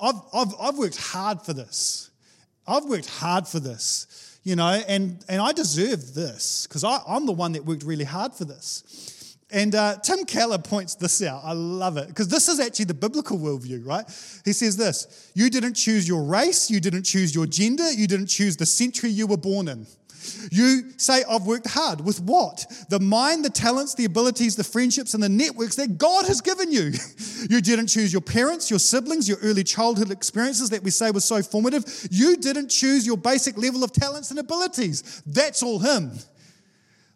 I've, 0.00 0.21
I've, 0.33 0.54
I've 0.61 0.76
worked 0.76 0.97
hard 0.97 1.40
for 1.40 1.52
this. 1.52 2.11
I've 2.66 2.87
worked 2.87 3.09
hard 3.09 3.47
for 3.47 3.61
this, 3.61 4.38
you 4.42 4.56
know, 4.56 4.83
and, 4.88 5.25
and 5.28 5.40
I 5.40 5.52
deserve 5.52 6.14
this 6.14 6.66
because 6.66 6.83
I'm 6.83 7.25
the 7.25 7.33
one 7.33 7.52
that 7.52 7.64
worked 7.64 7.85
really 7.85 8.04
hard 8.04 8.35
for 8.35 8.44
this. 8.44 9.37
And 9.50 9.76
uh, 9.76 9.99
Tim 10.02 10.25
Keller 10.25 10.59
points 10.59 10.97
this 10.97 11.23
out. 11.23 11.42
I 11.44 11.52
love 11.52 11.97
it 11.97 12.09
because 12.09 12.26
this 12.26 12.49
is 12.49 12.59
actually 12.59 12.87
the 12.87 12.94
biblical 12.94 13.38
worldview, 13.38 13.87
right? 13.87 14.04
He 14.44 14.52
says 14.52 14.76
this 14.76 15.30
You 15.35 15.50
didn't 15.50 15.75
choose 15.75 16.09
your 16.09 16.25
race, 16.25 16.68
you 16.68 16.80
didn't 16.80 17.04
choose 17.04 17.33
your 17.33 17.47
gender, 17.47 17.92
you 17.92 18.09
didn't 18.09 18.26
choose 18.26 18.56
the 18.56 18.66
century 18.66 19.11
you 19.11 19.28
were 19.28 19.37
born 19.37 19.68
in. 19.68 19.87
You 20.50 20.93
say, 20.97 21.25
I've 21.28 21.47
worked 21.47 21.69
hard. 21.69 22.00
With 22.00 22.21
what? 22.21 22.64
The 22.88 23.00
mind, 23.00 23.45
the 23.45 23.50
talents, 23.50 23.95
the 23.95 24.04
abilities, 24.04 24.57
the 24.57 24.64
friendships, 24.64 25.14
and 25.14 25.23
the 25.23 25.28
networks 25.28 25.76
that 25.76 25.99
God 25.99 26.26
has 26.26 26.40
given 26.40 26.73
you. 26.73 26.93
You 27.50 27.61
didn't 27.61 27.88
choose 27.88 28.11
your 28.11 28.23
parents, 28.23 28.71
your 28.71 28.78
siblings, 28.78 29.28
your 29.28 29.37
early 29.43 29.64
childhood 29.64 30.11
experiences 30.11 30.71
that 30.71 30.83
we 30.83 30.90
say 30.90 31.11
were 31.11 31.21
so 31.21 31.43
formative. 31.43 31.85
You 32.11 32.38
didn't 32.38 32.71
choose 32.71 33.07
your 33.07 33.19
basic 33.19 33.59
level 33.59 33.85
of 33.85 33.93
talents 33.93 34.31
and 34.31 34.38
abilities. 34.38 35.23
That's 35.26 35.62
all 35.62 35.78
Him. 35.78 36.12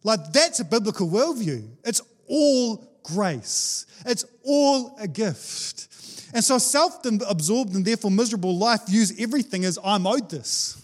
Like, 0.05 0.33
that's 0.33 0.61
a 0.61 0.67
biblical 0.67 1.09
worldview. 1.09 1.67
It's 1.83 2.03
all 2.27 2.87
grace, 3.03 3.87
it's 4.05 4.27
all 4.45 4.97
a 5.01 5.09
gift. 5.09 5.89
And 6.35 6.45
so, 6.45 6.59
self 6.59 7.05
absorbed 7.27 7.75
and 7.75 7.85
therefore 7.85 8.11
miserable 8.11 8.57
life 8.57 8.87
views 8.87 9.19
everything 9.19 9.65
as 9.65 9.79
I'm 9.83 10.07
owed 10.07 10.29
this. 10.31 10.83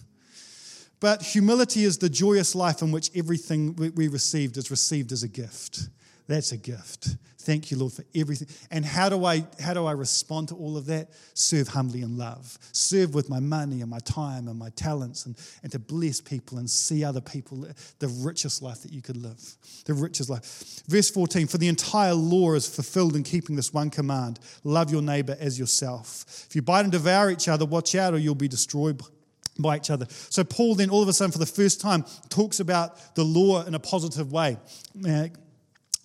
But 1.01 1.23
humility 1.23 1.85
is 1.85 1.99
the 1.99 2.09
joyous 2.09 2.55
life 2.55 2.83
in 2.83 2.91
which 2.91 3.11
everything 3.15 3.75
we 3.95 4.09
received 4.09 4.57
is 4.57 4.71
received 4.71 5.13
as 5.13 5.23
a 5.23 5.29
gift. 5.29 5.89
That's 6.27 6.53
a 6.53 6.57
gift. 6.57 7.17
Thank 7.45 7.71
you, 7.71 7.77
Lord, 7.77 7.93
for 7.93 8.05
everything. 8.15 8.49
And 8.71 8.87
how 8.87 9.11
do 9.11 9.27
I 9.27 9.45
how 9.61 9.75
do 9.75 9.85
I 9.85 9.93
respond 9.93 10.49
to 10.49 10.55
all 10.55 10.79
of 10.79 10.87
that? 10.87 11.11
Serve 11.35 11.69
humbly 11.69 12.01
in 12.01 12.17
love. 12.17 12.59
Serve 12.73 13.15
with 13.15 13.29
my 13.29 13.39
money 13.39 13.83
and 13.83 13.91
my 13.91 13.99
time 13.99 14.49
and 14.49 14.59
my 14.59 14.71
talents 14.71 15.27
and, 15.27 15.37
and 15.63 15.71
to 15.73 15.79
bless 15.79 16.23
people 16.23 16.57
and 16.57 16.69
see 16.71 17.05
other 17.05 17.21
people 17.21 17.67
the 17.99 18.09
richest 18.09 18.63
life 18.63 18.81
that 18.83 18.93
you 18.93 19.03
could 19.03 19.19
live. 19.19 19.57
The 19.85 19.93
richest 19.93 20.31
life. 20.31 20.83
Verse 20.89 21.11
14, 21.11 21.47
for 21.47 21.59
the 21.59 21.69
entire 21.69 22.15
law 22.15 22.55
is 22.55 22.67
fulfilled 22.67 23.15
in 23.15 23.23
keeping 23.23 23.57
this 23.57 23.75
one 23.75 23.91
command. 23.91 24.41
Love 24.65 24.91
your 24.91 25.03
neighbor 25.03 25.37
as 25.39 25.59
yourself. 25.59 26.25
If 26.49 26.57
you 26.57 26.63
bite 26.63 26.85
and 26.85 26.93
devour 26.93 27.31
each 27.31 27.49
other, 27.49 27.67
watch 27.67 27.95
out 27.95 28.15
or 28.15 28.19
you'll 28.19 28.35
be 28.35 28.49
destroyed 28.49 29.03
by 29.59 29.77
each 29.77 29.91
other. 29.91 30.07
So, 30.09 30.45
Paul 30.45 30.75
then 30.75 30.91
all 30.91 31.03
of 31.03 31.09
a 31.09 31.13
sudden, 31.13 31.33
for 31.33 31.39
the 31.39 31.47
first 31.47 31.81
time, 31.81 32.05
talks 32.29 32.61
about 32.61 33.15
the 33.15 33.25
law 33.25 33.65
in 33.65 33.75
a 33.75 33.79
positive 33.79 34.33
way. 34.33 34.59
Uh, 35.07 35.29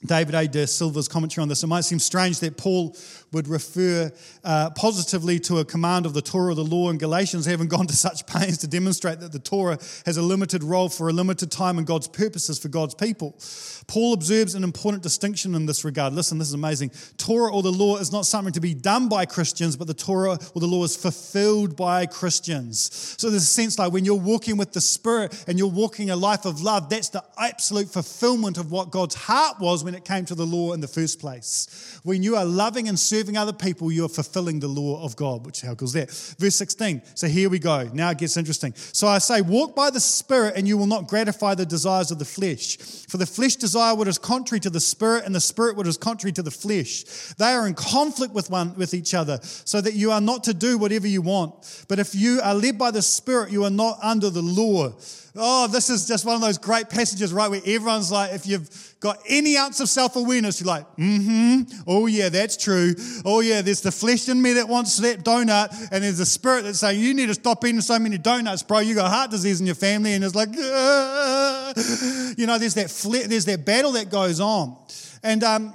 David 0.06 0.34
A. 0.34 0.48
De 0.48 0.66
Silva's 0.66 1.10
commentary 1.10 1.42
on 1.42 1.50
this. 1.50 1.64
It 1.64 1.68
might 1.68 1.82
seem 1.82 2.00
strange 2.00 2.40
that 2.40 2.56
Paul 2.56 2.96
would 3.32 3.48
refer 3.48 4.12
uh, 4.44 4.70
positively 4.72 5.40
to 5.40 5.60
a 5.60 5.66
command 5.66 6.06
of 6.06 6.14
the 6.14 6.22
Torah, 6.22 6.54
the 6.54 6.64
law, 6.64 6.90
and 6.90 7.00
Galatians 7.00 7.46
haven't 7.46 7.68
gone 7.68 7.88
to 7.88 7.96
such 7.96 8.26
pains 8.26 8.58
to 8.60 8.68
demonstrate 8.68 9.20
that 9.20 9.32
the 9.32 9.40
Torah 9.40 9.78
has 10.06 10.18
a 10.18 10.22
limited 10.22 10.64
role 10.64 10.90
for 10.90 11.10
a 11.10 11.14
limited 11.14 11.52
time 11.52 11.78
and 11.78 11.86
God's 11.86 12.08
purposes 12.08 12.58
for 12.60 12.70
God's 12.70 12.96
people. 12.96 13.38
Paul 13.88 14.14
observes 14.14 14.56
an 14.56 14.64
important 14.64 15.04
distinction 15.04 15.56
in 15.56 15.66
this 15.66 15.84
regard. 15.84 16.14
Listen, 16.14 16.38
this 16.38 16.48
is 16.48 16.54
amazing. 16.54 16.92
Torah 17.18 17.54
or 17.54 17.62
the 17.62 17.72
law 17.72 17.98
is 17.98 18.12
not 18.12 18.26
something 18.26 18.54
to 18.54 18.60
be 18.60 18.74
done 18.74 19.10
by 19.10 19.26
Christians, 19.26 19.76
but 19.76 19.88
the 19.88 19.94
Torah 19.94 20.38
or 20.56 20.62
the 20.62 20.68
law 20.68 20.84
is 20.84 20.96
fulfilled 20.96 21.76
by 21.76 22.06
Christians. 22.06 22.90
So 23.18 23.30
there's 23.30 23.44
a 23.44 23.46
sense 23.46 23.80
like 23.80 23.92
when 23.92 24.06
you're 24.06 24.16
walking 24.16 24.58
with 24.58 24.74
the 24.74 24.82
Spirit 24.82 25.44
and 25.48 25.58
you're 25.58 25.68
walking 25.68 26.10
a 26.10 26.16
life 26.16 26.46
of 26.46 26.62
love, 26.62 26.90
that's 26.90 27.10
the 27.10 27.24
absolute 27.38 27.90
fulfillment 27.90 28.58
of 28.58 28.72
what 28.72 28.92
God's 28.92 29.16
heart 29.16 29.60
was 29.60 29.84
when 29.84 29.96
it 29.96 30.06
came 30.06 30.26
to 30.26 30.36
the 30.36 30.46
law 30.46 30.74
in 30.74 30.82
the 30.82 30.88
first 30.88 31.20
place. 31.20 32.00
When 32.04 32.24
you 32.24 32.36
are 32.36 32.46
loving 32.46 32.88
and 32.88 33.00
serving 33.00 33.19
serving 33.20 33.36
other 33.36 33.52
people, 33.52 33.92
you 33.92 34.06
are 34.06 34.10
fulfilling 34.10 34.62
the 34.62 34.68
law 34.68 35.04
of 35.04 35.14
God, 35.18 35.46
which 35.46 35.62
how 35.62 35.76
is 35.82 35.92
that? 35.92 36.10
Verse 36.40 36.56
16. 36.56 37.02
So 37.16 37.28
here 37.28 37.50
we 37.50 37.60
go. 37.60 37.90
Now 37.94 38.12
it 38.12 38.18
gets 38.18 38.38
interesting. 38.38 38.74
So 38.76 39.08
I 39.08 39.18
say, 39.18 39.42
walk 39.42 39.76
by 39.76 39.90
the 39.90 40.00
Spirit, 40.00 40.54
and 40.56 40.66
you 40.66 40.78
will 40.78 40.88
not 40.88 41.08
gratify 41.08 41.56
the 41.56 41.66
desires 41.66 42.12
of 42.12 42.20
the 42.20 42.26
flesh. 42.26 42.78
For 43.10 43.18
the 43.18 43.26
flesh 43.26 43.58
desire 43.58 43.94
what 43.94 44.08
is 44.08 44.18
contrary 44.18 44.62
to 44.62 44.70
the 44.70 44.80
Spirit, 44.80 45.26
and 45.26 45.36
the 45.36 45.42
Spirit 45.42 45.76
what 45.76 45.86
is 45.86 45.98
contrary 45.98 46.32
to 46.34 46.42
the 46.42 46.52
flesh. 46.52 47.04
They 47.38 47.52
are 47.52 47.68
in 47.68 47.74
conflict 47.74 48.34
with 48.34 48.50
one 48.50 48.74
with 48.76 48.94
each 48.94 49.14
other, 49.14 49.40
so 49.44 49.82
that 49.82 49.96
you 49.96 50.12
are 50.12 50.22
not 50.22 50.46
to 50.46 50.54
do 50.54 50.78
whatever 50.78 51.08
you 51.08 51.22
want. 51.22 51.86
But 51.90 52.00
if 52.00 52.16
you 52.16 52.40
are 52.42 52.56
led 52.56 52.78
by 52.78 52.92
the 52.92 53.02
Spirit, 53.02 53.52
you 53.52 53.66
are 53.66 53.70
not 53.70 54.00
under 54.02 54.30
the 54.30 54.42
law. 54.42 54.94
Oh, 55.36 55.68
this 55.68 55.90
is 55.90 56.08
just 56.08 56.26
one 56.26 56.36
of 56.36 56.42
those 56.42 56.58
great 56.58 56.90
passages, 56.90 57.32
right, 57.32 57.50
where 57.50 57.62
everyone's 57.66 58.12
like, 58.12 58.34
if 58.34 58.48
you've 58.48 58.96
got 59.00 59.20
any 59.28 59.58
ounce 59.58 59.80
of 59.80 59.88
self 59.90 60.16
awareness, 60.16 60.60
you're 60.60 60.68
like, 60.68 60.86
mm 60.96 61.24
hmm, 61.24 61.82
oh 61.88 62.08
yeah, 62.08 62.30
that's 62.30 62.58
true. 62.58 62.96
Oh 63.26 63.42
yeah, 63.42 63.62
there's 63.62 63.82
the 63.82 63.92
flesh 63.92 64.28
in 64.28 64.42
me 64.42 64.54
that 64.54 64.68
wants 64.68 64.98
that 64.98 65.24
donut, 65.24 65.72
and 65.92 66.04
there's 66.04 66.18
the 66.18 66.26
spirit 66.26 66.64
that's 66.64 66.80
saying, 66.80 67.00
you 67.00 67.14
need 67.14 67.28
to 67.28 67.36
stop 67.36 67.64
eating 67.64 67.82
so 67.82 68.00
many 68.00 68.18
donuts, 68.18 68.64
bro. 68.64 68.80
You 68.80 68.96
got 68.96 69.12
heart 69.12 69.32
disease 69.32 69.60
in 69.60 69.66
your 69.66 69.76
family, 69.76 70.14
and 70.14 70.24
it's 70.24 70.36
like, 70.36 70.50
you 72.38 72.46
know, 72.48 72.58
there's 72.58 72.74
that, 72.76 72.90
fle- 72.90 73.28
there's 73.28 73.46
that 73.46 73.66
battle 73.66 73.92
that 73.94 74.10
goes 74.10 74.40
on. 74.40 74.78
And 75.24 75.44
um, 75.44 75.74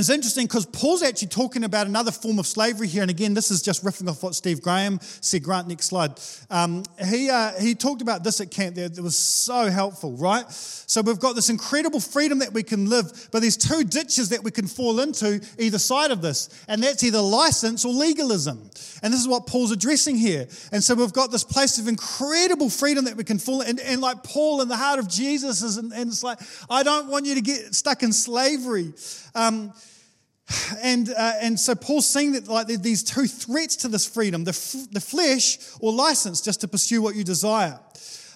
it's 0.00 0.08
interesting 0.08 0.46
because 0.46 0.64
Paul's 0.64 1.02
actually 1.02 1.28
talking 1.28 1.64
about 1.64 1.86
another 1.86 2.10
form 2.10 2.38
of 2.38 2.46
slavery 2.46 2.88
here. 2.88 3.02
And 3.02 3.10
again, 3.10 3.34
this 3.34 3.50
is 3.50 3.60
just 3.60 3.84
riffing 3.84 4.08
off 4.08 4.22
what 4.22 4.34
Steve 4.34 4.62
Graham 4.62 4.98
said. 5.02 5.42
Grant, 5.42 5.68
next 5.68 5.86
slide. 5.86 6.12
Um, 6.48 6.82
he, 7.04 7.28
uh, 7.28 7.52
he 7.60 7.74
talked 7.74 8.00
about 8.00 8.24
this 8.24 8.40
at 8.40 8.50
camp 8.50 8.74
there. 8.74 8.86
It 8.86 9.00
was 9.00 9.16
so 9.16 9.68
helpful, 9.68 10.16
right? 10.16 10.50
So 10.50 11.02
we've 11.02 11.18
got 11.18 11.34
this 11.34 11.50
incredible 11.50 12.00
freedom 12.00 12.38
that 12.38 12.54
we 12.54 12.62
can 12.62 12.88
live, 12.88 13.28
but 13.32 13.40
there's 13.40 13.58
two 13.58 13.84
ditches 13.84 14.30
that 14.30 14.42
we 14.42 14.50
can 14.50 14.66
fall 14.66 15.00
into 15.00 15.40
either 15.58 15.78
side 15.78 16.10
of 16.10 16.22
this. 16.22 16.48
And 16.68 16.82
that's 16.82 17.04
either 17.04 17.20
license 17.20 17.84
or 17.84 17.92
legalism. 17.92 18.70
And 19.02 19.12
this 19.12 19.20
is 19.20 19.28
what 19.28 19.46
Paul's 19.46 19.72
addressing 19.72 20.16
here. 20.16 20.48
And 20.70 20.82
so 20.82 20.94
we've 20.94 21.12
got 21.12 21.30
this 21.30 21.44
place 21.44 21.78
of 21.78 21.88
incredible 21.88 22.70
freedom 22.70 23.04
that 23.04 23.16
we 23.16 23.24
can 23.24 23.38
fall 23.38 23.60
in. 23.60 23.68
And, 23.70 23.80
and 23.80 24.00
like 24.00 24.22
Paul 24.22 24.62
in 24.62 24.68
the 24.68 24.76
heart 24.76 24.98
of 24.98 25.08
Jesus 25.08 25.62
is, 25.62 25.76
and, 25.76 25.92
and 25.92 26.08
it's 26.08 26.22
like, 26.22 26.38
I 26.70 26.82
don't 26.82 27.08
want 27.08 27.26
you 27.26 27.34
to 27.34 27.42
get 27.42 27.74
stuck 27.74 28.02
in 28.02 28.12
slavery. 28.12 28.94
Um, 29.34 29.72
and, 30.82 31.08
uh, 31.10 31.32
and 31.40 31.58
so 31.58 31.74
Paul's 31.74 32.06
saying 32.06 32.32
that 32.32 32.48
like 32.48 32.66
these 32.66 33.02
two 33.02 33.26
threats 33.26 33.76
to 33.76 33.88
this 33.88 34.06
freedom 34.06 34.44
the, 34.44 34.50
f- 34.50 34.90
the 34.90 35.00
flesh 35.00 35.58
or 35.80 35.92
license 35.92 36.40
just 36.40 36.60
to 36.62 36.68
pursue 36.68 37.02
what 37.02 37.14
you 37.14 37.24
desire. 37.24 37.78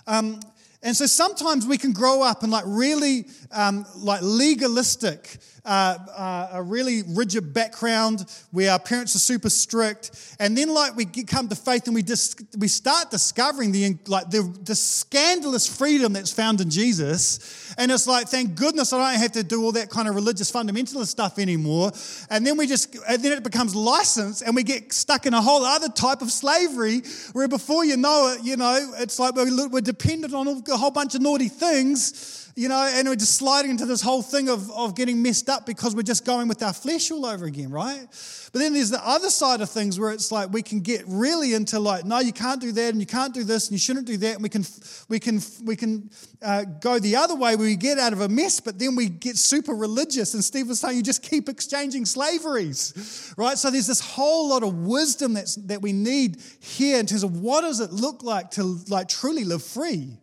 Um, 0.06 0.40
and 0.86 0.96
so 0.96 1.04
sometimes 1.06 1.66
we 1.66 1.78
can 1.78 1.92
grow 1.92 2.22
up 2.22 2.44
in 2.44 2.50
like 2.50 2.62
really 2.64 3.24
um, 3.50 3.84
like 3.96 4.20
legalistic 4.22 5.38
uh, 5.66 5.98
uh, 6.16 6.48
a 6.52 6.62
really 6.62 7.02
rigid 7.08 7.52
background 7.52 8.24
where 8.52 8.70
our 8.70 8.78
parents 8.78 9.16
are 9.16 9.18
super 9.18 9.50
strict, 9.50 10.36
and 10.38 10.56
then 10.56 10.68
like 10.68 10.94
we 10.94 11.04
come 11.04 11.48
to 11.48 11.56
faith 11.56 11.86
and 11.86 11.94
we 11.94 12.04
just 12.04 12.40
we 12.56 12.68
start 12.68 13.10
discovering 13.10 13.72
the 13.72 13.98
like 14.06 14.30
the, 14.30 14.42
the 14.62 14.76
scandalous 14.76 15.66
freedom 15.66 16.12
that's 16.12 16.32
found 16.32 16.60
in 16.60 16.70
Jesus, 16.70 17.74
and 17.78 17.90
it's 17.90 18.06
like 18.06 18.28
thank 18.28 18.54
goodness 18.54 18.92
I 18.92 19.10
don't 19.12 19.20
have 19.20 19.32
to 19.32 19.42
do 19.42 19.64
all 19.64 19.72
that 19.72 19.90
kind 19.90 20.08
of 20.08 20.14
religious 20.14 20.52
fundamentalist 20.52 21.08
stuff 21.08 21.36
anymore, 21.40 21.90
and 22.30 22.46
then 22.46 22.56
we 22.56 22.68
just 22.68 22.96
and 23.08 23.20
then 23.20 23.32
it 23.32 23.42
becomes 23.42 23.74
license, 23.74 24.42
and 24.42 24.54
we 24.54 24.62
get 24.62 24.92
stuck 24.92 25.26
in 25.26 25.34
a 25.34 25.42
whole 25.42 25.64
other 25.64 25.88
type 25.88 26.22
of 26.22 26.30
slavery 26.30 27.02
where 27.32 27.48
before 27.48 27.84
you 27.84 27.96
know 27.96 28.36
it, 28.36 28.44
you 28.44 28.56
know 28.56 28.94
it's 28.98 29.18
like 29.18 29.34
we're, 29.34 29.68
we're 29.68 29.80
dependent 29.80 30.32
on 30.32 30.46
a 30.76 30.78
whole 30.78 30.90
bunch 30.90 31.14
of 31.14 31.22
naughty 31.22 31.48
things, 31.48 32.52
you 32.54 32.68
know, 32.68 32.90
and 32.90 33.08
we're 33.08 33.16
just 33.16 33.34
sliding 33.34 33.70
into 33.70 33.86
this 33.86 34.00
whole 34.00 34.22
thing 34.22 34.48
of, 34.48 34.70
of 34.70 34.94
getting 34.94 35.22
messed 35.22 35.48
up 35.48 35.66
because 35.66 35.94
we're 35.94 36.02
just 36.02 36.24
going 36.24 36.48
with 36.48 36.62
our 36.62 36.72
flesh 36.72 37.10
all 37.10 37.26
over 37.26 37.46
again, 37.46 37.70
right? 37.70 38.06
But 38.52 38.60
then 38.60 38.72
there's 38.72 38.90
the 38.90 39.06
other 39.06 39.28
side 39.30 39.60
of 39.60 39.70
things 39.70 39.98
where 39.98 40.10
it's 40.12 40.30
like 40.32 40.50
we 40.52 40.62
can 40.62 40.80
get 40.80 41.02
really 41.06 41.54
into 41.54 41.78
like, 41.78 42.04
no, 42.04 42.18
you 42.20 42.32
can't 42.32 42.60
do 42.60 42.72
that, 42.72 42.90
and 42.90 43.00
you 43.00 43.06
can't 43.06 43.34
do 43.34 43.42
this, 43.42 43.68
and 43.68 43.72
you 43.72 43.78
shouldn't 43.78 44.06
do 44.06 44.16
that, 44.18 44.34
and 44.34 44.42
we 44.42 44.48
can 44.48 44.64
we 45.08 45.18
can 45.18 45.40
we 45.64 45.76
can 45.76 46.10
uh, 46.42 46.64
go 46.80 46.98
the 46.98 47.16
other 47.16 47.34
way 47.34 47.56
where 47.56 47.66
we 47.66 47.76
get 47.76 47.98
out 47.98 48.12
of 48.12 48.20
a 48.20 48.28
mess, 48.28 48.60
but 48.60 48.78
then 48.78 48.96
we 48.96 49.08
get 49.08 49.36
super 49.36 49.74
religious. 49.74 50.34
And 50.34 50.42
Steve 50.44 50.68
was 50.68 50.80
saying 50.80 50.96
you 50.96 51.02
just 51.02 51.22
keep 51.22 51.48
exchanging 51.48 52.04
slaveries, 52.06 53.34
right? 53.36 53.58
So 53.58 53.70
there's 53.70 53.86
this 53.86 54.00
whole 54.00 54.48
lot 54.50 54.62
of 54.62 54.74
wisdom 54.74 55.34
that's 55.34 55.56
that 55.56 55.80
we 55.82 55.92
need 55.92 56.42
here 56.60 56.98
in 56.98 57.06
terms 57.06 57.22
of 57.22 57.40
what 57.40 57.62
does 57.62 57.80
it 57.80 57.92
look 57.92 58.22
like 58.22 58.50
to 58.52 58.78
like 58.88 59.08
truly 59.08 59.44
live 59.44 59.62
free 59.62 60.18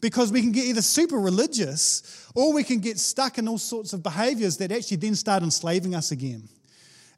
because 0.00 0.30
we 0.30 0.40
can 0.40 0.52
get 0.52 0.64
either 0.64 0.82
super 0.82 1.18
religious 1.18 2.28
or 2.34 2.52
we 2.52 2.62
can 2.62 2.80
get 2.80 2.98
stuck 2.98 3.38
in 3.38 3.48
all 3.48 3.58
sorts 3.58 3.92
of 3.92 4.02
behaviors 4.02 4.56
that 4.58 4.70
actually 4.70 4.98
then 4.98 5.14
start 5.14 5.42
enslaving 5.42 5.94
us 5.94 6.10
again. 6.10 6.48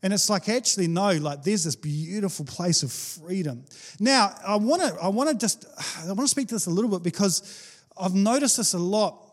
And 0.02 0.12
it's 0.12 0.30
like, 0.30 0.48
actually, 0.48 0.86
no, 0.86 1.12
like 1.12 1.42
there's 1.42 1.64
this 1.64 1.74
beautiful 1.74 2.44
place 2.44 2.84
of 2.84 2.92
freedom. 2.92 3.64
Now, 3.98 4.32
I 4.46 4.56
want 4.56 4.82
to 4.82 4.96
I 5.02 5.08
want 5.08 5.28
to 5.30 5.36
just, 5.36 5.66
I 6.04 6.06
want 6.06 6.20
to 6.20 6.28
speak 6.28 6.48
to 6.48 6.54
this 6.54 6.66
a 6.66 6.70
little 6.70 6.90
bit 6.90 7.02
because 7.02 7.82
I've 8.00 8.14
noticed 8.14 8.58
this 8.58 8.74
a 8.74 8.78
lot 8.78 9.24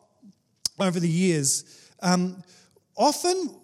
over 0.79 0.99
the 0.99 1.09
years. 1.09 1.91
Um, 2.01 2.43
often, 2.97 3.55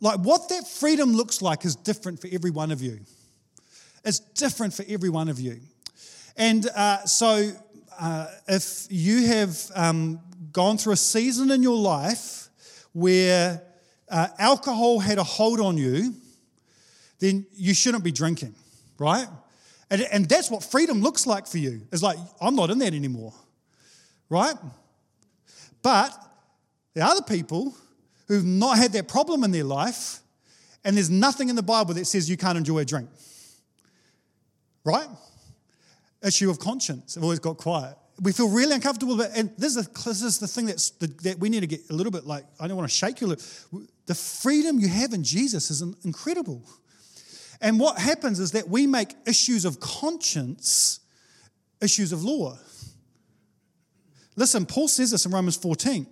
like 0.00 0.18
what 0.18 0.48
that 0.48 0.66
freedom 0.66 1.12
looks 1.12 1.40
like 1.40 1.64
is 1.64 1.76
different 1.76 2.20
for 2.20 2.28
every 2.32 2.50
one 2.50 2.72
of 2.72 2.82
you. 2.82 3.00
It's 4.04 4.18
different 4.18 4.74
for 4.74 4.84
every 4.88 5.10
one 5.10 5.28
of 5.28 5.38
you. 5.38 5.60
And 6.36 6.68
uh, 6.74 7.04
so, 7.04 7.52
uh, 8.00 8.26
if 8.48 8.86
you 8.88 9.26
have 9.26 9.58
um, 9.74 10.20
gone 10.52 10.78
through 10.78 10.94
a 10.94 10.96
season 10.96 11.50
in 11.50 11.62
your 11.62 11.76
life 11.76 12.48
where 12.92 13.62
uh, 14.08 14.28
alcohol 14.38 14.98
had 14.98 15.18
a 15.18 15.22
hold 15.22 15.60
on 15.60 15.76
you, 15.76 16.14
then 17.18 17.46
you 17.52 17.74
shouldn't 17.74 18.02
be 18.02 18.10
drinking, 18.10 18.54
right? 18.98 19.26
And, 19.90 20.02
and 20.12 20.28
that's 20.28 20.50
what 20.50 20.64
freedom 20.64 21.02
looks 21.02 21.26
like 21.26 21.46
for 21.46 21.58
you. 21.58 21.82
It's 21.92 22.02
like, 22.02 22.16
I'm 22.40 22.56
not 22.56 22.70
in 22.70 22.78
that 22.78 22.94
anymore, 22.94 23.34
right? 24.30 24.54
But 25.82 26.10
are 26.96 27.02
other 27.02 27.22
people 27.22 27.74
who've 28.28 28.44
not 28.44 28.78
had 28.78 28.92
that 28.92 29.08
problem 29.08 29.44
in 29.44 29.50
their 29.50 29.64
life, 29.64 30.20
and 30.84 30.96
there's 30.96 31.10
nothing 31.10 31.50
in 31.50 31.56
the 31.56 31.62
Bible 31.62 31.94
that 31.94 32.06
says 32.06 32.30
you 32.30 32.38
can't 32.38 32.56
enjoy 32.56 32.78
a 32.78 32.84
drink, 32.84 33.10
right? 34.84 35.08
Issue 36.22 36.50
of 36.50 36.58
conscience. 36.58 37.16
I've 37.16 37.22
always 37.22 37.38
got 37.38 37.56
quiet 37.56 37.96
we 38.20 38.32
feel 38.32 38.48
really 38.48 38.74
uncomfortable 38.74 39.16
but 39.16 39.30
and 39.34 39.50
this 39.56 39.76
is, 39.76 39.86
the, 39.86 40.02
this 40.04 40.22
is 40.22 40.38
the 40.38 40.46
thing 40.46 40.66
that's 40.66 40.90
the, 40.90 41.06
that 41.22 41.38
we 41.38 41.48
need 41.48 41.60
to 41.60 41.66
get 41.66 41.80
a 41.90 41.92
little 41.92 42.12
bit 42.12 42.26
like, 42.26 42.44
I 42.58 42.68
don't 42.68 42.76
want 42.76 42.88
to 42.88 42.94
shake 42.94 43.20
you. 43.20 43.34
The 44.06 44.14
freedom 44.14 44.78
you 44.78 44.88
have 44.88 45.12
in 45.12 45.24
Jesus 45.24 45.70
is 45.70 45.82
incredible. 46.04 46.62
And 47.60 47.78
what 47.78 47.98
happens 47.98 48.40
is 48.40 48.52
that 48.52 48.68
we 48.68 48.86
make 48.86 49.14
issues 49.26 49.64
of 49.64 49.80
conscience 49.80 51.00
issues 51.80 52.12
of 52.12 52.22
law. 52.22 52.58
Listen, 54.36 54.66
Paul 54.66 54.88
says 54.88 55.10
this 55.10 55.24
in 55.24 55.32
Romans 55.32 55.56
14. 55.56 56.06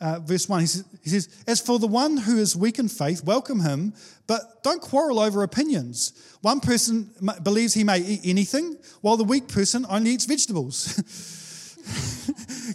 Uh, 0.00 0.18
verse 0.20 0.48
1, 0.48 0.60
he 0.60 0.66
says, 0.66 0.84
he 1.02 1.10
says, 1.10 1.28
As 1.46 1.60
for 1.60 1.78
the 1.78 1.86
one 1.86 2.16
who 2.16 2.38
is 2.38 2.56
weak 2.56 2.78
in 2.78 2.88
faith, 2.88 3.22
welcome 3.22 3.60
him, 3.60 3.92
but 4.26 4.62
don't 4.62 4.80
quarrel 4.80 5.20
over 5.20 5.42
opinions. 5.42 6.12
One 6.40 6.60
person 6.60 7.10
believes 7.42 7.74
he 7.74 7.84
may 7.84 7.98
eat 7.98 8.20
anything, 8.24 8.78
while 9.02 9.18
the 9.18 9.24
weak 9.24 9.48
person 9.48 9.84
only 9.90 10.12
eats 10.12 10.24
vegetables. 10.24 10.96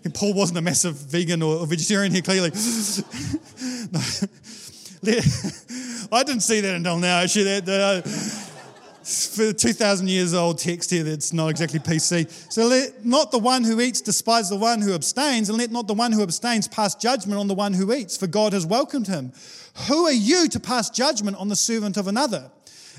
Paul 0.13 0.33
wasn't 0.33 0.59
a 0.59 0.61
massive 0.61 0.95
vegan 0.95 1.41
or 1.41 1.65
vegetarian 1.65 2.11
here, 2.11 2.21
clearly. 2.21 2.51
I 6.11 6.23
didn't 6.23 6.41
see 6.41 6.61
that 6.61 6.75
until 6.75 6.97
now, 6.97 7.19
actually. 7.19 7.59
That, 7.59 7.69
uh, 7.69 8.01
for 9.06 9.54
2,000 9.54 10.08
years 10.08 10.34
old 10.34 10.58
text 10.58 10.89
here 10.89 11.04
that's 11.04 11.32
not 11.32 11.50
exactly 11.50 11.80
PC. 11.80 12.30
So 12.52 12.65
let 12.65 13.06
not 13.06 13.32
the 13.32 13.38
one 13.38 13.63
who 13.63 13.80
eats 13.80 14.02
despise 14.02 14.50
the 14.50 14.56
one 14.56 14.82
who 14.82 14.94
abstains, 14.94 15.50
and 15.50 15.58
let 15.58 15.72
not 15.72 15.88
the 15.88 15.94
one 15.94 16.12
who 16.12 16.24
abstains 16.24 16.68
pass 16.68 16.96
judgment 16.96 17.39
on 17.39 17.48
the 17.48 17.54
one 17.54 17.74
who 17.74 17.94
eats, 17.94 18.18
for 18.18 18.26
God 18.26 18.54
has 18.54 18.65
welcomed 18.65 19.08
him. 19.08 19.32
Who 19.88 20.06
are 20.06 20.12
you 20.12 20.48
to 20.50 20.60
pass 20.60 20.89
judgment 20.89 21.38
on 21.38 21.50
the 21.50 21.56
servant 21.56 21.98
of 21.98 22.08
another? 22.08 22.50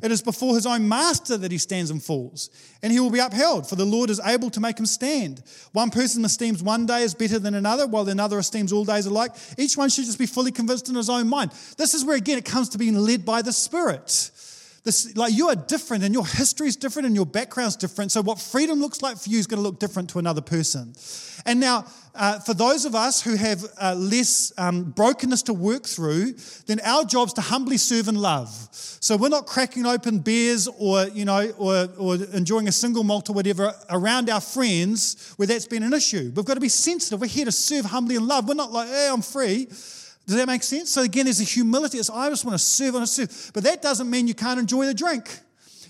It 0.02 0.12
is 0.12 0.20
before 0.20 0.54
his 0.54 0.66
own 0.66 0.86
master 0.88 1.38
that 1.38 1.50
he 1.50 1.58
stands 1.58 1.90
and 1.90 2.02
falls, 2.02 2.50
and 2.82 2.92
he 2.92 3.00
will 3.00 3.10
be 3.10 3.18
upheld, 3.18 3.68
for 3.68 3.76
the 3.76 3.84
Lord 3.84 4.10
is 4.10 4.20
able 4.24 4.50
to 4.50 4.60
make 4.60 4.78
him 4.78 4.86
stand. 4.86 5.42
One 5.72 5.90
person 5.90 6.24
esteems 6.24 6.62
one 6.62 6.86
day 6.86 7.02
as 7.02 7.14
better 7.14 7.38
than 7.38 7.54
another, 7.54 7.86
while 7.86 8.08
another 8.08 8.38
esteems 8.38 8.72
all 8.72 8.84
days 8.84 9.06
alike. 9.06 9.32
Each 9.56 9.76
one 9.76 9.88
should 9.88 10.04
just 10.04 10.18
be 10.18 10.26
fully 10.26 10.52
convinced 10.52 10.88
in 10.88 10.94
his 10.94 11.08
own 11.08 11.28
mind. 11.28 11.52
This 11.78 11.94
is 11.94 12.04
where, 12.04 12.16
again, 12.16 12.38
it 12.38 12.44
comes 12.44 12.68
to 12.70 12.78
being 12.78 12.96
led 12.96 13.24
by 13.24 13.40
the 13.40 13.52
Spirit. 13.52 14.30
This, 14.86 15.16
like 15.16 15.34
you 15.34 15.48
are 15.48 15.56
different 15.56 16.04
and 16.04 16.14
your 16.14 16.24
history 16.24 16.68
is 16.68 16.76
different 16.76 17.06
and 17.06 17.14
your 17.16 17.26
background's 17.26 17.74
different. 17.74 18.12
So, 18.12 18.22
what 18.22 18.40
freedom 18.40 18.78
looks 18.78 19.02
like 19.02 19.16
for 19.16 19.28
you 19.28 19.40
is 19.40 19.48
going 19.48 19.58
to 19.58 19.62
look 19.64 19.80
different 19.80 20.10
to 20.10 20.20
another 20.20 20.40
person. 20.40 20.94
And 21.44 21.58
now, 21.58 21.86
uh, 22.14 22.38
for 22.38 22.54
those 22.54 22.84
of 22.84 22.94
us 22.94 23.20
who 23.20 23.34
have 23.34 23.64
uh, 23.82 23.96
less 23.96 24.52
um, 24.56 24.92
brokenness 24.92 25.42
to 25.42 25.54
work 25.54 25.86
through, 25.86 26.34
then 26.66 26.78
our 26.84 27.04
job's 27.04 27.32
to 27.32 27.40
humbly 27.40 27.78
serve 27.78 28.06
and 28.06 28.16
love. 28.16 28.48
So 28.70 29.16
we're 29.16 29.28
not 29.28 29.46
cracking 29.46 29.86
open 29.86 30.20
beers 30.20 30.68
or 30.78 31.08
you 31.08 31.24
know 31.24 31.50
or, 31.58 31.88
or 31.98 32.14
enjoying 32.32 32.68
a 32.68 32.72
single 32.72 33.02
malt 33.02 33.28
or 33.28 33.32
whatever 33.32 33.74
around 33.90 34.30
our 34.30 34.40
friends 34.40 35.34
where 35.34 35.48
that's 35.48 35.66
been 35.66 35.82
an 35.82 35.94
issue. 35.94 36.30
We've 36.36 36.44
got 36.44 36.54
to 36.54 36.60
be 36.60 36.68
sensitive. 36.68 37.20
We're 37.20 37.26
here 37.26 37.46
to 37.46 37.50
serve 37.50 37.86
humbly 37.86 38.14
and 38.14 38.28
love. 38.28 38.46
We're 38.46 38.54
not 38.54 38.70
like, 38.70 38.86
hey, 38.86 39.08
I'm 39.12 39.20
free. 39.20 39.66
Does 40.26 40.36
that 40.36 40.46
make 40.46 40.62
sense? 40.62 40.90
So 40.90 41.02
again, 41.02 41.26
there's 41.26 41.40
a 41.40 41.44
humility. 41.44 41.98
It's, 41.98 42.10
I 42.10 42.28
just 42.28 42.44
want 42.44 42.58
to 42.58 42.64
serve, 42.64 42.94
I 42.94 42.98
want 42.98 43.08
to 43.08 43.26
serve. 43.26 43.50
But 43.54 43.64
that 43.64 43.80
doesn't 43.80 44.10
mean 44.10 44.26
you 44.26 44.34
can't 44.34 44.58
enjoy 44.58 44.86
the 44.86 44.94
drink. 44.94 45.40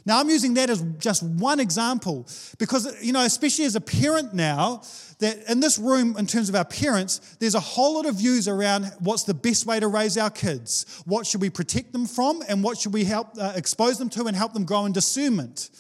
Now, 0.05 0.21
I'm 0.21 0.31
using 0.31 0.55
that 0.55 0.71
as 0.71 0.83
just 0.99 1.25
one 1.25 1.59
example 1.59 2.29
because, 2.59 3.03
you 3.03 3.13
know, 3.13 3.25
especially 3.25 3.65
as 3.65 3.75
a 3.75 3.81
parent 3.81 4.35
now, 4.35 4.83
that 5.19 5.51
in 5.51 5.59
this 5.59 5.79
room, 5.79 6.17
in 6.17 6.27
terms 6.27 6.49
of 6.49 6.55
our 6.55 6.65
parents, 6.65 7.37
there's 7.41 7.57
a 7.57 7.61
whole 7.61 7.95
lot 7.95 8.07
of 8.07 8.15
views 8.15 8.47
around 8.47 8.85
what's 9.01 9.25
the 9.25 9.35
best 9.35 9.67
way 9.67 9.81
to 9.81 9.89
raise 9.89 10.17
our 10.17 10.31
kids. 10.31 11.03
What 11.07 11.27
should 11.27 11.41
we 11.41 11.51
protect 11.51 11.93
them 11.93 12.07
from, 12.07 12.43
and 12.49 12.63
what 12.63 12.79
should 12.79 12.93
we 12.93 13.05
help 13.05 13.31
uh, 13.37 13.55
expose 13.57 13.99
them 13.99 14.09
to 14.11 14.27
and 14.27 14.37
help 14.37 14.53
them 14.53 14.65
grow 14.65 14.85
in 14.85 14.93
discernment? 14.93 15.71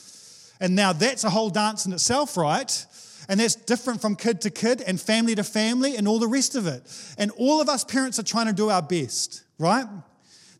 And 0.58 0.74
now 0.74 0.92
that's 0.92 1.22
a 1.22 1.30
whole 1.30 1.50
dance 1.50 1.86
in 1.86 1.92
itself, 1.92 2.36
right? 2.36 2.86
And 3.28 3.40
that's 3.40 3.54
different 3.54 4.00
from 4.00 4.16
kid 4.16 4.40
to 4.42 4.50
kid 4.50 4.82
and 4.82 5.00
family 5.00 5.34
to 5.34 5.44
family 5.44 5.96
and 5.96 6.06
all 6.06 6.18
the 6.18 6.28
rest 6.28 6.54
of 6.54 6.66
it. 6.66 6.82
And 7.18 7.30
all 7.32 7.60
of 7.60 7.68
us 7.68 7.84
parents 7.84 8.18
are 8.18 8.24
trying 8.24 8.46
to 8.46 8.52
do 8.52 8.70
our 8.70 8.82
best, 8.82 9.44
right? 9.58 9.86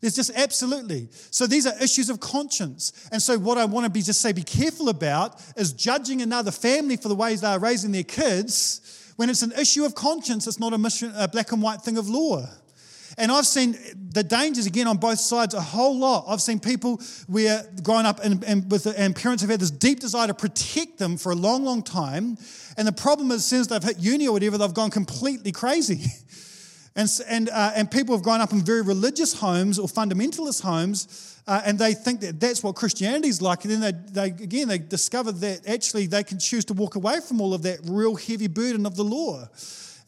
There's 0.01 0.15
just 0.15 0.31
absolutely. 0.35 1.09
So 1.31 1.47
these 1.47 1.65
are 1.65 1.73
issues 1.81 2.09
of 2.09 2.19
conscience. 2.19 3.09
And 3.11 3.21
so 3.21 3.37
what 3.37 3.57
I 3.57 3.65
want 3.65 3.85
to 3.85 3.89
be 3.89 4.01
just 4.01 4.21
say 4.21 4.31
be 4.31 4.43
careful 4.43 4.89
about 4.89 5.41
is 5.55 5.73
judging 5.73 6.21
another 6.21 6.51
family 6.51 6.97
for 6.97 7.07
the 7.07 7.15
ways 7.15 7.41
they 7.41 7.47
are 7.47 7.59
raising 7.59 7.91
their 7.91 8.03
kids 8.03 8.97
when 9.17 9.31
it's 9.31 9.41
an 9.41 9.51
issue 9.53 9.83
of 9.83 9.95
conscience, 9.95 10.47
it's 10.47 10.59
not 10.59 10.73
a, 10.73 10.77
mission, 10.77 11.11
a 11.15 11.27
black 11.27 11.51
and 11.51 11.61
white 11.61 11.81
thing 11.81 11.97
of 11.97 12.07
law. 12.07 12.47
And 13.17 13.31
I've 13.31 13.47
seen 13.47 13.75
the 14.11 14.23
dangers 14.23 14.67
again 14.67 14.85
on 14.85 14.97
both 14.97 15.19
sides 15.19 15.55
a 15.55 15.61
whole 15.61 15.97
lot. 15.97 16.25
I've 16.27 16.41
seen 16.41 16.59
people 16.59 17.01
where 17.25 17.63
growing 17.81 18.05
up 18.05 18.19
and, 18.23 18.43
and, 18.43 18.69
with, 18.71 18.85
and 18.85 19.15
parents 19.15 19.41
have 19.41 19.49
had 19.49 19.59
this 19.59 19.71
deep 19.71 19.99
desire 19.99 20.27
to 20.27 20.35
protect 20.35 20.99
them 20.99 21.17
for 21.17 21.31
a 21.31 21.35
long, 21.35 21.63
long 21.63 21.81
time. 21.81 22.37
And 22.77 22.87
the 22.87 22.91
problem 22.91 23.31
is, 23.31 23.43
since 23.43 23.67
they've 23.67 23.83
hit 23.83 23.97
uni 23.97 24.27
or 24.27 24.33
whatever, 24.33 24.59
they've 24.59 24.73
gone 24.73 24.91
completely 24.91 25.51
crazy. 25.51 26.05
and, 26.95 27.09
and, 27.27 27.49
uh, 27.49 27.71
and 27.75 27.89
people 27.89 28.15
have 28.15 28.23
grown 28.23 28.39
up 28.39 28.51
in 28.51 28.61
very 28.61 28.83
religious 28.83 29.39
homes 29.39 29.79
or 29.79 29.87
fundamentalist 29.87 30.61
homes. 30.61 31.41
Uh, 31.47 31.61
and 31.65 31.79
they 31.79 31.93
think 31.93 32.19
that 32.19 32.39
that's 32.39 32.61
what 32.61 32.75
Christianity 32.75 33.29
is 33.29 33.41
like. 33.41 33.63
And 33.65 33.73
then 33.73 33.79
they, 33.79 33.91
they, 34.11 34.43
again, 34.43 34.67
they 34.67 34.77
discover 34.77 35.31
that 35.31 35.67
actually 35.67 36.05
they 36.05 36.23
can 36.23 36.37
choose 36.37 36.65
to 36.65 36.73
walk 36.73 36.95
away 36.95 37.19
from 37.25 37.41
all 37.41 37.55
of 37.55 37.63
that 37.63 37.79
real 37.85 38.15
heavy 38.15 38.47
burden 38.47 38.85
of 38.85 38.95
the 38.95 39.03
law. 39.03 39.47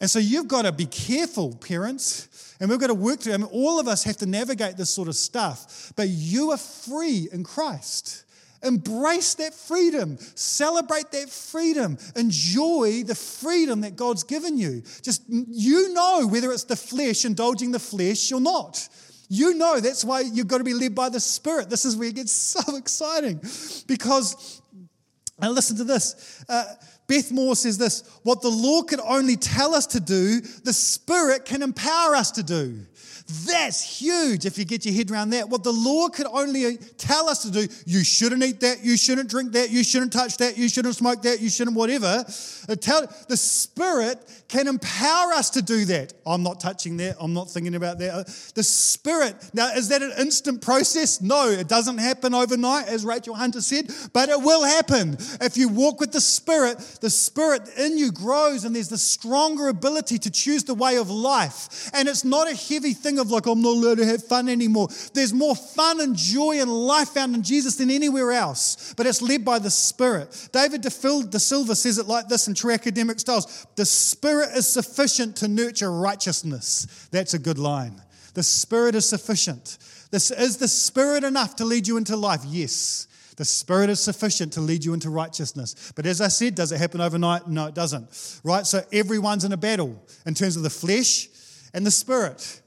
And 0.00 0.10
so 0.10 0.18
you've 0.18 0.48
got 0.48 0.62
to 0.62 0.72
be 0.72 0.86
careful, 0.86 1.54
parents. 1.56 2.56
And 2.60 2.70
we've 2.70 2.80
got 2.80 2.88
to 2.88 2.94
work 2.94 3.20
through. 3.20 3.34
I 3.34 3.36
mean, 3.38 3.48
all 3.52 3.78
of 3.78 3.88
us 3.88 4.04
have 4.04 4.16
to 4.18 4.26
navigate 4.26 4.76
this 4.76 4.90
sort 4.90 5.08
of 5.08 5.14
stuff. 5.14 5.92
But 5.96 6.08
you 6.08 6.50
are 6.50 6.58
free 6.58 7.28
in 7.32 7.44
Christ. 7.44 8.24
Embrace 8.62 9.34
that 9.34 9.54
freedom. 9.54 10.18
Celebrate 10.34 11.10
that 11.12 11.30
freedom. 11.30 11.96
Enjoy 12.16 13.02
the 13.04 13.14
freedom 13.14 13.80
that 13.82 13.96
God's 13.96 14.22
given 14.22 14.58
you. 14.58 14.82
Just 15.02 15.22
you 15.28 15.94
know 15.94 16.26
whether 16.26 16.52
it's 16.52 16.64
the 16.64 16.76
flesh, 16.76 17.24
indulging 17.24 17.72
the 17.72 17.78
flesh 17.78 18.32
or 18.32 18.40
not. 18.40 18.86
You 19.30 19.54
know 19.54 19.80
that's 19.80 20.04
why 20.04 20.20
you've 20.20 20.48
got 20.48 20.58
to 20.58 20.64
be 20.64 20.74
led 20.74 20.94
by 20.94 21.08
the 21.08 21.20
Spirit. 21.20 21.70
This 21.70 21.84
is 21.84 21.96
where 21.96 22.08
it 22.08 22.16
gets 22.16 22.32
so 22.56 22.76
exciting 22.76 23.40
because, 23.86 24.60
and 25.40 25.54
listen 25.54 25.76
to 25.78 25.84
this. 25.84 26.44
Uh, 26.48 26.64
Beth 27.10 27.32
Moore 27.32 27.56
says 27.56 27.76
this 27.76 28.04
What 28.22 28.40
the 28.40 28.48
law 28.48 28.82
could 28.82 29.00
only 29.00 29.34
tell 29.34 29.74
us 29.74 29.88
to 29.88 30.00
do, 30.00 30.40
the 30.40 30.72
Spirit 30.72 31.44
can 31.44 31.60
empower 31.60 32.14
us 32.14 32.30
to 32.32 32.44
do. 32.44 32.86
That's 33.46 33.82
huge 34.00 34.46
if 34.46 34.58
you 34.58 34.64
get 34.64 34.84
your 34.84 34.94
head 34.94 35.10
around 35.10 35.30
that. 35.30 35.48
What 35.48 35.62
the 35.62 35.72
law 35.72 36.08
could 36.08 36.26
only 36.26 36.76
tell 36.98 37.28
us 37.28 37.42
to 37.42 37.50
do, 37.50 37.66
you 37.86 38.02
shouldn't 38.02 38.42
eat 38.42 38.60
that, 38.60 38.84
you 38.84 38.96
shouldn't 38.96 39.30
drink 39.30 39.52
that, 39.52 39.70
you 39.70 39.84
shouldn't 39.84 40.12
touch 40.12 40.36
that, 40.38 40.58
you 40.58 40.68
shouldn't 40.68 40.96
smoke 40.96 41.22
that, 41.22 41.40
you 41.40 41.48
shouldn't 41.48 41.76
whatever. 41.76 42.24
The 42.66 43.36
Spirit 43.36 44.18
can 44.48 44.66
empower 44.66 45.32
us 45.32 45.50
to 45.50 45.62
do 45.62 45.84
that. 45.84 46.12
I'm 46.26 46.42
not 46.42 46.60
touching 46.60 46.96
that, 46.96 47.16
I'm 47.20 47.32
not 47.32 47.48
thinking 47.50 47.76
about 47.76 47.98
that. 48.00 48.14
Uh, 48.14 48.24
the 48.54 48.64
Spirit, 48.64 49.36
now 49.54 49.68
is 49.68 49.88
that 49.88 50.02
an 50.02 50.12
instant 50.18 50.60
process? 50.60 51.20
No, 51.20 51.48
it 51.48 51.68
doesn't 51.68 51.98
happen 51.98 52.34
overnight, 52.34 52.88
as 52.88 53.04
Rachel 53.04 53.34
Hunter 53.34 53.60
said, 53.60 53.92
but 54.12 54.28
it 54.28 54.40
will 54.40 54.64
happen. 54.64 55.16
If 55.40 55.56
you 55.56 55.68
walk 55.68 56.00
with 56.00 56.10
the 56.10 56.20
Spirit, 56.20 56.78
the 57.00 57.10
Spirit 57.10 57.62
in 57.78 57.96
you 57.96 58.10
grows 58.10 58.64
and 58.64 58.74
there's 58.74 58.88
the 58.88 58.98
stronger 58.98 59.68
ability 59.68 60.18
to 60.18 60.30
choose 60.30 60.64
the 60.64 60.74
way 60.74 60.96
of 60.96 61.10
life. 61.10 61.90
And 61.94 62.08
it's 62.08 62.24
not 62.24 62.50
a 62.50 62.54
heavy 62.56 62.92
thing 62.92 63.19
of 63.20 63.30
like, 63.30 63.46
I'm 63.46 63.62
not 63.62 63.76
allowed 63.76 63.98
to 63.98 64.06
have 64.06 64.24
fun 64.24 64.48
anymore. 64.48 64.88
There's 65.14 65.32
more 65.32 65.54
fun 65.54 66.00
and 66.00 66.16
joy 66.16 66.60
and 66.60 66.70
life 66.70 67.10
found 67.10 67.34
in 67.34 67.42
Jesus 67.42 67.76
than 67.76 67.90
anywhere 67.90 68.32
else, 68.32 68.94
but 68.96 69.06
it's 69.06 69.22
led 69.22 69.44
by 69.44 69.58
the 69.58 69.70
Spirit. 69.70 70.48
David 70.52 70.80
De 70.82 70.90
Silva 70.90 71.76
says 71.76 71.98
it 71.98 72.06
like 72.06 72.28
this 72.28 72.48
in 72.48 72.54
True 72.54 72.72
Academic 72.72 73.20
Styles 73.20 73.66
The 73.76 73.86
Spirit 73.86 74.50
is 74.56 74.66
sufficient 74.66 75.36
to 75.36 75.48
nurture 75.48 75.92
righteousness. 75.92 77.08
That's 77.10 77.34
a 77.34 77.38
good 77.38 77.58
line. 77.58 78.02
The 78.34 78.42
Spirit 78.42 78.94
is 78.94 79.06
sufficient. 79.06 79.78
This, 80.10 80.30
is 80.30 80.56
the 80.56 80.68
Spirit 80.68 81.24
enough 81.24 81.56
to 81.56 81.64
lead 81.64 81.86
you 81.86 81.96
into 81.96 82.16
life? 82.16 82.42
Yes. 82.44 83.06
The 83.36 83.44
Spirit 83.44 83.88
is 83.88 84.00
sufficient 84.00 84.52
to 84.54 84.60
lead 84.60 84.84
you 84.84 84.92
into 84.92 85.08
righteousness. 85.08 85.92
But 85.96 86.04
as 86.04 86.20
I 86.20 86.28
said, 86.28 86.54
does 86.54 86.72
it 86.72 86.78
happen 86.78 87.00
overnight? 87.00 87.48
No, 87.48 87.66
it 87.66 87.74
doesn't. 87.74 88.40
Right? 88.44 88.66
So 88.66 88.82
everyone's 88.92 89.44
in 89.44 89.52
a 89.52 89.56
battle 89.56 89.98
in 90.26 90.34
terms 90.34 90.56
of 90.56 90.62
the 90.62 90.70
flesh 90.70 91.28
and 91.72 91.86
the 91.86 91.90
Spirit. 91.90 92.59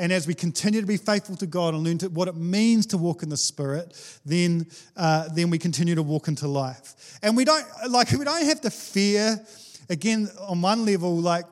And 0.00 0.14
as 0.14 0.26
we 0.26 0.32
continue 0.32 0.80
to 0.80 0.86
be 0.86 0.96
faithful 0.96 1.36
to 1.36 1.46
God 1.46 1.74
and 1.74 1.84
learn 1.84 1.98
to, 1.98 2.08
what 2.08 2.26
it 2.26 2.34
means 2.34 2.86
to 2.86 2.96
walk 2.96 3.22
in 3.22 3.28
the 3.28 3.36
Spirit, 3.36 3.94
then, 4.24 4.66
uh, 4.96 5.28
then 5.34 5.50
we 5.50 5.58
continue 5.58 5.94
to 5.94 6.02
walk 6.02 6.26
into 6.26 6.48
life. 6.48 7.18
And 7.22 7.36
we 7.36 7.44
don't, 7.44 7.66
like, 7.90 8.10
we 8.10 8.24
don't 8.24 8.46
have 8.46 8.62
to 8.62 8.70
fear, 8.70 9.38
again, 9.90 10.30
on 10.48 10.62
one 10.62 10.86
level, 10.86 11.14
like, 11.18 11.44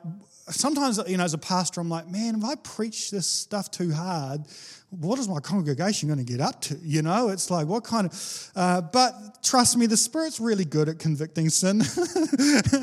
sometimes, 0.47 0.99
you 1.07 1.17
know, 1.17 1.25
as 1.25 1.35
a 1.35 1.37
pastor, 1.37 1.79
I'm 1.79 1.89
like, 1.89 2.07
man, 2.09 2.37
if 2.39 2.43
I 2.43 2.55
preach 2.55 3.11
this 3.11 3.27
stuff 3.27 3.69
too 3.69 3.93
hard, 3.93 4.41
what 4.89 5.19
is 5.19 5.29
my 5.29 5.39
congregation 5.39 6.09
going 6.09 6.17
to 6.17 6.25
get 6.25 6.41
up 6.41 6.59
to? 6.61 6.79
You 6.81 7.03
know, 7.03 7.29
it's 7.29 7.51
like, 7.51 7.67
what 7.67 7.83
kind 7.83 8.07
of. 8.07 8.51
Uh, 8.55 8.81
but 8.81 9.43
trust 9.43 9.77
me, 9.77 9.85
the 9.85 9.95
Spirit's 9.95 10.39
really 10.39 10.65
good 10.65 10.89
at 10.89 10.97
convicting 10.97 11.49
sin 11.49 11.83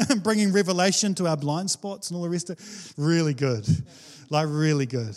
and 0.08 0.22
bringing 0.22 0.52
revelation 0.52 1.12
to 1.16 1.26
our 1.26 1.36
blind 1.36 1.72
spots 1.72 2.10
and 2.10 2.16
all 2.16 2.22
the 2.22 2.30
rest 2.30 2.50
of 2.50 2.60
it. 2.60 2.92
Really 2.96 3.34
good. 3.34 3.66
Like, 4.30 4.46
really 4.48 4.86
good. 4.86 5.16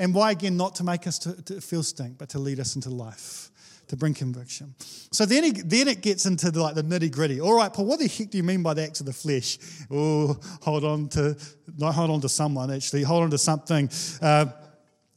And 0.00 0.14
why, 0.14 0.30
again, 0.30 0.56
not 0.56 0.76
to 0.76 0.84
make 0.84 1.06
us 1.06 1.18
to, 1.20 1.42
to 1.42 1.60
feel 1.60 1.82
stink, 1.82 2.16
but 2.16 2.30
to 2.30 2.38
lead 2.38 2.58
us 2.58 2.74
into 2.74 2.88
life, 2.88 3.50
to 3.88 3.96
bring 3.96 4.14
conviction. 4.14 4.74
So 5.12 5.26
then, 5.26 5.44
he, 5.44 5.50
then 5.50 5.88
it 5.88 6.00
gets 6.00 6.24
into 6.24 6.50
the, 6.50 6.62
like 6.62 6.74
the 6.74 6.82
nitty 6.82 7.12
gritty. 7.12 7.38
All 7.38 7.54
right, 7.54 7.70
Paul, 7.70 7.84
what 7.84 7.98
the 7.98 8.08
heck 8.08 8.30
do 8.30 8.38
you 8.38 8.42
mean 8.42 8.62
by 8.62 8.72
the 8.72 8.82
acts 8.82 9.00
of 9.00 9.06
the 9.06 9.12
flesh? 9.12 9.58
Oh, 9.90 10.40
hold 10.62 10.84
on 10.84 11.10
to, 11.10 11.36
not 11.76 11.94
hold 11.94 12.08
on 12.08 12.22
to 12.22 12.30
someone, 12.30 12.70
actually, 12.70 13.02
hold 13.02 13.24
on 13.24 13.30
to 13.30 13.36
something. 13.36 13.90
Uh, 14.22 14.46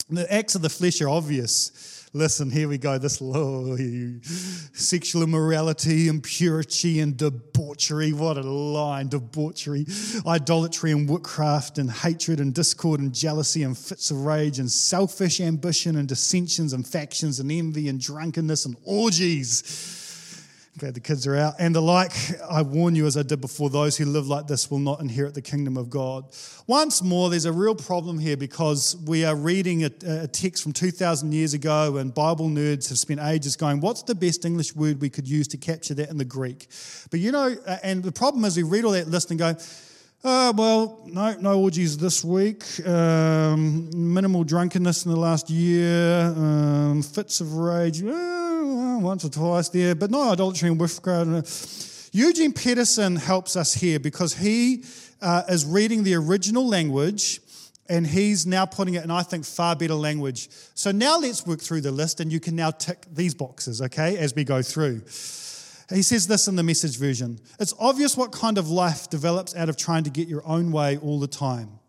the 0.09 0.31
acts 0.31 0.55
of 0.55 0.61
the 0.61 0.69
flesh 0.69 0.99
are 0.99 1.07
obvious. 1.07 1.92
Listen, 2.15 2.51
here 2.51 2.67
we 2.67 2.77
go. 2.77 2.99
This 2.99 3.19
oh, 3.23 3.75
sexual 4.73 5.23
immorality, 5.23 6.07
impurity, 6.07 6.99
and 6.99 7.17
debauchery. 7.17 8.13
What 8.13 8.37
a 8.37 8.41
line! 8.41 9.07
Debauchery, 9.07 9.87
idolatry, 10.27 10.91
and 10.91 11.09
witchcraft, 11.09 11.79
and 11.79 11.89
hatred, 11.89 12.39
and 12.39 12.53
discord, 12.53 12.99
and 12.99 13.15
jealousy, 13.15 13.63
and 13.63 13.75
fits 13.75 14.11
of 14.11 14.25
rage, 14.25 14.59
and 14.59 14.71
selfish 14.71 15.41
ambition, 15.41 15.95
and 15.95 16.07
dissensions, 16.07 16.73
and 16.73 16.87
factions, 16.87 17.39
and 17.39 17.51
envy, 17.51 17.89
and 17.89 17.99
drunkenness, 17.99 18.65
and 18.65 18.77
orgies 18.83 20.02
Glad 20.79 20.95
the 20.95 20.99
kids 20.99 21.27
are 21.27 21.35
out. 21.35 21.53
And 21.59 21.75
the 21.75 21.81
like, 21.81 22.11
I 22.49 22.63
warn 22.63 22.95
you, 22.95 23.05
as 23.05 23.15
I 23.15 23.21
did 23.21 23.39
before, 23.39 23.69
those 23.69 23.95
who 23.95 24.05
live 24.05 24.27
like 24.27 24.47
this 24.47 24.71
will 24.71 24.79
not 24.79 25.01
inherit 25.01 25.35
the 25.35 25.41
kingdom 25.41 25.77
of 25.77 25.91
God. 25.91 26.25
Once 26.65 27.03
more, 27.03 27.29
there's 27.29 27.45
a 27.45 27.51
real 27.51 27.75
problem 27.75 28.17
here 28.17 28.35
because 28.35 28.97
we 29.05 29.23
are 29.23 29.35
reading 29.35 29.83
a, 29.83 29.91
a 30.07 30.27
text 30.27 30.63
from 30.63 30.73
2,000 30.73 31.31
years 31.31 31.53
ago, 31.53 31.97
and 31.97 32.11
Bible 32.11 32.49
nerds 32.49 32.89
have 32.89 32.97
spent 32.97 33.19
ages 33.19 33.55
going, 33.55 33.81
What's 33.81 34.01
the 34.01 34.15
best 34.15 34.45
English 34.45 34.75
word 34.75 34.99
we 34.99 35.11
could 35.11 35.27
use 35.27 35.47
to 35.49 35.57
capture 35.57 35.93
that 35.93 36.09
in 36.09 36.17
the 36.17 36.25
Greek? 36.25 36.67
But 37.11 37.19
you 37.19 37.31
know, 37.31 37.55
uh, 37.67 37.77
and 37.83 38.01
the 38.01 38.11
problem 38.11 38.43
is 38.43 38.57
we 38.57 38.63
read 38.63 38.83
all 38.83 38.93
that 38.93 39.07
list 39.07 39.29
and 39.29 39.37
go, 39.37 39.55
uh, 40.23 40.53
well, 40.55 41.01
no, 41.05 41.35
no 41.39 41.61
orgies 41.61 41.97
this 41.97 42.23
week. 42.23 42.63
Um, 42.87 43.89
minimal 43.93 44.43
drunkenness 44.43 45.05
in 45.05 45.11
the 45.11 45.19
last 45.19 45.49
year. 45.49 46.25
Um, 46.25 47.01
fits 47.03 47.41
of 47.41 47.55
rage, 47.55 48.01
uh, 48.01 48.97
once 49.01 49.25
or 49.25 49.29
twice 49.29 49.69
there, 49.69 49.95
but 49.95 50.11
no 50.11 50.31
idolatry 50.31 50.69
and 50.69 50.79
witchcraft. 50.79 52.09
Eugene 52.13 52.53
Peterson 52.53 53.15
helps 53.15 53.55
us 53.55 53.73
here 53.73 53.99
because 53.99 54.33
he 54.35 54.85
uh, 55.21 55.43
is 55.49 55.65
reading 55.65 56.03
the 56.03 56.15
original 56.15 56.67
language 56.67 57.41
and 57.89 58.07
he's 58.07 58.47
now 58.47 58.65
putting 58.65 58.93
it 58.93 59.03
in, 59.03 59.11
I 59.11 59.23
think, 59.23 59.45
far 59.45 59.75
better 59.75 59.93
language. 59.93 60.49
So 60.73 60.91
now 60.91 61.19
let's 61.19 61.45
work 61.45 61.59
through 61.59 61.81
the 61.81 61.91
list, 61.91 62.21
and 62.21 62.31
you 62.31 62.39
can 62.39 62.55
now 62.55 62.71
tick 62.71 63.05
these 63.11 63.33
boxes, 63.33 63.81
okay, 63.81 64.17
as 64.17 64.33
we 64.33 64.45
go 64.45 64.61
through. 64.61 65.01
He 65.93 66.01
says 66.01 66.25
this 66.25 66.47
in 66.47 66.55
the 66.55 66.63
message 66.63 66.97
version. 66.97 67.39
It's 67.59 67.73
obvious 67.79 68.17
what 68.17 68.31
kind 68.31 68.57
of 68.57 68.69
life 68.69 69.09
develops 69.09 69.55
out 69.55 69.69
of 69.69 69.77
trying 69.77 70.03
to 70.05 70.09
get 70.09 70.27
your 70.27 70.45
own 70.47 70.71
way 70.71 70.97
all 70.97 71.19
the 71.19 71.27
time. 71.27 71.79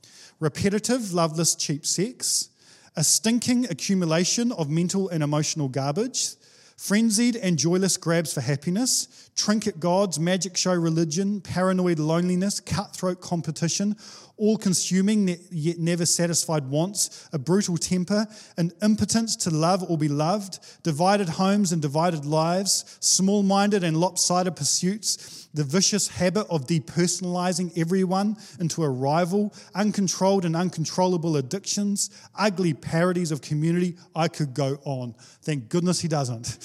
Repetitive, 0.40 1.14
loveless, 1.14 1.54
cheap 1.54 1.86
sex, 1.86 2.50
a 2.96 3.02
stinking 3.02 3.64
accumulation 3.70 4.52
of 4.52 4.68
mental 4.68 5.08
and 5.08 5.22
emotional 5.22 5.68
garbage, 5.68 6.34
frenzied 6.76 7.36
and 7.36 7.58
joyless 7.58 7.96
grabs 7.96 8.34
for 8.34 8.42
happiness, 8.42 9.30
trinket 9.36 9.80
gods, 9.80 10.18
magic 10.20 10.56
show 10.56 10.74
religion, 10.74 11.40
paranoid 11.40 11.98
loneliness, 11.98 12.60
cutthroat 12.60 13.22
competition, 13.22 13.96
all 14.36 14.56
consuming 14.56 15.36
yet 15.50 15.78
never 15.78 16.04
satisfied 16.04 16.68
wants, 16.68 17.28
a 17.32 17.38
brutal 17.38 17.76
temper, 17.76 18.26
an 18.56 18.72
impotence 18.82 19.36
to 19.36 19.50
love 19.50 19.88
or 19.88 19.96
be 19.96 20.08
loved, 20.08 20.58
divided 20.82 21.28
homes 21.28 21.72
and 21.72 21.80
divided 21.80 22.24
lives, 22.24 22.98
small 23.00 23.42
minded 23.42 23.84
and 23.84 23.96
lopsided 23.96 24.56
pursuits, 24.56 25.48
the 25.54 25.62
vicious 25.62 26.08
habit 26.08 26.46
of 26.50 26.66
depersonalizing 26.66 27.76
everyone 27.78 28.36
into 28.58 28.82
a 28.82 28.90
rival, 28.90 29.54
uncontrolled 29.74 30.44
and 30.44 30.56
uncontrollable 30.56 31.36
addictions, 31.36 32.10
ugly 32.34 32.74
parodies 32.74 33.30
of 33.30 33.40
community. 33.40 33.96
I 34.16 34.26
could 34.26 34.52
go 34.52 34.78
on. 34.84 35.14
Thank 35.42 35.68
goodness 35.68 36.00
he 36.00 36.08
doesn't. 36.08 36.58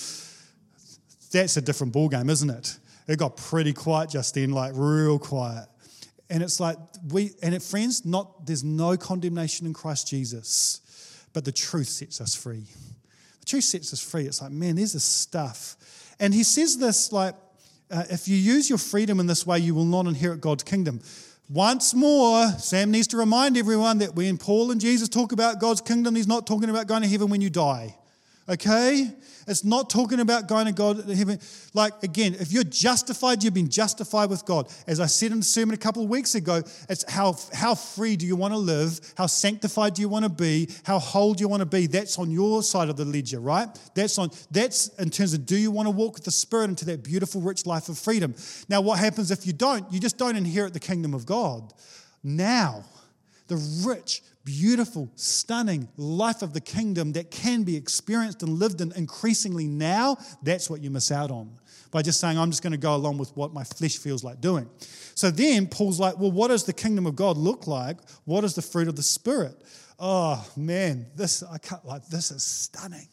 That's 1.31 1.57
a 1.57 1.61
different 1.61 1.93
ballgame, 1.93 2.31
isn't 2.31 2.49
it? 2.49 2.79
It 3.07 3.19
got 3.19 3.37
pretty 3.37 3.73
quiet 3.73 4.09
just 4.09 4.33
then, 4.33 4.51
like 4.51 4.71
real 4.75 5.19
quiet. 5.19 5.67
And 6.29 6.43
it's 6.43 6.59
like 6.59 6.77
we 7.11 7.31
and 7.41 7.55
it, 7.55 7.63
friends, 7.63 8.05
not 8.05 8.45
there's 8.45 8.63
no 8.63 8.97
condemnation 8.97 9.65
in 9.65 9.73
Christ 9.73 10.07
Jesus, 10.07 11.25
but 11.33 11.45
the 11.45 11.51
truth 11.51 11.87
sets 11.87 12.21
us 12.21 12.35
free. 12.35 12.65
The 13.39 13.45
truth 13.45 13.63
sets 13.63 13.93
us 13.93 14.01
free. 14.01 14.25
It's 14.25 14.41
like, 14.41 14.51
man, 14.51 14.75
there's 14.75 14.93
this 14.93 15.03
stuff. 15.03 15.75
And 16.19 16.33
he 16.33 16.43
says 16.43 16.77
this 16.77 17.11
like, 17.11 17.35
uh, 17.89 18.03
if 18.09 18.27
you 18.27 18.35
use 18.35 18.69
your 18.69 18.77
freedom 18.77 19.19
in 19.19 19.25
this 19.25 19.47
way, 19.47 19.59
you 19.59 19.73
will 19.73 19.85
not 19.85 20.05
inherit 20.05 20.41
God's 20.41 20.63
kingdom. 20.63 21.01
Once 21.49 21.95
more, 21.95 22.47
Sam 22.59 22.91
needs 22.91 23.07
to 23.07 23.17
remind 23.17 23.57
everyone 23.57 23.97
that 23.99 24.13
when 24.13 24.37
Paul 24.37 24.69
and 24.69 24.79
Jesus 24.79 25.09
talk 25.09 25.31
about 25.31 25.59
God's 25.59 25.81
kingdom, 25.81 26.13
he's 26.15 26.27
not 26.27 26.45
talking 26.45 26.69
about 26.69 26.85
going 26.85 27.01
to 27.01 27.07
heaven 27.07 27.29
when 27.29 27.41
you 27.41 27.49
die. 27.49 27.95
Okay? 28.49 29.11
It's 29.47 29.63
not 29.63 29.89
talking 29.89 30.19
about 30.19 30.47
going 30.47 30.65
to 30.65 30.71
God 30.71 31.09
heaven. 31.09 31.39
Like, 31.73 32.03
again, 32.03 32.35
if 32.39 32.51
you're 32.51 32.63
justified, 32.63 33.43
you've 33.43 33.53
been 33.53 33.69
justified 33.69 34.29
with 34.29 34.45
God. 34.45 34.71
As 34.85 34.99
I 34.99 35.07
said 35.07 35.31
in 35.31 35.39
the 35.39 35.43
sermon 35.43 35.73
a 35.73 35.77
couple 35.77 36.03
of 36.03 36.09
weeks 36.09 36.35
ago, 36.35 36.61
it's 36.87 37.09
how, 37.11 37.35
how 37.53 37.75
free 37.75 38.15
do 38.15 38.25
you 38.25 38.35
want 38.35 38.53
to 38.53 38.57
live? 38.57 38.99
How 39.17 39.25
sanctified 39.25 39.95
do 39.95 40.01
you 40.01 40.09
want 40.09 40.23
to 40.23 40.29
be? 40.29 40.69
How 40.83 40.99
whole 40.99 41.33
do 41.33 41.41
you 41.41 41.47
want 41.47 41.61
to 41.61 41.65
be? 41.65 41.87
That's 41.87 42.19
on 42.19 42.29
your 42.31 42.61
side 42.61 42.89
of 42.89 42.97
the 42.97 43.05
ledger, 43.05 43.39
right? 43.39 43.67
That's 43.95 44.17
on 44.17 44.29
that's 44.51 44.89
in 44.99 45.09
terms 45.09 45.33
of 45.33 45.45
do 45.45 45.57
you 45.57 45.71
want 45.71 45.87
to 45.87 45.91
walk 45.91 46.15
with 46.15 46.23
the 46.23 46.31
Spirit 46.31 46.69
into 46.69 46.85
that 46.85 47.03
beautiful, 47.03 47.41
rich 47.41 47.65
life 47.65 47.89
of 47.89 47.97
freedom? 47.97 48.35
Now, 48.67 48.81
what 48.81 48.99
happens 48.99 49.31
if 49.31 49.47
you 49.47 49.53
don't? 49.53 49.91
You 49.91 49.99
just 49.99 50.17
don't 50.17 50.35
inherit 50.35 50.73
the 50.73 50.79
kingdom 50.79 51.13
of 51.13 51.25
God. 51.25 51.73
Now, 52.23 52.83
the 53.47 53.55
rich, 53.85 54.21
beautiful, 54.43 55.11
stunning 55.15 55.87
life 55.97 56.41
of 56.41 56.53
the 56.53 56.61
kingdom 56.61 57.13
that 57.13 57.31
can 57.31 57.63
be 57.63 57.75
experienced 57.75 58.41
and 58.43 58.53
lived 58.53 58.81
in 58.81 58.91
increasingly 58.93 59.67
now, 59.67 60.17
that's 60.43 60.69
what 60.69 60.81
you 60.81 60.89
miss 60.89 61.11
out 61.11 61.31
on 61.31 61.51
by 61.91 62.01
just 62.01 62.19
saying, 62.19 62.37
I'm 62.37 62.51
just 62.51 62.61
going 62.61 62.71
to 62.71 62.77
go 62.77 62.95
along 62.95 63.17
with 63.17 63.35
what 63.35 63.53
my 63.53 63.63
flesh 63.63 63.97
feels 63.97 64.23
like 64.23 64.41
doing. 64.41 64.69
So 65.15 65.31
then 65.31 65.67
Paul's 65.67 65.99
like, 65.99 66.17
well, 66.19 66.31
what 66.31 66.49
does 66.49 66.63
the 66.63 66.73
kingdom 66.73 67.05
of 67.05 67.15
God 67.15 67.37
look 67.37 67.67
like? 67.67 67.97
What 68.25 68.43
is 68.43 68.55
the 68.55 68.61
fruit 68.61 68.87
of 68.87 68.95
the 68.95 69.03
Spirit? 69.03 69.55
Oh 69.99 70.45
man, 70.55 71.07
this 71.15 71.43
I 71.43 71.57
can't 71.57 71.83
like 71.85 72.05
this 72.07 72.31
is 72.31 72.43
stunning. 72.43 73.07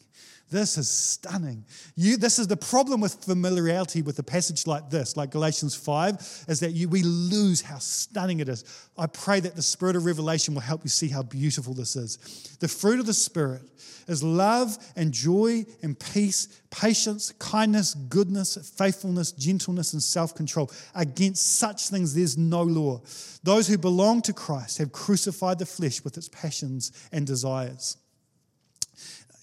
This 0.49 0.77
is 0.77 0.89
stunning. 0.89 1.65
You, 1.95 2.15
this 2.15 2.39
is 2.39 2.47
the 2.47 2.55
problem 2.55 3.01
with 3.01 3.25
familiarity 3.25 4.01
with 4.01 4.17
a 4.19 4.23
passage 4.23 4.65
like 4.65 4.89
this, 4.89 5.17
like 5.17 5.29
Galatians 5.31 5.75
5, 5.75 6.45
is 6.47 6.61
that 6.61 6.71
you, 6.71 6.87
we 6.87 7.03
lose 7.03 7.61
how 7.61 7.79
stunning 7.79 8.39
it 8.39 8.47
is. 8.47 8.63
I 8.97 9.07
pray 9.07 9.41
that 9.41 9.55
the 9.55 9.61
spirit 9.61 9.97
of 9.97 10.05
revelation 10.05 10.53
will 10.53 10.61
help 10.61 10.83
you 10.83 10.89
see 10.89 11.09
how 11.09 11.21
beautiful 11.21 11.73
this 11.73 11.97
is. 11.97 12.57
The 12.61 12.67
fruit 12.67 12.99
of 12.99 13.05
the 13.05 13.13
Spirit 13.13 13.61
is 14.07 14.23
love 14.23 14.77
and 14.95 15.11
joy 15.11 15.65
and 15.83 15.99
peace, 15.99 16.47
patience, 16.71 17.33
kindness, 17.33 17.93
goodness, 17.93 18.57
faithfulness, 18.77 19.33
gentleness, 19.33 19.93
and 19.93 20.01
self 20.01 20.33
control. 20.33 20.71
Against 20.95 21.57
such 21.57 21.89
things, 21.89 22.13
there's 22.13 22.37
no 22.37 22.63
law. 22.63 23.01
Those 23.43 23.67
who 23.67 23.77
belong 23.77 24.21
to 24.23 24.33
Christ 24.33 24.77
have 24.77 24.91
crucified 24.91 25.59
the 25.59 25.65
flesh 25.65 26.03
with 26.03 26.17
its 26.17 26.29
passions 26.29 26.91
and 27.11 27.27
desires. 27.27 27.97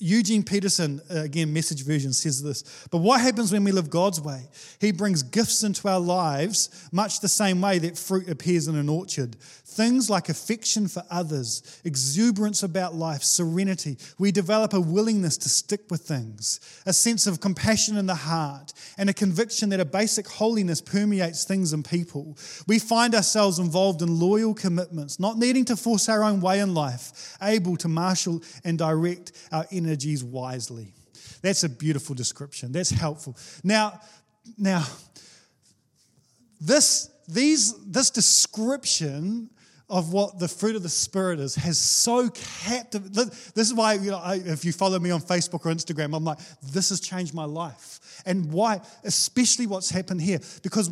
Eugene 0.00 0.42
Peterson, 0.42 1.00
uh, 1.08 1.20
again, 1.20 1.52
message 1.52 1.84
version, 1.84 2.12
says 2.12 2.42
this. 2.42 2.86
But 2.90 2.98
what 2.98 3.20
happens 3.20 3.52
when 3.52 3.62
we 3.62 3.70
live 3.70 3.90
God's 3.90 4.20
way? 4.20 4.48
He 4.80 4.90
brings 4.90 5.22
gifts 5.22 5.62
into 5.62 5.86
our 5.88 6.00
lives, 6.00 6.88
much 6.90 7.20
the 7.20 7.28
same 7.28 7.60
way 7.60 7.78
that 7.78 7.96
fruit 7.96 8.28
appears 8.28 8.66
in 8.66 8.74
an 8.74 8.88
orchard. 8.88 9.36
Things 9.36 10.10
like 10.10 10.28
affection 10.28 10.88
for 10.88 11.04
others, 11.10 11.80
exuberance 11.84 12.64
about 12.64 12.96
life, 12.96 13.22
serenity. 13.22 13.96
We 14.18 14.32
develop 14.32 14.72
a 14.72 14.80
willingness 14.80 15.36
to 15.38 15.48
stick 15.48 15.82
with 15.90 16.00
things, 16.00 16.58
a 16.86 16.92
sense 16.92 17.28
of 17.28 17.40
compassion 17.40 17.96
in 17.96 18.06
the 18.06 18.14
heart, 18.16 18.72
and 18.98 19.08
a 19.08 19.14
conviction 19.14 19.68
that 19.68 19.80
a 19.80 19.84
basic 19.84 20.26
holiness 20.26 20.80
permeates 20.80 21.44
things 21.44 21.72
and 21.72 21.84
people. 21.84 22.36
We 22.66 22.80
find 22.80 23.14
ourselves 23.14 23.60
involved 23.60 24.02
in 24.02 24.18
loyal 24.18 24.54
commitments, 24.54 25.20
not 25.20 25.38
needing 25.38 25.64
to 25.66 25.76
force 25.76 26.08
our 26.08 26.24
own 26.24 26.40
way 26.40 26.58
in 26.58 26.74
life, 26.74 27.36
able 27.40 27.76
to 27.76 27.88
marshal 27.88 28.42
and 28.64 28.76
direct 28.76 29.30
our 29.52 29.66
energy 29.70 29.83
energies 29.84 30.24
wisely. 30.24 30.92
That's 31.42 31.64
a 31.64 31.68
beautiful 31.68 32.14
description. 32.14 32.72
That's 32.72 32.90
helpful. 32.90 33.36
Now, 33.62 34.00
now, 34.56 34.84
this, 36.60 37.10
these, 37.28 37.74
this 37.84 38.10
description 38.10 39.50
of 39.90 40.12
what 40.12 40.38
the 40.38 40.48
fruit 40.48 40.76
of 40.76 40.82
the 40.82 40.88
Spirit 40.88 41.38
is 41.38 41.54
has 41.54 41.78
so 41.78 42.30
captivated. 42.30 43.30
This 43.54 43.68
is 43.68 43.74
why, 43.74 43.94
you 43.94 44.10
know, 44.10 44.18
I, 44.18 44.36
if 44.36 44.64
you 44.64 44.72
follow 44.72 44.98
me 44.98 45.10
on 45.10 45.20
Facebook 45.20 45.66
or 45.66 45.72
Instagram, 45.72 46.16
I'm 46.16 46.24
like, 46.24 46.38
this 46.62 46.88
has 46.88 47.00
changed 47.00 47.34
my 47.34 47.44
life. 47.44 48.22
And 48.24 48.50
why, 48.50 48.80
especially 49.04 49.66
what's 49.66 49.90
happened 49.90 50.22
here, 50.22 50.40
because 50.62 50.90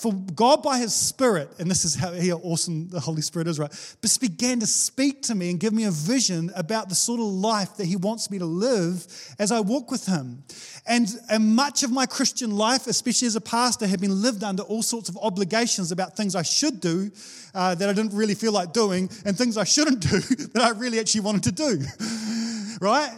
for 0.00 0.12
God 0.12 0.62
by 0.62 0.78
His 0.78 0.94
Spirit, 0.94 1.50
and 1.58 1.70
this 1.70 1.84
is 1.84 1.94
how, 1.94 2.12
how 2.12 2.40
awesome 2.42 2.88
the 2.88 3.00
Holy 3.00 3.22
Spirit 3.22 3.48
is, 3.48 3.58
right? 3.58 3.70
Just 4.00 4.20
began 4.20 4.60
to 4.60 4.66
speak 4.66 5.22
to 5.22 5.34
me 5.34 5.50
and 5.50 5.60
give 5.60 5.72
me 5.72 5.84
a 5.84 5.90
vision 5.90 6.50
about 6.54 6.88
the 6.88 6.94
sort 6.94 7.20
of 7.20 7.26
life 7.26 7.76
that 7.76 7.86
He 7.86 7.96
wants 7.96 8.30
me 8.30 8.38
to 8.38 8.44
live 8.44 9.06
as 9.38 9.52
I 9.52 9.60
walk 9.60 9.90
with 9.90 10.06
Him. 10.06 10.42
And, 10.86 11.08
and 11.30 11.54
much 11.54 11.82
of 11.82 11.90
my 11.92 12.06
Christian 12.06 12.50
life, 12.50 12.86
especially 12.86 13.26
as 13.26 13.36
a 13.36 13.40
pastor, 13.40 13.86
had 13.86 14.00
been 14.00 14.22
lived 14.22 14.42
under 14.42 14.62
all 14.62 14.82
sorts 14.82 15.08
of 15.08 15.16
obligations 15.18 15.92
about 15.92 16.16
things 16.16 16.34
I 16.34 16.42
should 16.42 16.80
do 16.80 17.10
uh, 17.54 17.74
that 17.74 17.88
I 17.88 17.92
didn't 17.92 18.14
really 18.14 18.34
feel 18.34 18.52
like 18.52 18.72
doing, 18.72 19.10
and 19.24 19.36
things 19.36 19.56
I 19.56 19.64
shouldn't 19.64 20.00
do 20.10 20.18
that 20.18 20.62
I 20.62 20.70
really 20.70 20.98
actually 20.98 21.22
wanted 21.22 21.44
to 21.44 21.52
do, 21.52 21.84
right? 22.80 23.12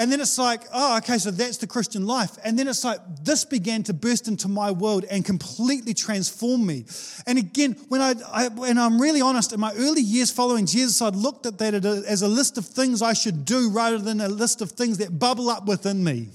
And 0.00 0.10
then 0.10 0.22
it's 0.22 0.38
like, 0.38 0.62
oh, 0.72 0.96
okay, 0.96 1.18
so 1.18 1.30
that's 1.30 1.58
the 1.58 1.66
Christian 1.66 2.06
life. 2.06 2.38
And 2.42 2.58
then 2.58 2.68
it's 2.68 2.84
like, 2.84 3.00
this 3.22 3.44
began 3.44 3.82
to 3.82 3.92
burst 3.92 4.28
into 4.28 4.48
my 4.48 4.70
world 4.70 5.04
and 5.10 5.22
completely 5.26 5.92
transform 5.92 6.64
me. 6.64 6.86
And 7.26 7.38
again, 7.38 7.76
when, 7.88 8.00
I, 8.00 8.14
I 8.32 8.48
when 8.48 8.78
I'm 8.78 8.98
really 8.98 9.20
honest, 9.20 9.52
in 9.52 9.60
my 9.60 9.74
early 9.74 10.00
years 10.00 10.30
following 10.30 10.64
Jesus, 10.64 11.02
I'd 11.02 11.14
looked 11.14 11.44
at 11.44 11.58
that 11.58 11.74
as 11.84 12.22
a 12.22 12.28
list 12.28 12.56
of 12.56 12.64
things 12.64 13.02
I 13.02 13.12
should 13.12 13.44
do 13.44 13.68
rather 13.68 13.98
than 13.98 14.22
a 14.22 14.28
list 14.28 14.62
of 14.62 14.72
things 14.72 14.96
that 14.98 15.18
bubble 15.18 15.50
up 15.50 15.66
within 15.66 16.02
me. 16.02 16.28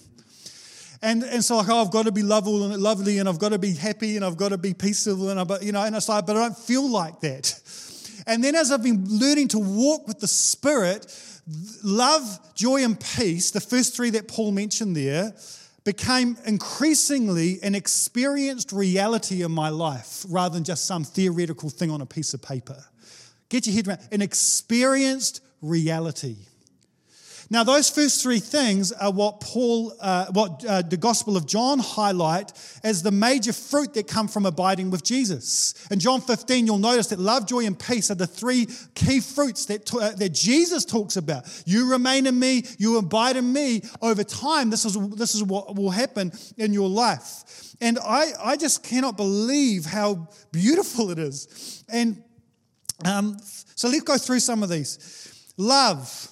And, 1.01 1.23
and 1.23 1.43
so 1.43 1.57
like, 1.57 1.67
oh, 1.67 1.81
I've 1.81 1.91
got 1.91 2.05
to 2.05 2.11
be 2.11 2.21
lovable 2.21 2.71
and 2.71 2.83
lovely 2.83 3.17
and 3.17 3.27
I've 3.27 3.39
got 3.39 3.49
to 3.49 3.57
be 3.57 3.73
happy 3.73 4.15
and 4.15 4.23
I've 4.23 4.37
got 4.37 4.49
to 4.49 4.59
be 4.59 4.75
peaceful 4.75 5.29
and 5.29 5.39
I, 5.39 5.59
you 5.61 5.71
know, 5.71 5.81
and 5.81 5.95
it's 5.95 6.07
like, 6.07 6.27
but 6.27 6.37
I 6.37 6.41
don't 6.41 6.57
feel 6.57 6.87
like 6.87 7.19
that. 7.21 7.59
And 8.27 8.43
then 8.43 8.53
as 8.53 8.71
I've 8.71 8.83
been 8.83 9.07
learning 9.07 9.47
to 9.49 9.59
walk 9.59 10.07
with 10.07 10.19
the 10.19 10.27
Spirit, 10.27 11.07
love, 11.83 12.39
joy, 12.55 12.83
and 12.83 12.99
peace, 12.99 13.51
the 13.51 13.61
first 13.61 13.95
three 13.95 14.09
that 14.11 14.27
Paul 14.27 14.51
mentioned 14.51 14.95
there, 14.95 15.33
became 15.83 16.35
increasingly 16.45 17.59
an 17.61 17.75
experienced 17.75 18.71
reality 18.71 19.43
in 19.43 19.51
my 19.51 19.69
life 19.69 20.25
rather 20.27 20.55
than 20.55 20.63
just 20.63 20.85
some 20.85 21.03
theoretical 21.03 21.69
thing 21.69 21.91
on 21.91 22.01
a 22.01 22.05
piece 22.05 22.33
of 22.33 22.41
paper. 22.41 22.83
Get 23.49 23.67
your 23.67 23.75
head 23.75 23.87
around 23.87 23.99
an 24.11 24.21
experienced 24.21 25.41
reality. 25.61 26.37
Now, 27.49 27.63
those 27.63 27.89
first 27.89 28.23
three 28.23 28.39
things 28.39 28.91
are 28.91 29.11
what 29.11 29.39
Paul, 29.39 29.93
uh, 30.01 30.25
what 30.31 30.65
uh, 30.65 30.81
the 30.81 30.97
Gospel 30.97 31.37
of 31.37 31.45
John 31.45 31.77
highlight 31.77 32.51
as 32.83 33.03
the 33.03 33.11
major 33.11 33.53
fruit 33.53 33.93
that 33.93 34.07
come 34.07 34.27
from 34.27 34.45
abiding 34.45 34.89
with 34.89 35.03
Jesus. 35.03 35.75
In 35.91 35.99
John 35.99 36.21
15, 36.21 36.65
you'll 36.65 36.79
notice 36.79 37.07
that 37.07 37.19
love, 37.19 37.45
joy, 37.45 37.65
and 37.65 37.77
peace 37.77 38.09
are 38.09 38.15
the 38.15 38.25
three 38.25 38.67
key 38.95 39.19
fruits 39.19 39.67
that, 39.67 39.93
uh, 39.93 40.11
that 40.11 40.29
Jesus 40.29 40.85
talks 40.85 41.17
about. 41.17 41.45
You 41.67 41.91
remain 41.91 42.25
in 42.25 42.39
me, 42.39 42.63
you 42.79 42.97
abide 42.97 43.37
in 43.37 43.53
me. 43.53 43.83
Over 44.01 44.23
time, 44.23 44.71
this 44.71 44.83
is, 44.83 44.97
this 45.11 45.35
is 45.35 45.43
what 45.43 45.75
will 45.75 45.91
happen 45.91 46.31
in 46.57 46.73
your 46.73 46.89
life. 46.89 47.75
And 47.79 47.99
I, 47.99 48.31
I 48.43 48.57
just 48.57 48.83
cannot 48.83 49.17
believe 49.17 49.85
how 49.85 50.29
beautiful 50.51 51.11
it 51.11 51.19
is. 51.19 51.83
And 51.89 52.23
um, 53.03 53.37
so 53.75 53.87
let's 53.87 54.03
go 54.03 54.17
through 54.17 54.39
some 54.39 54.63
of 54.63 54.69
these. 54.69 55.53
Love 55.57 56.31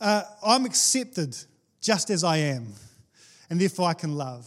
uh, 0.00 0.22
I'm 0.44 0.64
accepted 0.64 1.36
just 1.80 2.10
as 2.10 2.24
I 2.24 2.38
am, 2.38 2.74
and 3.48 3.60
therefore 3.60 3.88
I 3.88 3.94
can 3.94 4.16
love. 4.16 4.46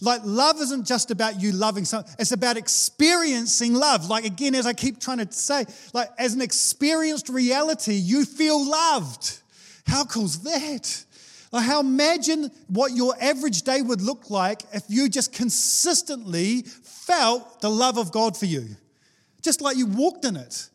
Like, 0.00 0.22
love 0.24 0.60
isn't 0.60 0.84
just 0.84 1.12
about 1.12 1.40
you 1.40 1.52
loving 1.52 1.84
someone, 1.84 2.10
it's 2.18 2.32
about 2.32 2.56
experiencing 2.56 3.72
love. 3.72 4.08
Like, 4.08 4.24
again, 4.24 4.54
as 4.56 4.66
I 4.66 4.72
keep 4.72 5.00
trying 5.00 5.18
to 5.18 5.32
say, 5.32 5.64
like, 5.94 6.10
as 6.18 6.34
an 6.34 6.42
experienced 6.42 7.28
reality, 7.28 7.94
you 7.94 8.24
feel 8.24 8.68
loved. 8.68 9.38
How 9.86 10.04
cool's 10.04 10.40
that? 10.40 11.04
Like, 11.52 11.64
how 11.64 11.80
imagine 11.80 12.50
what 12.66 12.96
your 12.96 13.14
average 13.20 13.62
day 13.62 13.80
would 13.80 14.00
look 14.00 14.28
like 14.28 14.62
if 14.72 14.82
you 14.88 15.08
just 15.08 15.32
consistently 15.32 16.62
felt 16.62 17.60
the 17.60 17.70
love 17.70 17.96
of 17.96 18.10
God 18.10 18.36
for 18.36 18.46
you, 18.46 18.66
just 19.40 19.60
like 19.60 19.76
you 19.76 19.86
walked 19.86 20.24
in 20.24 20.34
it. 20.36 20.68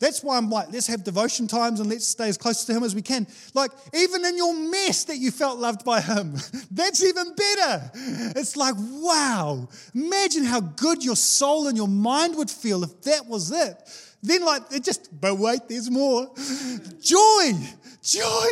That's 0.00 0.22
why 0.22 0.36
I'm 0.36 0.48
like, 0.48 0.72
let's 0.72 0.86
have 0.86 1.02
devotion 1.02 1.48
times 1.48 1.80
and 1.80 1.88
let's 1.88 2.06
stay 2.06 2.28
as 2.28 2.38
close 2.38 2.64
to 2.66 2.72
Him 2.72 2.84
as 2.84 2.94
we 2.94 3.02
can. 3.02 3.26
Like, 3.52 3.72
even 3.94 4.24
in 4.24 4.36
your 4.36 4.54
mess, 4.54 5.04
that 5.04 5.16
you 5.16 5.30
felt 5.32 5.58
loved 5.58 5.84
by 5.84 6.00
Him. 6.00 6.36
That's 6.70 7.02
even 7.02 7.34
better. 7.34 7.90
It's 8.36 8.56
like, 8.56 8.74
wow. 8.78 9.68
Imagine 9.94 10.44
how 10.44 10.60
good 10.60 11.04
your 11.04 11.16
soul 11.16 11.66
and 11.66 11.76
your 11.76 11.88
mind 11.88 12.36
would 12.36 12.50
feel 12.50 12.84
if 12.84 13.02
that 13.02 13.26
was 13.26 13.50
it. 13.50 13.76
Then, 14.22 14.44
like, 14.44 14.62
it 14.72 14.84
just, 14.84 15.08
but 15.20 15.36
wait, 15.36 15.60
there's 15.68 15.90
more. 15.90 16.28
Joy. 17.00 17.52
Joy. 18.02 18.46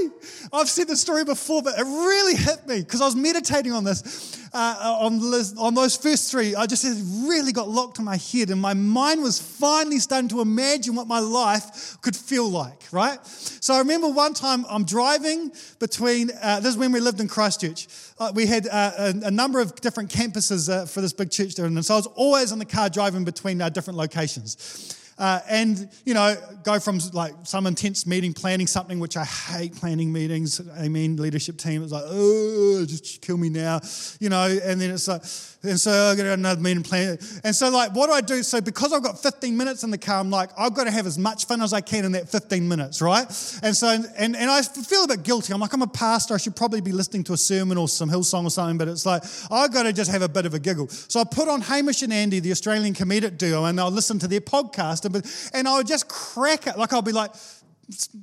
I've 0.52 0.68
said 0.68 0.88
this 0.88 1.00
story 1.00 1.24
before, 1.24 1.62
but 1.62 1.79
it 1.79 1.85
really 1.85 2.37
hit 2.37 2.66
me 2.66 2.81
because 2.81 3.00
I 3.00 3.07
was 3.07 3.16
meditating 3.16 3.72
on 3.72 3.85
this 3.85 4.37
uh, 4.57 4.98
on, 5.00 5.20
on 5.59 5.74
those 5.74 5.96
first 5.96 6.31
three, 6.31 6.55
I 6.55 6.64
just 6.64 6.85
really 7.26 7.52
got 7.52 7.68
locked 7.68 7.98
in 7.98 8.07
my 8.07 8.16
head, 8.16 8.50
and 8.50 8.59
my 8.59 8.72
mind 8.72 9.22
was 9.22 9.38
finally 9.38 9.98
starting 9.98 10.29
to 10.31 10.40
imagine 10.40 10.94
what 10.94 11.07
my 11.07 11.18
life 11.18 12.00
could 12.00 12.16
feel 12.16 12.48
like, 12.48 12.83
right? 12.90 13.18
So 13.26 13.74
I 13.74 13.79
remember 13.79 14.09
one 14.09 14.33
time 14.33 14.64
I'm 14.70 14.85
driving 14.85 15.52
between, 15.79 16.31
uh, 16.42 16.61
this 16.61 16.70
is 16.70 16.79
when 16.79 16.90
we 16.90 17.00
lived 17.00 17.20
in 17.20 17.29
Christchurch. 17.29 17.87
Uh, 18.18 18.33
we 18.35 18.46
had 18.46 18.66
uh, 18.66 18.92
a, 18.96 19.14
a, 19.26 19.31
number 19.31 19.61
of 19.61 19.74
different 19.83 20.11
campuses 20.11 20.70
uh, 20.72 20.87
for 20.87 21.02
this 21.02 21.12
big 21.12 21.31
church 21.31 21.55
there, 21.55 21.66
and 21.66 21.85
so 21.85 21.94
I 21.94 21.96
was 21.98 22.07
always 22.07 22.50
in 22.50 22.59
the 22.59 22.64
car 22.64 22.88
driving 22.88 23.24
between 23.24 23.61
uh, 23.61 23.68
different 23.68 23.98
locations. 23.98 24.96
Uh, 25.18 25.40
and 25.48 25.88
you 26.05 26.12
know 26.12 26.37
go 26.62 26.79
from 26.79 26.98
like 27.14 27.33
some 27.44 27.66
intense 27.66 28.07
meeting 28.07 28.35
planning 28.35 28.66
something 28.66 28.98
which 28.98 29.16
i 29.16 29.24
hate 29.24 29.74
planning 29.74 30.12
meetings 30.12 30.61
i 30.79 30.88
mean 30.88 31.16
leadership 31.16 31.57
team 31.57 31.83
it's 31.83 31.90
like 31.90 32.05
oh 32.07 32.85
just 32.87 33.22
kill 33.22 33.38
me 33.38 33.48
now 33.48 33.81
you 34.20 34.29
know 34.29 34.44
and 34.64 34.79
then 34.79 34.90
it's 34.90 35.09
like 35.09 35.22
and 35.66 35.81
so 35.81 36.11
I 36.11 36.14
get 36.14 36.26
another 36.26 36.61
meeting 36.61 36.83
plan. 36.83 37.18
And 37.44 37.55
so, 37.55 37.70
like, 37.70 37.94
what 37.94 38.07
do 38.07 38.12
I 38.12 38.20
do? 38.20 38.42
So, 38.42 38.61
because 38.61 38.92
I've 38.92 39.02
got 39.02 39.20
15 39.20 39.57
minutes 39.57 39.83
in 39.85 39.90
the 39.90 39.98
car, 39.98 40.20
I'm 40.20 40.31
like, 40.31 40.50
I've 40.57 40.74
got 40.74 40.85
to 40.85 40.90
have 40.90 41.07
as 41.07 41.18
much 41.18 41.46
fun 41.46 41.62
as 41.62 41.72
I 41.72 41.81
can 41.81 42.05
in 42.05 42.12
that 42.12 42.29
15 42.29 42.68
minutes, 42.68 43.02
right? 43.02 43.26
And 43.62 43.76
so, 43.76 43.88
and, 43.88 44.37
and 44.37 44.50
I 44.50 44.62
feel 44.62 45.05
a 45.05 45.09
bit 45.09 45.22
guilty. 45.22 45.52
I'm 45.52 45.61
like, 45.61 45.72
I'm 45.72 45.83
a 45.83 45.87
pastor. 45.87 46.35
I 46.35 46.38
should 46.38 46.57
probably 46.57 46.81
be 46.81 46.92
listening 46.92 47.24
to 47.24 47.33
a 47.33 47.37
sermon 47.37 47.79
or 47.79 47.88
some 47.88 48.11
Hillsong 48.11 48.44
or 48.44 48.50
something, 48.50 48.79
but 48.79 48.88
it's 48.88 49.07
like, 49.07 49.22
I've 49.50 49.72
got 49.72 49.85
to 49.85 49.92
just 49.92 50.11
have 50.11 50.22
a 50.22 50.29
bit 50.29 50.46
of 50.46 50.55
a 50.55 50.59
giggle. 50.59 50.88
So, 50.88 51.20
I 51.20 51.24
put 51.24 51.48
on 51.48 51.62
Hamish 51.62 52.02
and 52.02 52.12
Andy, 52.12 52.40
the 52.40 52.52
Australian 52.52 52.94
comedic 52.94 53.38
duo, 53.38 53.64
and 53.64 53.81
I'll 53.81 53.90
listen 53.90 54.18
to 54.20 54.29
their 54.29 54.40
podcast, 54.40 55.05
and, 55.14 55.51
and 55.55 55.69
I 55.69 55.77
would 55.79 55.87
just 55.87 56.09
crack 56.09 56.66
it. 56.66 56.79
Like, 56.79 56.92
I'll 56.92 57.03
be 57.03 57.12
like, 57.12 57.33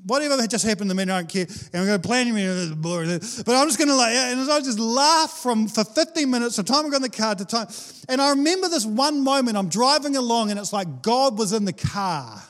whatever 0.05 0.45
just 0.47 0.65
happened 0.65 0.89
to 0.89 0.95
me, 0.95 1.03
I 1.03 1.05
don't 1.05 1.29
care. 1.29 1.45
And 1.45 1.81
I'm 1.81 1.85
going 1.85 2.01
to 2.01 2.07
plan 2.07 2.33
me, 2.33 2.45
but 2.75 3.55
I'm 3.55 3.67
just 3.67 3.77
going 3.77 3.87
to 3.87 3.95
like, 3.95 4.13
and 4.13 4.51
I 4.51 4.59
just 4.59 4.79
laugh 4.79 5.31
from 5.31 5.67
for 5.67 5.83
15 5.83 6.29
minutes 6.29 6.55
from 6.57 6.65
time 6.65 6.85
I 6.85 6.89
got 6.89 6.97
in 6.97 7.01
the 7.03 7.09
car 7.09 7.35
to 7.35 7.45
time. 7.45 7.67
And 8.09 8.21
I 8.21 8.31
remember 8.31 8.67
this 8.67 8.85
one 8.85 9.23
moment 9.23 9.57
I'm 9.57 9.69
driving 9.69 10.15
along, 10.15 10.51
and 10.51 10.59
it's 10.59 10.73
like 10.73 11.01
God 11.01 11.37
was 11.37 11.53
in 11.53 11.65
the 11.65 11.73
car. 11.73 12.41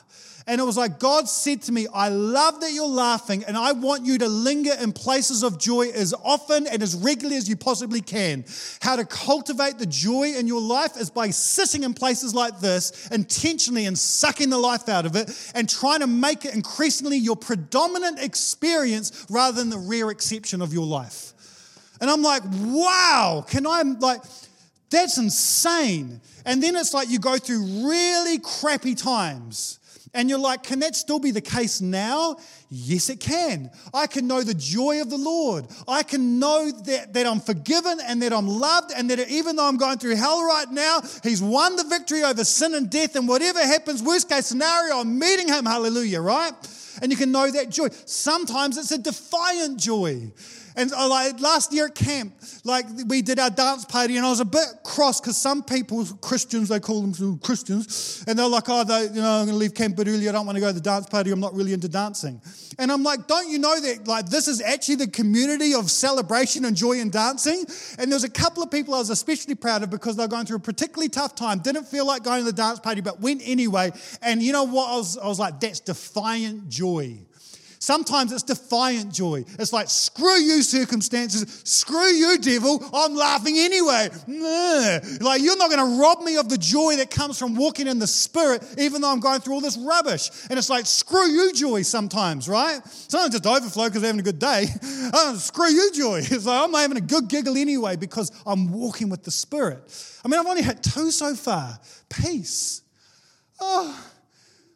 And 0.46 0.60
it 0.60 0.64
was 0.64 0.76
like 0.76 0.98
God 0.98 1.26
said 1.26 1.62
to 1.62 1.72
me, 1.72 1.86
I 1.92 2.10
love 2.10 2.60
that 2.60 2.72
you're 2.72 2.86
laughing, 2.86 3.44
and 3.44 3.56
I 3.56 3.72
want 3.72 4.04
you 4.04 4.18
to 4.18 4.28
linger 4.28 4.72
in 4.78 4.92
places 4.92 5.42
of 5.42 5.58
joy 5.58 5.88
as 5.88 6.12
often 6.22 6.66
and 6.66 6.82
as 6.82 6.94
regularly 6.94 7.36
as 7.36 7.48
you 7.48 7.56
possibly 7.56 8.02
can. 8.02 8.44
How 8.82 8.96
to 8.96 9.06
cultivate 9.06 9.78
the 9.78 9.86
joy 9.86 10.34
in 10.34 10.46
your 10.46 10.60
life 10.60 10.98
is 10.98 11.08
by 11.08 11.30
sitting 11.30 11.82
in 11.82 11.94
places 11.94 12.34
like 12.34 12.60
this 12.60 13.08
intentionally 13.10 13.86
and 13.86 13.98
sucking 13.98 14.50
the 14.50 14.58
life 14.58 14.86
out 14.90 15.06
of 15.06 15.16
it 15.16 15.30
and 15.54 15.66
trying 15.66 16.00
to 16.00 16.06
make 16.06 16.44
it 16.44 16.54
increasingly 16.54 17.16
your 17.16 17.36
predominant 17.36 18.22
experience 18.22 19.26
rather 19.30 19.56
than 19.56 19.70
the 19.70 19.78
rare 19.78 20.10
exception 20.10 20.60
of 20.60 20.74
your 20.74 20.86
life. 20.86 21.32
And 22.02 22.10
I'm 22.10 22.22
like, 22.22 22.42
wow, 22.44 23.46
can 23.48 23.66
I, 23.66 23.80
like, 23.80 24.20
that's 24.90 25.16
insane. 25.16 26.20
And 26.44 26.62
then 26.62 26.76
it's 26.76 26.92
like 26.92 27.08
you 27.08 27.18
go 27.18 27.38
through 27.38 27.88
really 27.88 28.38
crappy 28.40 28.94
times 28.94 29.80
and 30.14 30.30
you're 30.30 30.38
like, 30.38 30.62
can 30.62 30.78
that 30.80 30.94
still 30.94 31.18
be 31.18 31.30
the 31.30 31.40
case 31.40 31.80
now? 31.80 32.36
Yes, 32.70 33.08
it 33.10 33.20
can. 33.20 33.70
I 33.92 34.06
can 34.06 34.26
know 34.26 34.42
the 34.42 34.54
joy 34.54 35.00
of 35.00 35.10
the 35.10 35.18
Lord. 35.18 35.66
I 35.86 36.02
can 36.02 36.38
know 36.38 36.70
that, 36.70 37.12
that 37.14 37.26
I'm 37.26 37.40
forgiven 37.40 37.98
and 38.02 38.22
that 38.22 38.32
I'm 38.32 38.46
loved, 38.46 38.92
and 38.96 39.10
that 39.10 39.28
even 39.28 39.56
though 39.56 39.66
I'm 39.66 39.76
going 39.76 39.98
through 39.98 40.16
hell 40.16 40.44
right 40.44 40.70
now, 40.70 41.00
He's 41.22 41.42
won 41.42 41.76
the 41.76 41.84
victory 41.84 42.22
over 42.22 42.44
sin 42.44 42.74
and 42.74 42.88
death. 42.88 43.16
And 43.16 43.28
whatever 43.28 43.60
happens, 43.60 44.02
worst 44.02 44.28
case 44.28 44.46
scenario, 44.46 44.98
I'm 45.00 45.18
meeting 45.18 45.48
Him. 45.48 45.66
Hallelujah, 45.66 46.20
right? 46.20 46.52
And 47.02 47.10
you 47.10 47.18
can 47.18 47.32
know 47.32 47.50
that 47.50 47.70
joy. 47.70 47.88
Sometimes 48.06 48.78
it's 48.78 48.92
a 48.92 48.98
defiant 48.98 49.78
joy. 49.78 50.30
And 50.76 50.92
uh, 50.92 51.08
like 51.08 51.40
last 51.40 51.72
year 51.72 51.86
at 51.86 51.94
camp, 51.94 52.34
like 52.64 52.86
we 53.06 53.22
did 53.22 53.38
our 53.38 53.50
dance 53.50 53.84
party, 53.84 54.16
and 54.16 54.26
I 54.26 54.30
was 54.30 54.40
a 54.40 54.44
bit 54.44 54.66
cross 54.82 55.20
because 55.20 55.36
some 55.36 55.62
people, 55.62 56.04
Christians, 56.20 56.68
they 56.68 56.80
call 56.80 57.02
them 57.02 57.38
Christians, 57.38 58.24
and 58.26 58.38
they're 58.38 58.48
like, 58.48 58.64
oh, 58.68 58.82
they, 58.84 59.04
you 59.04 59.20
know, 59.20 59.30
I'm 59.30 59.46
going 59.46 59.48
to 59.50 59.54
leave 59.54 59.74
camp 59.74 59.94
a 59.94 60.04
bit 60.04 60.10
early. 60.10 60.28
I 60.28 60.32
don't 60.32 60.46
want 60.46 60.56
to 60.56 60.60
go 60.60 60.68
to 60.68 60.72
the 60.72 60.80
dance 60.80 61.06
party. 61.06 61.30
I'm 61.30 61.40
not 61.40 61.54
really 61.54 61.72
into 61.72 61.88
dancing. 61.88 62.40
And 62.78 62.90
I'm 62.90 63.02
like, 63.02 63.26
don't 63.28 63.48
you 63.48 63.58
know 63.58 63.78
that 63.80 64.08
like 64.08 64.26
this 64.26 64.48
is 64.48 64.60
actually 64.60 64.96
the 64.96 65.08
community 65.08 65.74
of 65.74 65.90
celebration 65.90 66.64
and 66.64 66.76
joy 66.76 67.00
and 67.00 67.12
dancing? 67.12 67.64
And 67.98 68.10
there's 68.10 68.24
a 68.24 68.30
couple 68.30 68.62
of 68.62 68.70
people 68.70 68.94
I 68.94 68.98
was 68.98 69.10
especially 69.10 69.54
proud 69.54 69.82
of 69.82 69.90
because 69.90 70.16
they're 70.16 70.28
going 70.28 70.46
through 70.46 70.56
a 70.56 70.60
particularly 70.60 71.08
tough 71.08 71.34
time. 71.34 71.60
Didn't 71.60 71.84
feel 71.84 72.06
like 72.06 72.24
going 72.24 72.40
to 72.40 72.44
the 72.44 72.52
dance 72.52 72.80
party, 72.80 73.00
but 73.00 73.20
went 73.20 73.42
anyway. 73.44 73.92
And 74.22 74.42
you 74.42 74.52
know 74.52 74.64
what? 74.64 74.90
I 74.90 74.96
was, 74.96 75.18
I 75.18 75.26
was 75.26 75.38
like, 75.38 75.60
that's 75.60 75.80
defiant 75.80 76.68
joy. 76.68 77.18
Sometimes 77.84 78.32
it's 78.32 78.42
defiant 78.42 79.12
joy. 79.12 79.44
It's 79.58 79.70
like, 79.70 79.90
screw 79.90 80.38
you, 80.38 80.62
circumstances. 80.62 81.60
Screw 81.64 82.06
you, 82.06 82.38
devil. 82.38 82.82
I'm 82.94 83.14
laughing 83.14 83.58
anyway. 83.58 84.08
Like, 85.20 85.42
you're 85.42 85.58
not 85.58 85.68
going 85.70 85.90
to 85.90 86.00
rob 86.00 86.22
me 86.22 86.38
of 86.38 86.48
the 86.48 86.56
joy 86.56 86.96
that 86.96 87.10
comes 87.10 87.38
from 87.38 87.54
walking 87.54 87.86
in 87.86 87.98
the 87.98 88.06
Spirit, 88.06 88.64
even 88.78 89.02
though 89.02 89.12
I'm 89.12 89.20
going 89.20 89.40
through 89.40 89.52
all 89.52 89.60
this 89.60 89.76
rubbish. 89.76 90.30
And 90.48 90.58
it's 90.58 90.70
like, 90.70 90.86
screw 90.86 91.26
you, 91.26 91.52
joy 91.52 91.82
sometimes, 91.82 92.48
right? 92.48 92.80
Sometimes 92.86 93.34
it's 93.34 93.46
overflow 93.46 93.88
because 93.88 94.00
they're 94.00 94.08
having 94.08 94.20
a 94.20 94.24
good 94.24 94.38
day. 94.38 94.64
Oh, 95.12 95.36
screw 95.38 95.68
you, 95.68 95.92
joy. 95.92 96.22
It's 96.30 96.46
like, 96.46 96.64
I'm 96.64 96.72
having 96.72 96.96
a 96.96 97.02
good 97.02 97.28
giggle 97.28 97.58
anyway 97.58 97.96
because 97.96 98.32
I'm 98.46 98.72
walking 98.72 99.10
with 99.10 99.24
the 99.24 99.30
Spirit. 99.30 99.82
I 100.24 100.28
mean, 100.28 100.40
I've 100.40 100.46
only 100.46 100.62
had 100.62 100.82
two 100.82 101.10
so 101.10 101.34
far 101.34 101.78
peace. 102.08 102.80
Oh, 103.60 104.13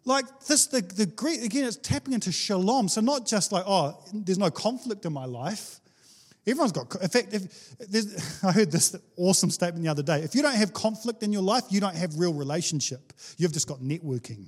like 0.09 0.41
this, 0.47 0.67
the, 0.67 0.81
the 0.81 1.07
Greek, 1.07 1.43
again, 1.43 1.65
it's 1.65 1.77
tapping 1.77 2.15
into 2.15 2.33
shalom. 2.33 2.89
So 2.89 3.01
not 3.01 3.27
just 3.27 3.53
like, 3.53 3.65
oh, 3.67 3.97
there's 4.13 4.39
no 4.39 4.51
conflict 4.51 5.05
in 5.05 5.13
my 5.13 5.27
life. 5.27 5.81
Everyone's 6.47 6.73
got, 6.73 6.95
in 7.03 7.09
fact, 7.09 7.35
if, 7.35 8.43
I 8.45 8.53
heard 8.53 8.73
this 8.73 8.97
awesome 9.17 9.51
statement 9.51 9.85
the 9.85 9.91
other 9.91 10.03
day. 10.03 10.21
If 10.21 10.35
you 10.35 10.41
don't 10.41 10.55
have 10.55 10.73
conflict 10.73 11.23
in 11.23 11.33
your 11.33 11.43
life, 11.43 11.65
you 11.69 11.81
don't 11.81 11.95
have 11.95 12.19
real 12.19 12.33
relationship. 12.33 13.13
You've 13.37 13.53
just 13.53 13.69
got 13.69 13.81
networking. 13.81 14.47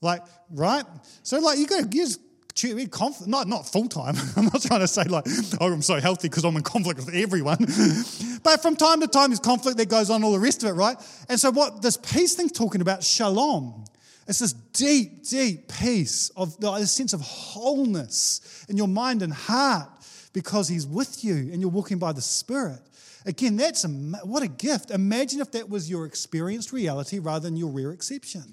Like, 0.00 0.22
right? 0.52 0.84
So, 1.24 1.40
like, 1.40 1.58
you 1.58 1.66
got 1.66 1.82
to 1.82 1.88
just 1.88 2.20
conflict, 2.54 3.28
not, 3.28 3.48
not 3.48 3.68
full 3.68 3.88
time. 3.88 4.14
I'm 4.36 4.44
not 4.44 4.62
trying 4.62 4.80
to 4.80 4.88
say 4.88 5.04
like, 5.04 5.26
oh, 5.60 5.72
I'm 5.72 5.82
so 5.82 6.00
healthy 6.00 6.28
because 6.28 6.44
I'm 6.44 6.56
in 6.56 6.62
conflict 6.62 7.00
with 7.00 7.14
everyone. 7.14 7.58
but 8.42 8.62
from 8.62 8.76
time 8.76 9.00
to 9.00 9.06
time, 9.06 9.30
there's 9.30 9.40
conflict 9.40 9.78
that 9.78 9.88
goes 9.88 10.10
on, 10.10 10.24
all 10.24 10.32
the 10.32 10.38
rest 10.38 10.62
of 10.62 10.70
it, 10.70 10.72
right? 10.72 10.96
And 11.28 11.38
so, 11.38 11.50
what 11.50 11.82
this 11.82 11.96
peace 11.96 12.34
thing's 12.34 12.52
talking 12.52 12.80
about, 12.80 13.02
shalom, 13.02 13.84
it's 14.26 14.38
this 14.38 14.52
deep, 14.52 15.24
deep 15.28 15.72
peace 15.72 16.30
of 16.36 16.56
a 16.62 16.86
sense 16.86 17.12
of 17.12 17.20
wholeness 17.20 18.64
in 18.68 18.76
your 18.76 18.88
mind 18.88 19.22
and 19.22 19.32
heart 19.32 19.88
because 20.32 20.68
He's 20.68 20.86
with 20.86 21.24
you 21.24 21.34
and 21.34 21.60
you're 21.60 21.70
walking 21.70 21.98
by 21.98 22.12
the 22.12 22.22
Spirit. 22.22 22.80
Again, 23.26 23.56
that's 23.56 23.84
a, 23.84 23.88
what 23.88 24.42
a 24.42 24.48
gift. 24.48 24.90
Imagine 24.90 25.40
if 25.40 25.52
that 25.52 25.68
was 25.68 25.90
your 25.90 26.06
experienced 26.06 26.72
reality 26.72 27.18
rather 27.18 27.48
than 27.48 27.56
your 27.56 27.70
rare 27.70 27.92
exception. 27.92 28.44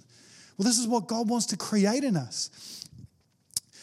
Well, 0.57 0.65
this 0.65 0.79
is 0.79 0.87
what 0.87 1.07
God 1.07 1.29
wants 1.29 1.45
to 1.47 1.57
create 1.57 2.03
in 2.03 2.17
us. 2.17 2.86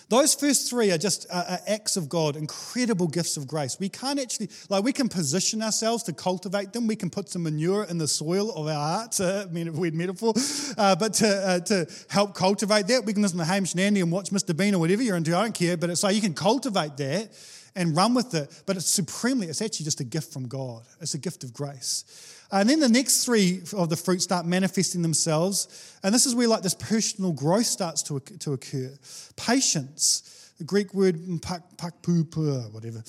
Those 0.09 0.35
first 0.35 0.69
three 0.69 0.91
are 0.91 0.99
just 0.99 1.27
uh, 1.31 1.57
acts 1.67 1.97
of 1.97 2.09
God, 2.09 2.37
incredible 2.37 3.09
gifts 3.09 3.37
of 3.37 3.47
grace. 3.47 3.79
We 3.81 3.89
can't 3.89 4.21
actually, 4.21 4.51
like, 4.69 4.85
we 4.85 4.93
can 4.93 5.09
position 5.09 5.63
ourselves 5.63 6.03
to 6.05 6.13
cultivate 6.13 6.73
them. 6.73 6.87
We 6.87 6.97
can 6.97 7.11
put 7.11 7.29
some 7.29 7.45
manure 7.45 7.85
in 7.85 7.99
the 7.99 8.09
soil 8.09 8.51
of 8.53 8.67
our 8.67 8.75
hearts, 8.75 9.21
uh, 9.21 9.47
weird 9.53 9.95
metaphor, 9.95 10.35
uh, 10.77 10.97
but 10.97 11.15
to, 11.15 11.29
uh, 11.29 11.61
to 11.61 11.87
help 12.09 12.35
cultivate 12.35 12.87
that, 12.89 13.05
we 13.05 13.13
can 13.13 13.23
listen 13.23 13.39
to 13.39 13.45
Hamish 13.45 13.73
and 13.73 13.81
Andy 13.81 14.01
and 14.01 14.13
watch 14.13 14.31
Mr. 14.31 14.57
Bean 14.57 14.75
or 14.75 14.79
whatever 14.79 15.03
you're 15.03 15.17
into. 15.17 15.37
I 15.37 15.43
don't 15.43 15.55
care, 15.55 15.77
but 15.77 15.91
it's 15.91 16.03
like 16.03 16.15
you 16.15 16.23
can 16.23 16.35
cultivate 16.35 16.97
that 16.99 17.31
and 17.75 17.97
run 17.97 18.15
with 18.15 18.35
it. 18.35 18.63
But 18.67 18.77
it's 18.77 18.89
supremely, 18.89 19.49
it's 19.49 19.63
actually 19.63 19.85
just 19.85 20.01
a 20.01 20.05
gift 20.05 20.33
from 20.33 20.49
God, 20.49 20.83
it's 21.01 21.15
a 21.15 21.19
gift 21.19 21.45
of 21.45 21.53
grace. 21.53 22.05
And 22.53 22.69
then 22.69 22.81
the 22.81 22.89
next 22.89 23.25
three 23.25 23.63
of 23.73 23.89
the 23.89 23.97
fruits 23.97 24.25
start 24.25 24.47
manifesting 24.47 25.03
themselves. 25.03 25.99
And 26.03 26.15
this 26.15 26.27
is 26.27 26.35
where 26.35 26.49
like 26.49 26.63
this 26.63 26.75
personal 26.75 27.33
growth 27.33 27.67
starts 27.67 28.03
to, 28.05 28.21
to 28.21 28.53
occur. 28.53 28.93
Patience, 29.37 30.53
the 30.59 30.65
Greek 30.65 30.95
word 30.95 31.19
pak, 31.43 31.63
pakpupua, 31.77 32.71
whatever. 32.73 33.03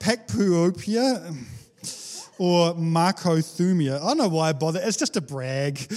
Pakpuopia 0.00 1.36
or 2.38 2.74
makrothumia. 2.74 3.96
I 3.96 4.06
don't 4.06 4.18
know 4.18 4.28
why 4.28 4.48
I 4.48 4.52
bother. 4.54 4.80
It's 4.82 4.96
just 4.96 5.16
a 5.16 5.20
brag. 5.20 5.92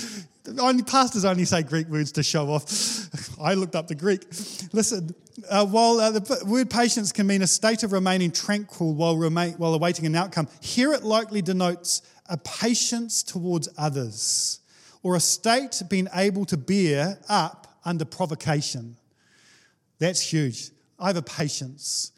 Only 0.60 0.84
pastors 0.84 1.24
only 1.24 1.46
say 1.46 1.64
Greek 1.64 1.88
words 1.88 2.12
to 2.14 2.24
show 2.24 2.50
off. 2.50 3.40
I 3.42 3.54
looked 3.54 3.76
up 3.76 3.88
the 3.88 3.96
Greek. 3.96 4.26
Listen, 4.74 5.16
uh, 5.50 5.66
while 5.66 6.00
uh, 6.00 6.12
the 6.12 6.44
word 6.46 6.70
patience 6.70 7.12
can 7.12 7.28
mean 7.28 7.42
a 7.42 7.48
state 7.48 7.84
of 7.84 7.94
remaining 7.94 8.32
tranquil 8.32 8.94
while, 8.94 9.16
remain, 9.16 9.54
while 9.54 9.74
awaiting 9.74 10.06
an 10.06 10.16
outcome, 10.16 10.48
here 10.62 10.94
it 10.94 11.04
likely 11.04 11.42
denotes 11.42 12.02
a 12.28 12.38
patience 12.38 13.24
towards 13.24 13.70
others 13.78 14.60
or 15.02 15.16
a 15.16 15.20
state 15.20 15.82
being 15.90 16.08
able 16.14 16.46
to 16.46 16.58
bear 16.58 17.20
up 17.30 17.80
under 17.86 18.06
provocation. 18.06 18.98
That's 20.00 20.22
huge. 20.22 20.72
I 21.00 21.08
have 21.08 21.18
a 21.18 21.22
patience. 21.22 22.12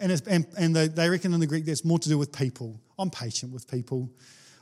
And, 0.00 0.12
and, 0.28 0.46
and 0.56 0.76
they, 0.76 1.08
reckon 1.08 1.34
in 1.34 1.40
the 1.40 1.46
Greek 1.46 1.64
that's 1.64 1.84
more 1.84 1.98
to 1.98 2.08
do 2.08 2.18
with 2.18 2.32
people. 2.32 2.80
I'm 2.98 3.10
patient 3.10 3.52
with 3.52 3.68
people. 3.68 4.10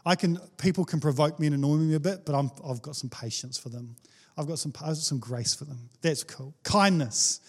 I 0.07 0.14
can, 0.14 0.38
people 0.57 0.86
can 0.86 1.00
provoke 1.00 1.38
me 1.38 1.48
and 1.48 1.54
annoy 1.54 1.76
me 1.76 1.94
a 1.94 2.00
bit, 2.00 2.24
but 2.24 2.34
I'm, 2.34 2.50
I've 2.66 2.80
got 2.80 2.96
some 2.96 3.11
patience 3.11 3.59
for 3.59 3.68
them. 3.68 3.96
I've 4.38 4.46
got 4.46 4.59
some, 4.59 4.72
I've 4.80 4.88
got 4.88 4.96
some 4.96 5.18
grace 5.18 5.54
for 5.54 5.64
them. 5.64 5.90
That's 6.00 6.24
cool. 6.24 6.54
Kindness 6.62 7.40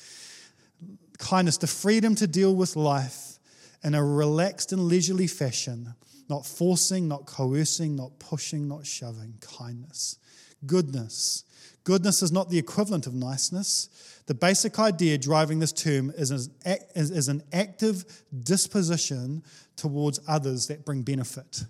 kindness, 1.18 1.58
the 1.58 1.68
freedom 1.68 2.16
to 2.16 2.28
deal 2.28 2.55
with 2.55 2.76
life 2.76 3.39
in 3.84 3.95
a 3.95 4.03
relaxed 4.03 4.72
and 4.72 4.82
leisurely 4.82 5.28
fashion, 5.28 5.93
not 6.30 6.45
forcing, 6.45 7.08
not 7.08 7.26
coercing, 7.26 7.95
not 7.95 8.20
pushing, 8.20 8.68
not 8.68 8.86
shoving. 8.86 9.36
Kindness. 9.41 10.18
Goodness. 10.66 11.43
Goodness 11.84 12.22
is 12.22 12.32
not 12.32 12.49
the 12.49 12.58
equivalent 12.58 13.08
of 13.08 13.14
niceness. 13.14 13.89
The 14.26 14.34
basic 14.34 14.78
idea 14.78 15.18
driving 15.18 15.60
this 15.60 15.72
term 15.72 16.12
is, 16.18 16.32
is 16.32 17.28
an 17.30 17.43
active 17.53 18.03
disposition 18.43 19.43
towards 19.78 20.20
others 20.28 20.68
that 20.68 20.86
bring 20.86 21.03
benefit. 21.03 21.64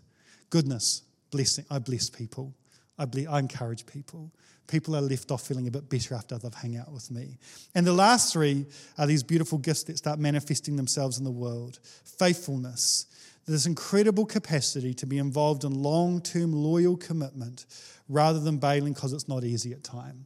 Goodness, 0.49 1.03
blessing. 1.31 1.65
I 1.69 1.79
bless 1.79 2.09
people. 2.09 2.53
I, 2.97 3.05
I 3.29 3.39
encourage 3.39 3.85
people 3.85 4.31
people 4.67 4.95
are 4.95 5.01
left 5.01 5.31
off 5.31 5.47
feeling 5.47 5.67
a 5.67 5.71
bit 5.71 5.89
better 5.89 6.13
after 6.13 6.37
they've 6.37 6.53
hung 6.53 6.75
out 6.77 6.91
with 6.91 7.09
me. 7.09 7.37
And 7.73 7.87
the 7.87 7.93
last 7.93 8.33
three 8.33 8.65
are 8.97 9.07
these 9.07 9.23
beautiful 9.23 9.57
gifts 9.57 9.83
that 9.83 9.97
start 9.97 10.19
manifesting 10.19 10.75
themselves 10.75 11.17
in 11.17 11.23
the 11.23 11.31
world 11.31 11.79
faithfulness, 12.03 13.05
this 13.45 13.65
incredible 13.65 14.25
capacity 14.25 14.93
to 14.93 15.05
be 15.05 15.17
involved 15.17 15.63
in 15.63 15.81
long 15.81 16.21
term 16.21 16.51
loyal 16.51 16.97
commitment 16.97 17.65
rather 18.09 18.39
than 18.39 18.57
bailing 18.57 18.93
because 18.93 19.13
it's 19.13 19.27
not 19.27 19.43
easy 19.43 19.71
at 19.71 19.83
time. 19.83 20.25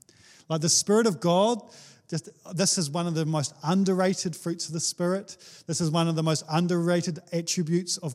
Like 0.49 0.61
the 0.61 0.69
Spirit 0.69 1.07
of 1.07 1.19
God 1.19 1.61
just 2.12 2.30
this 2.53 2.78
is 2.78 2.89
one 2.89 3.07
of 3.07 3.14
the 3.16 3.26
most 3.26 3.55
underrated 3.64 4.36
fruits 4.36 4.68
of 4.68 4.74
the 4.74 4.82
Spirit. 4.82 5.38
This 5.66 5.80
is 5.80 5.89
one 5.89 6.09
of 6.09 6.16
the 6.16 6.22
most 6.22 6.43
underrated 6.49 7.20
attributes 7.32 7.95
of 7.97 8.14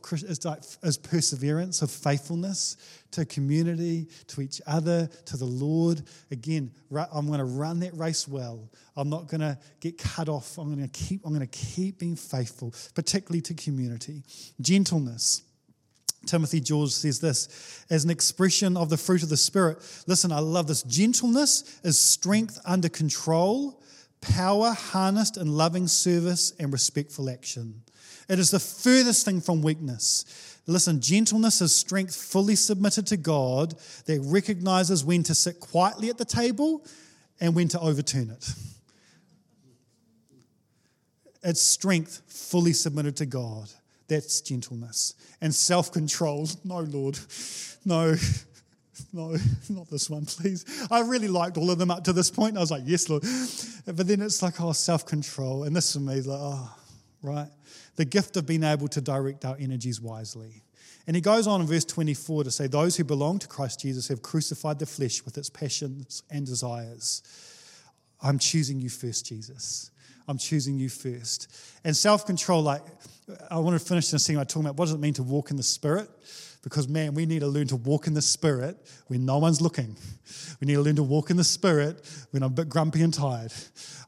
is 0.83 0.97
perseverance, 0.97 1.81
of 1.81 1.89
faithfulness 1.89 2.77
to 3.09 3.25
community, 3.25 4.07
to 4.27 4.41
each 4.41 4.61
other, 4.67 5.09
to 5.25 5.35
the 5.35 5.45
Lord. 5.45 6.03
Again, 6.29 6.71
I'm 7.11 7.25
going 7.25 7.39
to 7.39 7.45
run 7.45 7.79
that 7.79 7.97
race 7.97 8.27
well. 8.27 8.69
I'm 8.95 9.09
not 9.09 9.27
going 9.27 9.41
to 9.41 9.57
get 9.79 9.97
cut 9.97 10.29
off. 10.29 10.59
I'm 10.59 10.73
going 10.73 10.87
to 10.87 10.93
keep. 10.93 11.25
I'm 11.25 11.33
going 11.33 11.47
to 11.47 11.57
keep 11.57 11.97
being 11.97 12.15
faithful, 12.15 12.75
particularly 12.93 13.41
to 13.41 13.55
community. 13.55 14.21
Gentleness 14.61 15.41
Timothy 16.27 16.59
George 16.59 16.91
says 16.91 17.19
this 17.19 17.85
as 17.89 18.03
an 18.03 18.09
expression 18.09 18.77
of 18.77 18.89
the 18.89 18.97
fruit 18.97 19.23
of 19.23 19.29
the 19.29 19.37
Spirit. 19.37 19.77
Listen, 20.05 20.31
I 20.31 20.39
love 20.39 20.67
this. 20.67 20.83
Gentleness 20.83 21.79
is 21.83 21.99
strength 21.99 22.59
under 22.65 22.89
control, 22.89 23.81
power 24.21 24.71
harnessed 24.71 25.37
in 25.37 25.55
loving 25.55 25.87
service 25.87 26.53
and 26.59 26.71
respectful 26.73 27.29
action. 27.29 27.83
It 28.29 28.39
is 28.39 28.51
the 28.51 28.59
furthest 28.59 29.25
thing 29.25 29.41
from 29.41 29.61
weakness. 29.61 30.57
Listen, 30.67 30.99
gentleness 30.99 31.61
is 31.61 31.73
strength 31.73 32.15
fully 32.15 32.55
submitted 32.55 33.07
to 33.07 33.17
God 33.17 33.75
that 34.05 34.19
recognizes 34.25 35.05
when 35.05 35.23
to 35.23 35.33
sit 35.33 35.59
quietly 35.61 36.09
at 36.09 36.17
the 36.17 36.25
table 36.25 36.85
and 37.39 37.55
when 37.55 37.69
to 37.69 37.79
overturn 37.79 38.29
it. 38.29 38.53
It's 41.43 41.61
strength 41.61 42.21
fully 42.27 42.73
submitted 42.73 43.15
to 43.17 43.25
God. 43.25 43.69
That's 44.09 44.41
gentleness. 44.41 45.13
And 45.41 45.53
self 45.53 45.91
control. 45.91 46.47
No, 46.65 46.79
Lord. 46.79 47.17
No. 47.85 48.15
No, 49.13 49.35
not 49.69 49.89
this 49.89 50.09
one, 50.09 50.25
please. 50.25 50.65
I 50.91 51.01
really 51.01 51.27
liked 51.27 51.57
all 51.57 51.71
of 51.71 51.77
them 51.77 51.91
up 51.91 52.03
to 52.05 52.13
this 52.13 52.29
point. 52.29 52.57
I 52.57 52.59
was 52.59 52.71
like, 52.71 52.83
yes, 52.85 53.09
Lord. 53.09 53.23
But 53.85 54.07
then 54.07 54.21
it's 54.21 54.41
like, 54.41 54.59
oh, 54.59 54.71
self 54.73 55.05
control. 55.05 55.63
And 55.63 55.75
this 55.75 55.93
for 55.93 55.99
me 55.99 56.21
like, 56.21 56.39
oh, 56.41 56.75
right. 57.21 57.49
The 57.95 58.05
gift 58.05 58.37
of 58.37 58.45
being 58.45 58.63
able 58.63 58.87
to 58.89 59.01
direct 59.01 59.45
our 59.45 59.55
energies 59.59 60.01
wisely. 60.01 60.63
And 61.07 61.15
he 61.15 61.21
goes 61.21 61.47
on 61.47 61.61
in 61.61 61.67
verse 61.67 61.85
24 61.85 62.43
to 62.43 62.51
say, 62.51 62.67
Those 62.67 62.97
who 62.97 63.05
belong 63.05 63.39
to 63.39 63.47
Christ 63.47 63.79
Jesus 63.79 64.09
have 64.09 64.21
crucified 64.21 64.77
the 64.77 64.85
flesh 64.85 65.23
with 65.23 65.37
its 65.37 65.49
passions 65.49 66.21
and 66.29 66.45
desires. 66.45 67.23
I'm 68.21 68.39
choosing 68.39 68.81
you 68.81 68.89
first, 68.89 69.25
Jesus. 69.25 69.91
I'm 70.27 70.37
choosing 70.37 70.77
you 70.77 70.89
first. 70.89 71.49
And 71.85 71.95
self 71.95 72.25
control, 72.25 72.61
like, 72.61 72.81
I 73.49 73.57
want 73.59 73.79
to 73.79 73.85
finish 73.85 74.09
this 74.09 74.27
thing 74.27 74.35
by 74.35 74.43
talking 74.43 74.63
about 74.63 74.77
what 74.77 74.85
does 74.85 74.95
it 74.95 74.99
mean 74.99 75.13
to 75.13 75.23
walk 75.23 75.49
in 75.49 75.57
the 75.57 75.63
Spirit? 75.63 76.09
Because, 76.69 76.89
man, 76.89 77.13
we 77.13 77.25
need 77.25 77.39
to 77.39 77.47
learn 77.47 77.67
to 77.67 77.77
walk 77.77 78.07
in 78.07 78.13
the 78.13 78.21
Spirit 78.21 78.75
when 79.07 79.25
no 79.25 79.37
one's 79.37 79.61
looking. 79.61 79.95
We 80.59 80.67
need 80.67 80.73
to 80.73 80.81
learn 80.81 80.97
to 80.97 81.03
walk 81.03 81.29
in 81.29 81.37
the 81.37 81.43
Spirit 81.45 82.05
when 82.31 82.43
I'm 82.43 82.51
a 82.51 82.55
bit 82.55 82.67
grumpy 82.67 83.03
and 83.03 83.13
tired. 83.13 83.53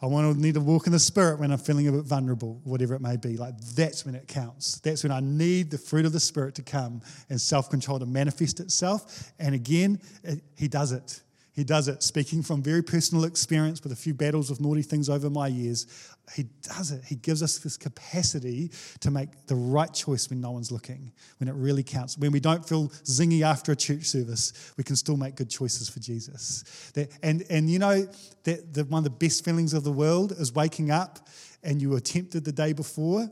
I 0.01 0.07
want 0.07 0.35
to 0.35 0.41
need 0.41 0.55
to 0.55 0.59
walk 0.59 0.85
in 0.85 0.91
the 0.91 0.99
Spirit 0.99 1.39
when 1.39 1.53
I'm 1.53 1.57
feeling 1.57 1.87
a 1.87 1.91
bit 1.93 2.03
vulnerable, 2.03 2.59
whatever 2.65 2.95
it 2.95 3.01
may 3.01 3.15
be. 3.15 3.37
Like, 3.37 3.57
that's 3.75 4.05
when 4.05 4.13
it 4.13 4.27
counts. 4.27 4.81
That's 4.81 5.03
when 5.03 5.11
I 5.13 5.21
need 5.21 5.71
the 5.71 5.77
fruit 5.77 6.05
of 6.05 6.11
the 6.11 6.19
Spirit 6.19 6.53
to 6.55 6.61
come 6.61 7.01
and 7.29 7.39
self 7.39 7.69
control 7.69 7.97
to 7.97 8.05
manifest 8.05 8.59
itself. 8.59 9.31
And 9.39 9.55
again, 9.55 10.01
it, 10.25 10.41
He 10.57 10.67
does 10.67 10.91
it. 10.91 11.21
He 11.53 11.63
does 11.63 11.87
it, 11.87 12.03
speaking 12.03 12.43
from 12.43 12.61
very 12.61 12.81
personal 12.81 13.23
experience 13.23 13.83
with 13.83 13.91
a 13.91 13.95
few 13.95 14.13
battles 14.13 14.49
with 14.49 14.61
naughty 14.61 14.81
things 14.81 15.09
over 15.09 15.29
my 15.29 15.47
years. 15.47 15.87
He 16.35 16.43
does 16.61 16.91
it. 16.91 17.03
He 17.03 17.15
gives 17.15 17.41
us 17.41 17.57
this 17.59 17.77
capacity 17.77 18.71
to 19.01 19.11
make 19.11 19.29
the 19.47 19.55
right 19.55 19.93
choice 19.93 20.29
when 20.29 20.41
no 20.41 20.51
one's 20.51 20.71
looking, 20.71 21.11
when 21.39 21.47
it 21.47 21.55
really 21.55 21.83
counts. 21.83 22.17
When 22.17 22.31
we 22.31 22.39
don't 22.39 22.67
feel 22.67 22.89
zingy 23.05 23.41
after 23.41 23.71
a 23.71 23.75
church 23.75 24.05
service, 24.05 24.73
we 24.77 24.83
can 24.83 24.95
still 24.95 25.17
make 25.17 25.35
good 25.35 25.49
choices 25.49 25.89
for 25.89 25.99
Jesus. 25.99 26.91
That, 26.93 27.09
and, 27.23 27.43
and 27.49 27.69
you 27.69 27.79
know, 27.79 28.07
that 28.43 28.73
the, 28.73 28.85
one 28.85 28.99
of 28.99 29.03
the 29.05 29.09
best 29.09 29.43
feelings 29.43 29.73
of 29.73 29.83
the 29.83 29.91
world 29.91 30.31
is 30.33 30.53
waking 30.53 30.91
up 30.91 31.27
and 31.63 31.81
you 31.81 31.89
were 31.89 31.99
tempted 31.99 32.45
the 32.45 32.51
day 32.51 32.73
before 32.73 33.29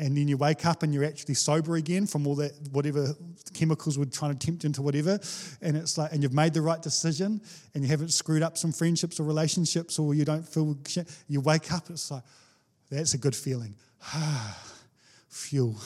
and 0.00 0.16
then 0.16 0.26
you 0.26 0.38
wake 0.38 0.64
up 0.64 0.82
and 0.82 0.94
you're 0.94 1.04
actually 1.04 1.34
sober 1.34 1.76
again 1.76 2.06
from 2.06 2.26
all 2.26 2.34
that 2.34 2.52
whatever 2.72 3.14
chemicals 3.52 3.98
were 3.98 4.06
trying 4.06 4.36
to 4.36 4.46
tempt 4.46 4.64
into 4.64 4.80
whatever. 4.80 5.20
And 5.60 5.76
it's 5.76 5.98
like 5.98 6.12
and 6.12 6.22
you've 6.22 6.32
made 6.32 6.54
the 6.54 6.62
right 6.62 6.80
decision 6.80 7.42
and 7.74 7.84
you 7.84 7.90
haven't 7.90 8.08
screwed 8.08 8.42
up 8.42 8.56
some 8.56 8.72
friendships 8.72 9.20
or 9.20 9.24
relationships 9.24 9.98
or 9.98 10.14
you 10.14 10.24
don't 10.24 10.48
feel 10.48 10.76
you 11.28 11.40
wake 11.42 11.70
up 11.70 11.90
it's 11.90 12.10
like 12.10 12.22
that's 12.90 13.14
a 13.14 13.18
good 13.18 13.36
feeling. 13.36 13.76
Ah, 14.02 14.58
fuel 15.28 15.76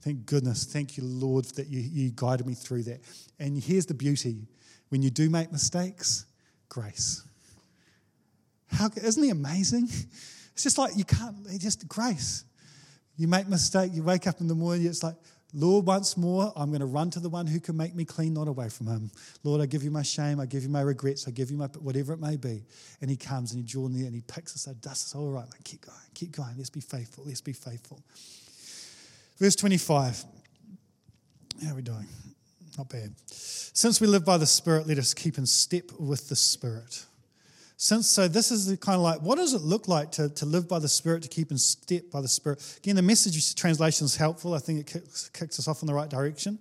thank 0.00 0.24
goodness. 0.24 0.64
Thank 0.64 0.96
you 0.96 1.04
lord 1.04 1.44
that 1.56 1.68
you, 1.68 1.80
you 1.80 2.10
guided 2.16 2.46
me 2.46 2.54
through 2.54 2.84
that. 2.84 3.00
And 3.38 3.62
here's 3.62 3.86
the 3.86 3.94
beauty. 3.94 4.48
When 4.88 5.02
you 5.02 5.10
do 5.10 5.28
make 5.28 5.52
mistakes 5.52 6.24
grace. 6.70 7.22
How 8.68 8.88
isn't 8.96 9.22
he 9.22 9.28
amazing? 9.28 9.88
It's 10.54 10.62
just 10.62 10.78
like 10.78 10.96
you 10.96 11.04
can't 11.04 11.46
just 11.60 11.86
grace 11.86 12.44
you 13.16 13.28
make 13.28 13.48
mistake, 13.48 13.92
you 13.94 14.02
wake 14.02 14.26
up 14.26 14.40
in 14.40 14.48
the 14.48 14.54
morning, 14.54 14.86
it's 14.86 15.02
like, 15.02 15.16
Lord, 15.54 15.84
once 15.84 16.16
more, 16.16 16.50
I'm 16.56 16.70
going 16.70 16.80
to 16.80 16.86
run 16.86 17.10
to 17.10 17.20
the 17.20 17.28
one 17.28 17.46
who 17.46 17.60
can 17.60 17.76
make 17.76 17.94
me 17.94 18.06
clean, 18.06 18.32
not 18.32 18.48
away 18.48 18.70
from 18.70 18.86
him. 18.86 19.10
Lord, 19.44 19.60
I 19.60 19.66
give 19.66 19.82
you 19.82 19.90
my 19.90 20.02
shame, 20.02 20.40
I 20.40 20.46
give 20.46 20.62
you 20.62 20.70
my 20.70 20.80
regrets, 20.80 21.28
I 21.28 21.30
give 21.30 21.50
you 21.50 21.58
my 21.58 21.66
whatever 21.66 22.14
it 22.14 22.20
may 22.20 22.36
be. 22.36 22.64
And 23.02 23.10
he 23.10 23.16
comes 23.18 23.52
and 23.52 23.60
he 23.60 23.66
draws 23.66 23.90
near 23.90 24.06
and 24.06 24.14
he 24.14 24.22
picks 24.22 24.54
us 24.54 24.66
up, 24.66 24.80
dust 24.80 25.08
us, 25.08 25.14
all 25.14 25.30
right, 25.30 25.44
man, 25.44 25.60
keep 25.62 25.84
going, 25.84 25.98
keep 26.14 26.32
going, 26.32 26.54
let's 26.56 26.70
be 26.70 26.80
faithful, 26.80 27.24
let's 27.26 27.42
be 27.42 27.52
faithful. 27.52 28.02
Verse 29.38 29.54
25. 29.56 30.24
How 31.64 31.72
are 31.72 31.74
we 31.74 31.82
doing? 31.82 32.06
Not 32.78 32.88
bad. 32.88 33.12
Since 33.26 34.00
we 34.00 34.06
live 34.06 34.24
by 34.24 34.38
the 34.38 34.46
Spirit, 34.46 34.86
let 34.86 34.98
us 34.98 35.12
keep 35.12 35.36
in 35.36 35.44
step 35.44 35.92
with 35.98 36.28
the 36.30 36.36
Spirit. 36.36 37.04
Since 37.82 38.10
so, 38.10 38.28
this 38.28 38.52
is 38.52 38.66
the 38.66 38.76
kind 38.76 38.94
of 38.94 39.02
like, 39.02 39.22
what 39.22 39.38
does 39.38 39.54
it 39.54 39.62
look 39.62 39.88
like 39.88 40.12
to, 40.12 40.28
to 40.28 40.46
live 40.46 40.68
by 40.68 40.78
the 40.78 40.86
Spirit, 40.86 41.24
to 41.24 41.28
keep 41.28 41.50
in 41.50 41.58
step 41.58 42.12
by 42.12 42.20
the 42.20 42.28
Spirit? 42.28 42.78
Again, 42.78 42.94
the 42.94 43.02
message 43.02 43.56
translation 43.56 44.04
is 44.04 44.14
helpful. 44.14 44.54
I 44.54 44.60
think 44.60 44.78
it 44.78 44.86
kicks, 44.86 45.28
kicks 45.30 45.58
us 45.58 45.66
off 45.66 45.82
in 45.82 45.88
the 45.88 45.92
right 45.92 46.08
direction. 46.08 46.60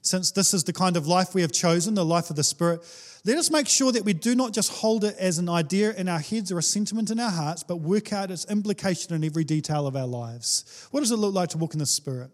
Since 0.00 0.30
this 0.30 0.54
is 0.54 0.64
the 0.64 0.72
kind 0.72 0.96
of 0.96 1.06
life 1.06 1.34
we 1.34 1.42
have 1.42 1.52
chosen, 1.52 1.92
the 1.92 2.06
life 2.06 2.30
of 2.30 2.36
the 2.36 2.42
Spirit, 2.42 2.80
let 3.26 3.36
us 3.36 3.50
make 3.50 3.68
sure 3.68 3.92
that 3.92 4.06
we 4.06 4.14
do 4.14 4.34
not 4.34 4.54
just 4.54 4.72
hold 4.72 5.04
it 5.04 5.14
as 5.18 5.36
an 5.36 5.50
idea 5.50 5.92
in 5.92 6.08
our 6.08 6.20
heads 6.20 6.50
or 6.50 6.56
a 6.56 6.62
sentiment 6.62 7.10
in 7.10 7.20
our 7.20 7.30
hearts, 7.30 7.62
but 7.62 7.76
work 7.76 8.10
out 8.14 8.30
its 8.30 8.46
implication 8.46 9.14
in 9.14 9.24
every 9.24 9.44
detail 9.44 9.86
of 9.86 9.94
our 9.94 10.06
lives. 10.06 10.88
What 10.90 11.00
does 11.00 11.10
it 11.10 11.16
look 11.16 11.34
like 11.34 11.50
to 11.50 11.58
walk 11.58 11.74
in 11.74 11.80
the 11.80 11.84
Spirit? 11.84 12.30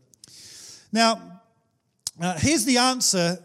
Now, 0.92 1.40
uh, 2.22 2.38
here's 2.38 2.64
the 2.64 2.78
answer 2.78 3.38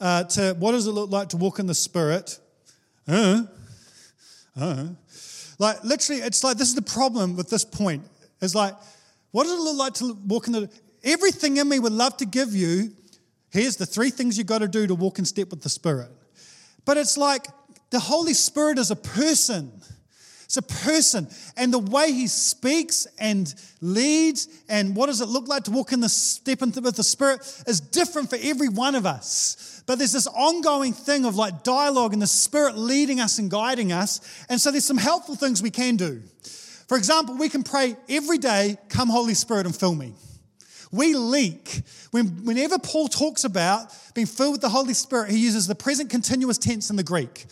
uh, 0.00 0.24
to 0.24 0.56
what 0.58 0.72
does 0.72 0.86
it 0.86 0.92
look 0.92 1.10
like 1.10 1.28
to 1.28 1.36
walk 1.36 1.58
in 1.58 1.66
the 1.66 1.74
Spirit? 1.74 2.38
Uh, 3.06 3.42
like 5.58 5.84
literally, 5.84 6.22
it's 6.22 6.42
like 6.44 6.56
this 6.56 6.68
is 6.68 6.74
the 6.74 6.82
problem 6.82 7.36
with 7.36 7.50
this 7.50 7.64
point. 7.64 8.04
It's 8.40 8.54
like, 8.54 8.74
what 9.30 9.44
does 9.44 9.52
it 9.52 9.60
look 9.60 9.76
like 9.76 9.94
to 9.94 10.18
walk 10.26 10.46
in 10.46 10.52
the 10.52 10.70
everything 11.04 11.56
in 11.56 11.68
me 11.68 11.78
would 11.78 11.92
love 11.92 12.16
to 12.18 12.26
give 12.26 12.54
you. 12.54 12.92
Here's 13.50 13.76
the 13.76 13.86
three 13.86 14.10
things 14.10 14.36
you 14.36 14.44
got 14.44 14.58
to 14.58 14.68
do 14.68 14.86
to 14.86 14.94
walk 14.94 15.18
in 15.18 15.24
step 15.24 15.50
with 15.50 15.62
the 15.62 15.68
Spirit. 15.68 16.10
But 16.84 16.96
it's 16.96 17.16
like 17.16 17.46
the 17.90 18.00
Holy 18.00 18.34
Spirit 18.34 18.78
is 18.78 18.90
a 18.90 18.96
person. 18.96 19.72
It's 20.48 20.56
a 20.56 20.62
person. 20.62 21.28
And 21.58 21.70
the 21.70 21.78
way 21.78 22.10
he 22.10 22.26
speaks 22.26 23.06
and 23.18 23.54
leads 23.82 24.48
and 24.70 24.96
what 24.96 25.06
does 25.06 25.20
it 25.20 25.28
look 25.28 25.46
like 25.46 25.64
to 25.64 25.70
walk 25.70 25.92
in 25.92 26.00
the 26.00 26.08
step 26.08 26.62
with 26.62 26.96
the 26.96 27.04
Spirit 27.04 27.40
is 27.66 27.80
different 27.80 28.30
for 28.30 28.38
every 28.40 28.70
one 28.70 28.94
of 28.94 29.04
us. 29.04 29.82
But 29.84 29.98
there's 29.98 30.12
this 30.12 30.26
ongoing 30.26 30.94
thing 30.94 31.26
of 31.26 31.36
like 31.36 31.64
dialogue 31.64 32.14
and 32.14 32.22
the 32.22 32.26
Spirit 32.26 32.78
leading 32.78 33.20
us 33.20 33.38
and 33.38 33.50
guiding 33.50 33.92
us. 33.92 34.46
And 34.48 34.58
so 34.58 34.70
there's 34.70 34.86
some 34.86 34.96
helpful 34.96 35.34
things 35.34 35.62
we 35.62 35.70
can 35.70 35.96
do. 35.96 36.22
For 36.88 36.96
example, 36.96 37.36
we 37.36 37.50
can 37.50 37.62
pray 37.62 37.94
every 38.08 38.38
day, 38.38 38.78
Come, 38.88 39.10
Holy 39.10 39.34
Spirit, 39.34 39.66
and 39.66 39.76
fill 39.76 39.94
me. 39.94 40.14
We 40.90 41.14
leak. 41.14 41.82
When, 42.10 42.46
whenever 42.46 42.78
Paul 42.78 43.08
talks 43.08 43.44
about 43.44 43.94
being 44.14 44.26
filled 44.26 44.52
with 44.52 44.60
the 44.62 44.70
Holy 44.70 44.94
Spirit, 44.94 45.30
he 45.30 45.38
uses 45.38 45.66
the 45.66 45.74
present 45.74 46.08
continuous 46.08 46.56
tense 46.56 46.88
in 46.88 46.96
the 46.96 47.02
Greek. 47.02 47.44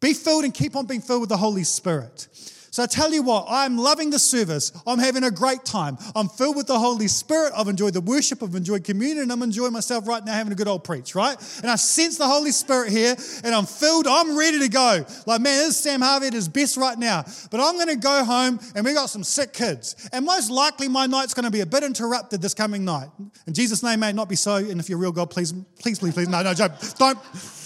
Be 0.00 0.14
filled 0.14 0.44
and 0.44 0.54
keep 0.54 0.76
on 0.76 0.86
being 0.86 1.02
filled 1.02 1.20
with 1.20 1.28
the 1.28 1.36
Holy 1.36 1.64
Spirit. 1.64 2.28
So 2.72 2.84
I 2.84 2.86
tell 2.86 3.12
you 3.12 3.22
what, 3.22 3.46
I'm 3.48 3.76
loving 3.76 4.10
the 4.10 4.18
service. 4.18 4.70
I'm 4.86 5.00
having 5.00 5.24
a 5.24 5.30
great 5.30 5.64
time. 5.64 5.98
I'm 6.14 6.28
filled 6.28 6.54
with 6.54 6.68
the 6.68 6.78
Holy 6.78 7.08
Spirit. 7.08 7.52
I've 7.56 7.66
enjoyed 7.66 7.94
the 7.94 8.00
worship. 8.00 8.44
I've 8.44 8.54
enjoyed 8.54 8.84
communion. 8.84 9.24
And 9.24 9.32
I'm 9.32 9.42
enjoying 9.42 9.72
myself 9.72 10.06
right 10.06 10.24
now 10.24 10.34
having 10.34 10.52
a 10.52 10.56
good 10.56 10.68
old 10.68 10.84
preach, 10.84 11.16
right? 11.16 11.36
And 11.62 11.70
I 11.70 11.74
sense 11.74 12.16
the 12.16 12.28
Holy 12.28 12.52
Spirit 12.52 12.92
here 12.92 13.16
and 13.42 13.54
I'm 13.54 13.66
filled. 13.66 14.06
I'm 14.06 14.38
ready 14.38 14.60
to 14.60 14.68
go. 14.68 15.04
Like, 15.26 15.40
man, 15.40 15.58
this 15.58 15.70
is 15.70 15.76
Sam 15.78 16.00
Harvey 16.00 16.28
at 16.28 16.32
his 16.32 16.48
best 16.48 16.76
right 16.76 16.96
now. 16.96 17.24
But 17.50 17.60
I'm 17.60 17.74
going 17.74 17.88
to 17.88 17.96
go 17.96 18.24
home 18.24 18.60
and 18.76 18.84
we 18.84 18.94
got 18.94 19.10
some 19.10 19.24
sick 19.24 19.52
kids. 19.52 20.08
And 20.12 20.24
most 20.24 20.48
likely 20.48 20.86
my 20.86 21.06
night's 21.06 21.34
going 21.34 21.46
to 21.46 21.50
be 21.50 21.60
a 21.60 21.66
bit 21.66 21.82
interrupted 21.82 22.40
this 22.40 22.54
coming 22.54 22.84
night. 22.84 23.08
In 23.48 23.52
Jesus' 23.52 23.82
name, 23.82 23.98
may 23.98 24.10
it 24.10 24.14
not 24.14 24.28
be 24.28 24.36
so. 24.36 24.54
And 24.54 24.78
if 24.78 24.88
you're 24.88 24.98
real 24.98 25.12
God, 25.12 25.30
please, 25.30 25.52
please, 25.80 25.98
please, 25.98 26.14
please. 26.14 26.28
No, 26.28 26.40
no, 26.42 26.54
don't, 26.54 26.94
don't, 26.98 27.18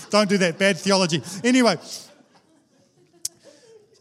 don't 0.09 0.29
do 0.31 0.39
that. 0.39 0.59
Bad 0.59 0.79
theology. 0.79 1.23
Anyway. 1.45 1.77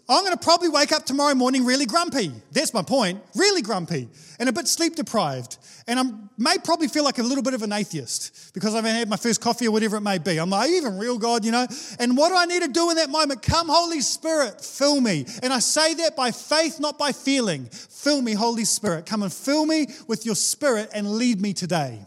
I'm 0.10 0.24
going 0.26 0.38
to 0.38 0.44
probably 0.44 0.70
wake 0.70 0.92
up 0.92 1.06
tomorrow 1.06 1.34
morning 1.34 1.64
really 1.64 1.86
grumpy. 1.86 2.32
That's 2.52 2.74
my 2.74 2.82
point. 2.82 3.22
Really 3.36 3.62
grumpy 3.62 4.10
and 4.40 4.50
a 4.50 4.52
bit 4.52 4.68
sleep 4.68 4.96
deprived. 4.96 5.58
And 5.88 6.00
I 6.00 6.04
may 6.38 6.58
probably 6.64 6.88
feel 6.88 7.04
like 7.04 7.20
a 7.20 7.24
little 7.24 7.44
bit 7.44 7.54
of 7.54 7.62
an 7.62 7.72
atheist 7.72 8.54
because 8.54 8.74
I 8.74 8.78
haven't 8.78 8.96
had 8.96 9.10
my 9.10 9.16
first 9.16 9.40
coffee 9.40 9.68
or 9.68 9.72
whatever 9.72 9.98
it 9.98 10.02
may 10.02 10.18
be. 10.18 10.38
I'm 10.38 10.50
like, 10.50 10.70
even 10.70 10.98
real 10.98 11.18
God, 11.18 11.46
you 11.46 11.52
know? 11.52 11.68
And 12.00 12.18
what 12.18 12.30
do 12.30 12.36
I 12.36 12.46
need 12.46 12.62
to 12.64 12.68
do 12.68 12.90
in 12.90 12.98
that 12.98 13.10
moment? 13.10 13.42
Come, 13.42 13.70
Holy 13.70 14.02
Spirit, 14.02 14.60
fill 14.60 15.00
me. 15.00 15.26
And 15.42 15.54
I 15.54 15.60
say 15.60 15.94
that 15.96 16.16
by 16.16 16.32
faith, 16.32 16.80
not 16.80 16.98
by 16.98 17.12
feeling. 17.12 17.70
Fill 18.04 18.22
me, 18.22 18.34
Holy 18.34 18.66
Spirit. 18.66 19.06
Come 19.06 19.24
and 19.24 19.32
fill 19.32 19.66
me 19.66 19.88
with 20.10 20.26
your 20.26 20.36
spirit 20.36 20.90
and 20.94 21.14
lead 21.14 21.40
me 21.40 21.54
today. 21.54 22.06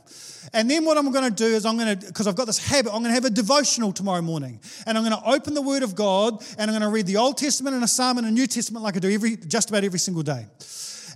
And 0.53 0.71
then 0.71 0.85
what 0.85 0.99
I'm 0.99 1.11
going 1.11 1.25
to 1.25 1.35
do 1.35 1.47
is 1.47 1.65
I'm 1.65 1.79
going 1.79 1.99
to, 1.99 2.07
because 2.07 2.27
I've 2.27 2.37
got 2.37 2.45
this 2.45 2.59
habit, 2.59 2.93
I'm 2.93 3.01
going 3.01 3.11
to 3.11 3.15
have 3.15 3.25
a 3.25 3.31
devotional 3.31 3.93
tomorrow 3.93 4.21
morning. 4.21 4.61
And 4.87 4.99
I'm 4.99 5.05
going 5.05 5.19
to 5.19 5.27
open 5.27 5.55
the 5.55 5.63
Word 5.63 5.83
of 5.83 5.95
God 5.95 6.45
and 6.59 6.71
I'm 6.71 6.79
going 6.79 6.83
to 6.83 6.91
read 6.91 7.07
the 7.07 7.17
Old 7.17 7.39
Testament 7.39 7.75
and 7.75 7.83
a 7.83 7.89
Psalm 7.89 8.19
and 8.19 8.27
a 8.27 8.31
New 8.31 8.47
Testament 8.47 8.85
like 8.85 8.95
I 8.97 8.99
do 8.99 9.11
every, 9.11 9.37
just 9.37 9.71
about 9.71 9.85
every 9.85 9.99
single 9.99 10.23
day. 10.23 10.47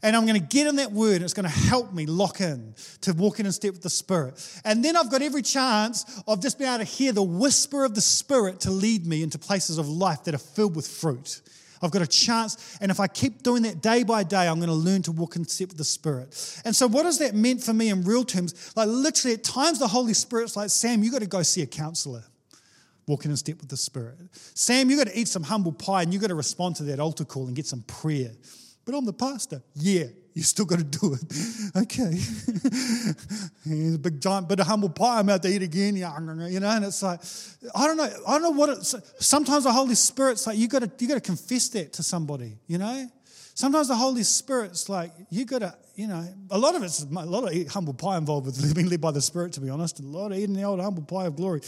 And 0.03 0.17
I'm 0.17 0.25
going 0.25 0.41
to 0.41 0.47
get 0.47 0.67
in 0.67 0.77
that 0.77 0.93
word, 0.93 1.17
and 1.17 1.25
it's 1.25 1.35
going 1.35 1.45
to 1.45 1.51
help 1.51 1.93
me 1.93 2.07
lock 2.07 2.41
in 2.41 2.75
to 3.03 3.13
walk 3.13 3.39
in 3.39 3.45
and 3.45 3.55
step 3.55 3.75
with 3.75 3.83
the 3.83 3.91
Spirit. 3.91 4.61
And 4.65 4.83
then 4.83 4.97
I've 4.97 5.11
got 5.11 5.21
every 5.21 5.43
chance 5.43 6.23
of 6.27 6.41
just 6.41 6.59
being 6.59 6.71
able 6.71 6.79
to 6.79 6.85
hear 6.85 7.13
the 7.13 7.23
whisper 7.23 7.85
of 7.85 7.95
the 7.95 8.01
Spirit 8.01 8.61
to 8.61 8.71
lead 8.71 9.07
me 9.07 9.23
into 9.23 9.39
places 9.39 9.77
of 9.77 9.91
life 9.91 10.25
that 10.25 10.35
are 10.35 10.39
filled 10.39 10.75
with 10.75 10.89
fruit. 10.89 11.43
I've 11.83 11.91
got 11.91 12.03
a 12.03 12.07
chance. 12.07 12.79
And 12.81 12.91
if 12.91 13.01
I 13.01 13.07
keep 13.07 13.43
doing 13.43 13.63
that 13.63 13.81
day 13.81 14.03
by 14.03 14.23
day, 14.23 14.49
I'm 14.49 14.57
going 14.57 14.69
to 14.69 14.75
learn 14.75 15.03
to 15.03 15.13
walk 15.13 15.37
in 15.37 15.45
step 15.45 15.69
with 15.69 15.79
the 15.79 15.85
Spirit. 15.85 16.61
And 16.65 16.75
so, 16.77 16.87
what 16.87 17.07
has 17.07 17.19
that 17.19 17.35
meant 17.35 17.63
for 17.63 17.73
me 17.73 17.89
in 17.89 18.03
real 18.03 18.25
terms? 18.25 18.73
Like, 18.77 18.89
literally, 18.89 19.35
at 19.35 19.45
times, 19.45 19.79
the 19.79 19.89
Holy 19.89 20.15
Spirit's 20.15 20.57
like, 20.57 20.71
Sam, 20.71 21.03
you've 21.03 21.13
got 21.13 21.23
to 21.23 21.27
go 21.27 21.43
see 21.43 21.63
a 21.63 21.67
counselor 21.67 22.25
walking 23.07 23.31
in 23.31 23.37
step 23.37 23.59
with 23.59 23.69
the 23.69 23.77
Spirit. 23.77 24.17
Sam, 24.55 24.91
you've 24.91 24.99
got 24.99 25.09
to 25.09 25.19
eat 25.19 25.29
some 25.29 25.43
humble 25.43 25.73
pie 25.73 26.03
and 26.03 26.13
you've 26.13 26.23
got 26.23 26.29
to 26.29 26.35
respond 26.35 26.77
to 26.77 26.85
that 26.85 27.01
altar 27.01 27.25
call 27.25 27.47
and 27.47 27.57
get 27.57 27.67
some 27.67 27.83
prayer. 27.83 28.33
But 28.85 28.95
I'm 28.95 29.05
the 29.05 29.13
pastor. 29.13 29.63
Yeah, 29.75 30.05
you 30.35 30.43
still 30.43 30.65
got 30.65 30.79
to 30.79 30.85
do 30.85 31.15
it. 31.15 31.77
okay. 31.77 32.13
He's 33.65 33.95
a 33.95 33.99
big 33.99 34.21
giant 34.21 34.49
bit 34.49 34.61
of 34.61 34.67
humble 34.67 34.89
pie 34.89 35.19
I'm 35.19 35.29
out 35.29 35.43
to 35.43 35.49
eat 35.49 35.63
again. 35.63 35.97
You 35.97 36.03
know, 36.03 36.71
and 36.71 36.85
it's 36.85 37.03
like, 37.03 37.21
I 37.75 37.87
don't 37.87 37.97
know. 37.97 38.09
I 38.27 38.33
don't 38.33 38.43
know 38.43 38.51
what 38.51 38.71
it's. 38.71 38.95
Sometimes 39.19 39.65
the 39.65 39.73
Holy 39.73 39.95
Spirit's 39.95 40.47
like, 40.47 40.59
you 40.59 40.69
got 40.69 40.83
to, 40.83 40.91
you 40.99 41.09
got 41.09 41.15
to 41.15 41.21
confess 41.21 41.69
that 41.71 41.93
to 41.95 42.03
somebody, 42.03 42.57
you 42.67 42.79
know? 42.79 43.09
Sometimes 43.55 43.89
the 43.89 43.97
Holy 43.97 44.23
Spirit's 44.23 44.89
like, 44.89 45.13
you 45.29 45.45
got 45.45 45.59
to, 45.59 45.75
you 45.95 46.07
know, 46.07 46.27
a 46.51 46.59
lot 46.59 46.75
of 46.75 46.83
it's, 46.83 47.03
a 47.03 47.07
lot 47.07 47.45
of 47.45 47.69
humble 47.69 47.93
pie 47.93 48.17
involved 48.17 48.47
with 48.47 48.75
being 48.75 48.89
led 48.89 49.01
by 49.01 49.11
the 49.11 49.21
Spirit, 49.21 49.53
to 49.55 49.61
be 49.61 49.69
honest. 49.69 50.01
A 50.01 50.03
lot 50.03 50.33
of 50.33 50.39
eating 50.39 50.55
the 50.55 50.63
old 50.63 50.81
humble 50.81 51.03
pie 51.03 51.27
of 51.27 51.37
glory. 51.37 51.61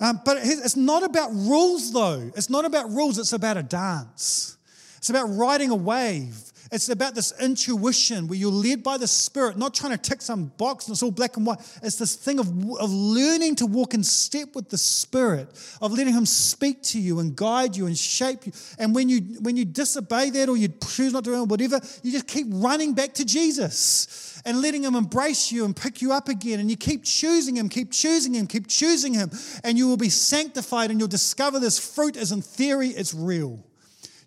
Um, 0.00 0.20
but 0.24 0.38
it's 0.40 0.76
not 0.76 1.02
about 1.02 1.30
rules, 1.32 1.92
though. 1.92 2.30
It's 2.36 2.48
not 2.48 2.64
about 2.64 2.90
rules, 2.90 3.18
it's 3.18 3.34
about 3.34 3.58
a 3.58 3.62
dance. 3.62 4.56
It's 4.96 5.10
about 5.10 5.26
riding 5.26 5.70
a 5.70 5.74
wave. 5.74 6.49
It's 6.72 6.88
about 6.88 7.16
this 7.16 7.32
intuition 7.40 8.28
where 8.28 8.38
you're 8.38 8.52
led 8.52 8.84
by 8.84 8.96
the 8.96 9.08
Spirit, 9.08 9.58
not 9.58 9.74
trying 9.74 9.90
to 9.90 9.98
tick 9.98 10.22
some 10.22 10.52
box 10.56 10.86
and 10.86 10.94
it's 10.94 11.02
all 11.02 11.10
black 11.10 11.36
and 11.36 11.44
white. 11.44 11.58
It's 11.82 11.96
this 11.96 12.14
thing 12.14 12.38
of, 12.38 12.46
of 12.78 12.90
learning 12.92 13.56
to 13.56 13.66
walk 13.66 13.92
in 13.94 14.04
step 14.04 14.54
with 14.54 14.68
the 14.68 14.78
Spirit, 14.78 15.48
of 15.82 15.90
letting 15.90 16.14
Him 16.14 16.24
speak 16.24 16.80
to 16.84 17.00
you 17.00 17.18
and 17.18 17.34
guide 17.34 17.76
you 17.76 17.86
and 17.86 17.98
shape 17.98 18.46
you. 18.46 18.52
And 18.78 18.94
when 18.94 19.08
you 19.08 19.20
when 19.40 19.56
you 19.56 19.64
disobey 19.64 20.30
that 20.30 20.48
or 20.48 20.56
you 20.56 20.68
choose 20.68 21.12
not 21.12 21.24
to 21.24 21.34
or 21.34 21.44
whatever, 21.44 21.80
you 22.04 22.12
just 22.12 22.28
keep 22.28 22.46
running 22.48 22.94
back 22.94 23.14
to 23.14 23.24
Jesus 23.24 24.40
and 24.44 24.62
letting 24.62 24.84
Him 24.84 24.94
embrace 24.94 25.50
you 25.50 25.64
and 25.64 25.74
pick 25.74 26.00
you 26.00 26.12
up 26.12 26.28
again. 26.28 26.60
And 26.60 26.70
you 26.70 26.76
keep 26.76 27.02
choosing 27.02 27.56
Him, 27.56 27.68
keep 27.68 27.90
choosing 27.90 28.32
Him, 28.32 28.46
keep 28.46 28.68
choosing 28.68 29.12
Him, 29.12 29.32
and 29.64 29.76
you 29.76 29.88
will 29.88 29.96
be 29.96 30.08
sanctified 30.08 30.92
and 30.92 31.00
you'll 31.00 31.08
discover 31.08 31.58
this 31.58 31.80
fruit 31.80 32.16
is 32.16 32.30
in 32.30 32.42
theory, 32.42 32.90
it's 32.90 33.12
real. 33.12 33.58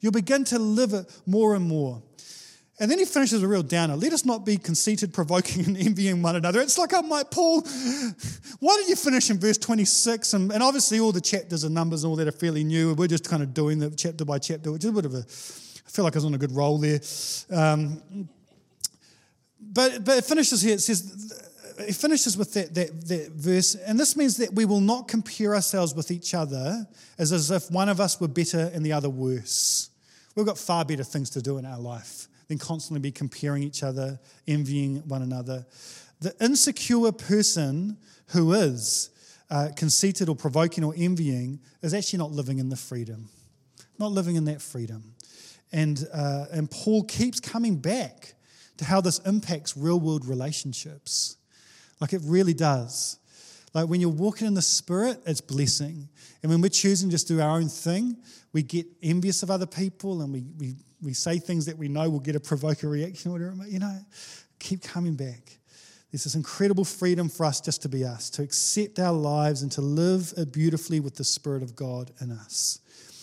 You'll 0.01 0.11
begin 0.11 0.43
to 0.45 0.59
live 0.59 0.91
it 0.91 1.09
more 1.25 1.55
and 1.55 1.65
more. 1.65 2.03
And 2.79 2.89
then 2.89 2.97
he 2.97 3.05
finishes 3.05 3.43
a 3.43 3.47
real 3.47 3.61
downer. 3.61 3.95
Let 3.95 4.13
us 4.13 4.25
not 4.25 4.45
be 4.45 4.57
conceited, 4.57 5.13
provoking, 5.13 5.65
and 5.65 5.77
envying 5.87 6.21
one 6.21 6.35
another. 6.35 6.59
It's 6.59 6.77
like 6.77 6.93
I'm 6.93 7.07
like, 7.07 7.29
Paul, 7.29 7.61
why 8.59 8.77
did 8.77 8.89
you 8.89 8.95
finish 8.95 9.29
in 9.29 9.39
verse 9.39 9.59
26? 9.59 10.33
And, 10.33 10.51
and 10.51 10.63
obviously, 10.63 10.99
all 10.99 11.11
the 11.11 11.21
chapters 11.21 11.63
and 11.63 11.73
numbers 11.73 12.03
and 12.03 12.09
all 12.09 12.15
that 12.15 12.27
are 12.27 12.31
fairly 12.31 12.63
new. 12.63 12.93
We're 12.95 13.07
just 13.07 13.29
kind 13.29 13.43
of 13.43 13.53
doing 13.53 13.77
the 13.77 13.91
chapter 13.91 14.25
by 14.25 14.39
chapter, 14.39 14.71
which 14.71 14.83
is 14.83 14.89
a 14.89 14.93
bit 14.93 15.05
of 15.05 15.13
a, 15.13 15.19
I 15.19 15.89
feel 15.89 16.03
like 16.03 16.15
I 16.15 16.17
was 16.17 16.25
on 16.25 16.33
a 16.33 16.37
good 16.39 16.51
roll 16.51 16.79
there. 16.79 16.99
Um, 17.51 18.27
but, 19.61 20.03
but 20.03 20.17
it 20.17 20.25
finishes 20.25 20.61
here. 20.61 20.73
It 20.73 20.81
says, 20.81 21.43
it 21.77 21.95
finishes 21.95 22.35
with 22.35 22.53
that, 22.53 22.73
that, 22.73 23.07
that 23.07 23.31
verse, 23.33 23.75
and 23.75 23.99
this 23.99 24.17
means 24.17 24.37
that 24.37 24.53
we 24.53 24.65
will 24.65 24.81
not 24.81 25.07
compare 25.07 25.53
ourselves 25.55 25.93
with 25.93 26.09
each 26.09 26.33
other 26.33 26.87
as, 27.19 27.31
as 27.31 27.51
if 27.51 27.69
one 27.69 27.89
of 27.89 27.99
us 27.99 28.19
were 28.19 28.27
better 28.27 28.71
and 28.73 28.83
the 28.83 28.93
other 28.93 29.09
worse. 29.09 29.89
We've 30.35 30.45
got 30.45 30.57
far 30.57 30.83
better 30.85 31.03
things 31.03 31.29
to 31.31 31.41
do 31.41 31.59
in 31.59 31.65
our 31.65 31.79
life 31.79 32.27
than 32.47 32.57
constantly 32.57 32.99
be 32.99 33.11
comparing 33.11 33.63
each 33.63 33.83
other, 33.83 34.19
envying 34.47 34.97
one 35.07 35.21
another. 35.21 35.65
The 36.21 36.33
insecure 36.41 37.11
person 37.11 37.97
who 38.27 38.53
is 38.53 39.09
uh, 39.49 39.69
conceited 39.75 40.29
or 40.29 40.35
provoking 40.35 40.83
or 40.83 40.93
envying 40.97 41.59
is 41.81 41.93
actually 41.93 42.19
not 42.19 42.31
living 42.31 42.59
in 42.59 42.69
the 42.69 42.75
freedom, 42.75 43.29
not 43.99 44.11
living 44.11 44.35
in 44.35 44.45
that 44.45 44.61
freedom. 44.61 45.15
And, 45.71 46.07
uh, 46.13 46.45
and 46.51 46.69
Paul 46.69 47.03
keeps 47.03 47.39
coming 47.39 47.77
back 47.77 48.35
to 48.77 48.85
how 48.85 49.01
this 49.01 49.19
impacts 49.19 49.75
real 49.75 49.99
world 49.99 50.25
relationships. 50.25 51.37
Like 51.99 52.13
it 52.13 52.21
really 52.23 52.53
does. 52.53 53.19
Like 53.73 53.87
when 53.87 54.01
you're 54.01 54.09
walking 54.09 54.47
in 54.47 54.53
the 54.53 54.61
Spirit, 54.61 55.21
it's 55.25 55.41
blessing. 55.41 56.09
And 56.41 56.51
when 56.51 56.61
we're 56.61 56.69
choosing 56.69 57.09
just 57.09 57.27
do 57.27 57.41
our 57.41 57.57
own 57.57 57.69
thing, 57.69 58.17
we 58.51 58.61
get 58.61 58.85
envious 59.01 59.41
of 59.41 59.49
other 59.49 59.65
people 59.65 60.21
and 60.21 60.31
we, 60.31 60.45
we, 60.59 60.75
we 61.03 61.13
say 61.13 61.37
things 61.37 61.65
that 61.65 61.77
we 61.77 61.87
know 61.87 62.09
will 62.09 62.19
get 62.19 62.35
a 62.35 62.39
provoke 62.39 62.83
a 62.83 62.87
reaction 62.87 63.31
or 63.31 63.33
whatever. 63.33 63.67
You 63.67 63.79
know, 63.79 63.99
keep 64.59 64.81
coming 64.83 65.15
back. 65.15 65.57
There's 66.11 66.25
this 66.25 66.35
incredible 66.35 66.85
freedom 66.85 67.27
for 67.27 67.45
us 67.45 67.59
just 67.59 67.81
to 67.81 67.89
be 67.89 68.05
us, 68.05 68.29
to 68.31 68.43
accept 68.43 68.99
our 68.99 69.13
lives 69.13 69.63
and 69.63 69.71
to 69.73 69.81
live 69.81 70.33
beautifully 70.51 70.99
with 70.99 71.15
the 71.15 71.23
Spirit 71.23 71.63
of 71.63 71.75
God 71.75 72.11
in 72.21 72.31
us. 72.31 72.79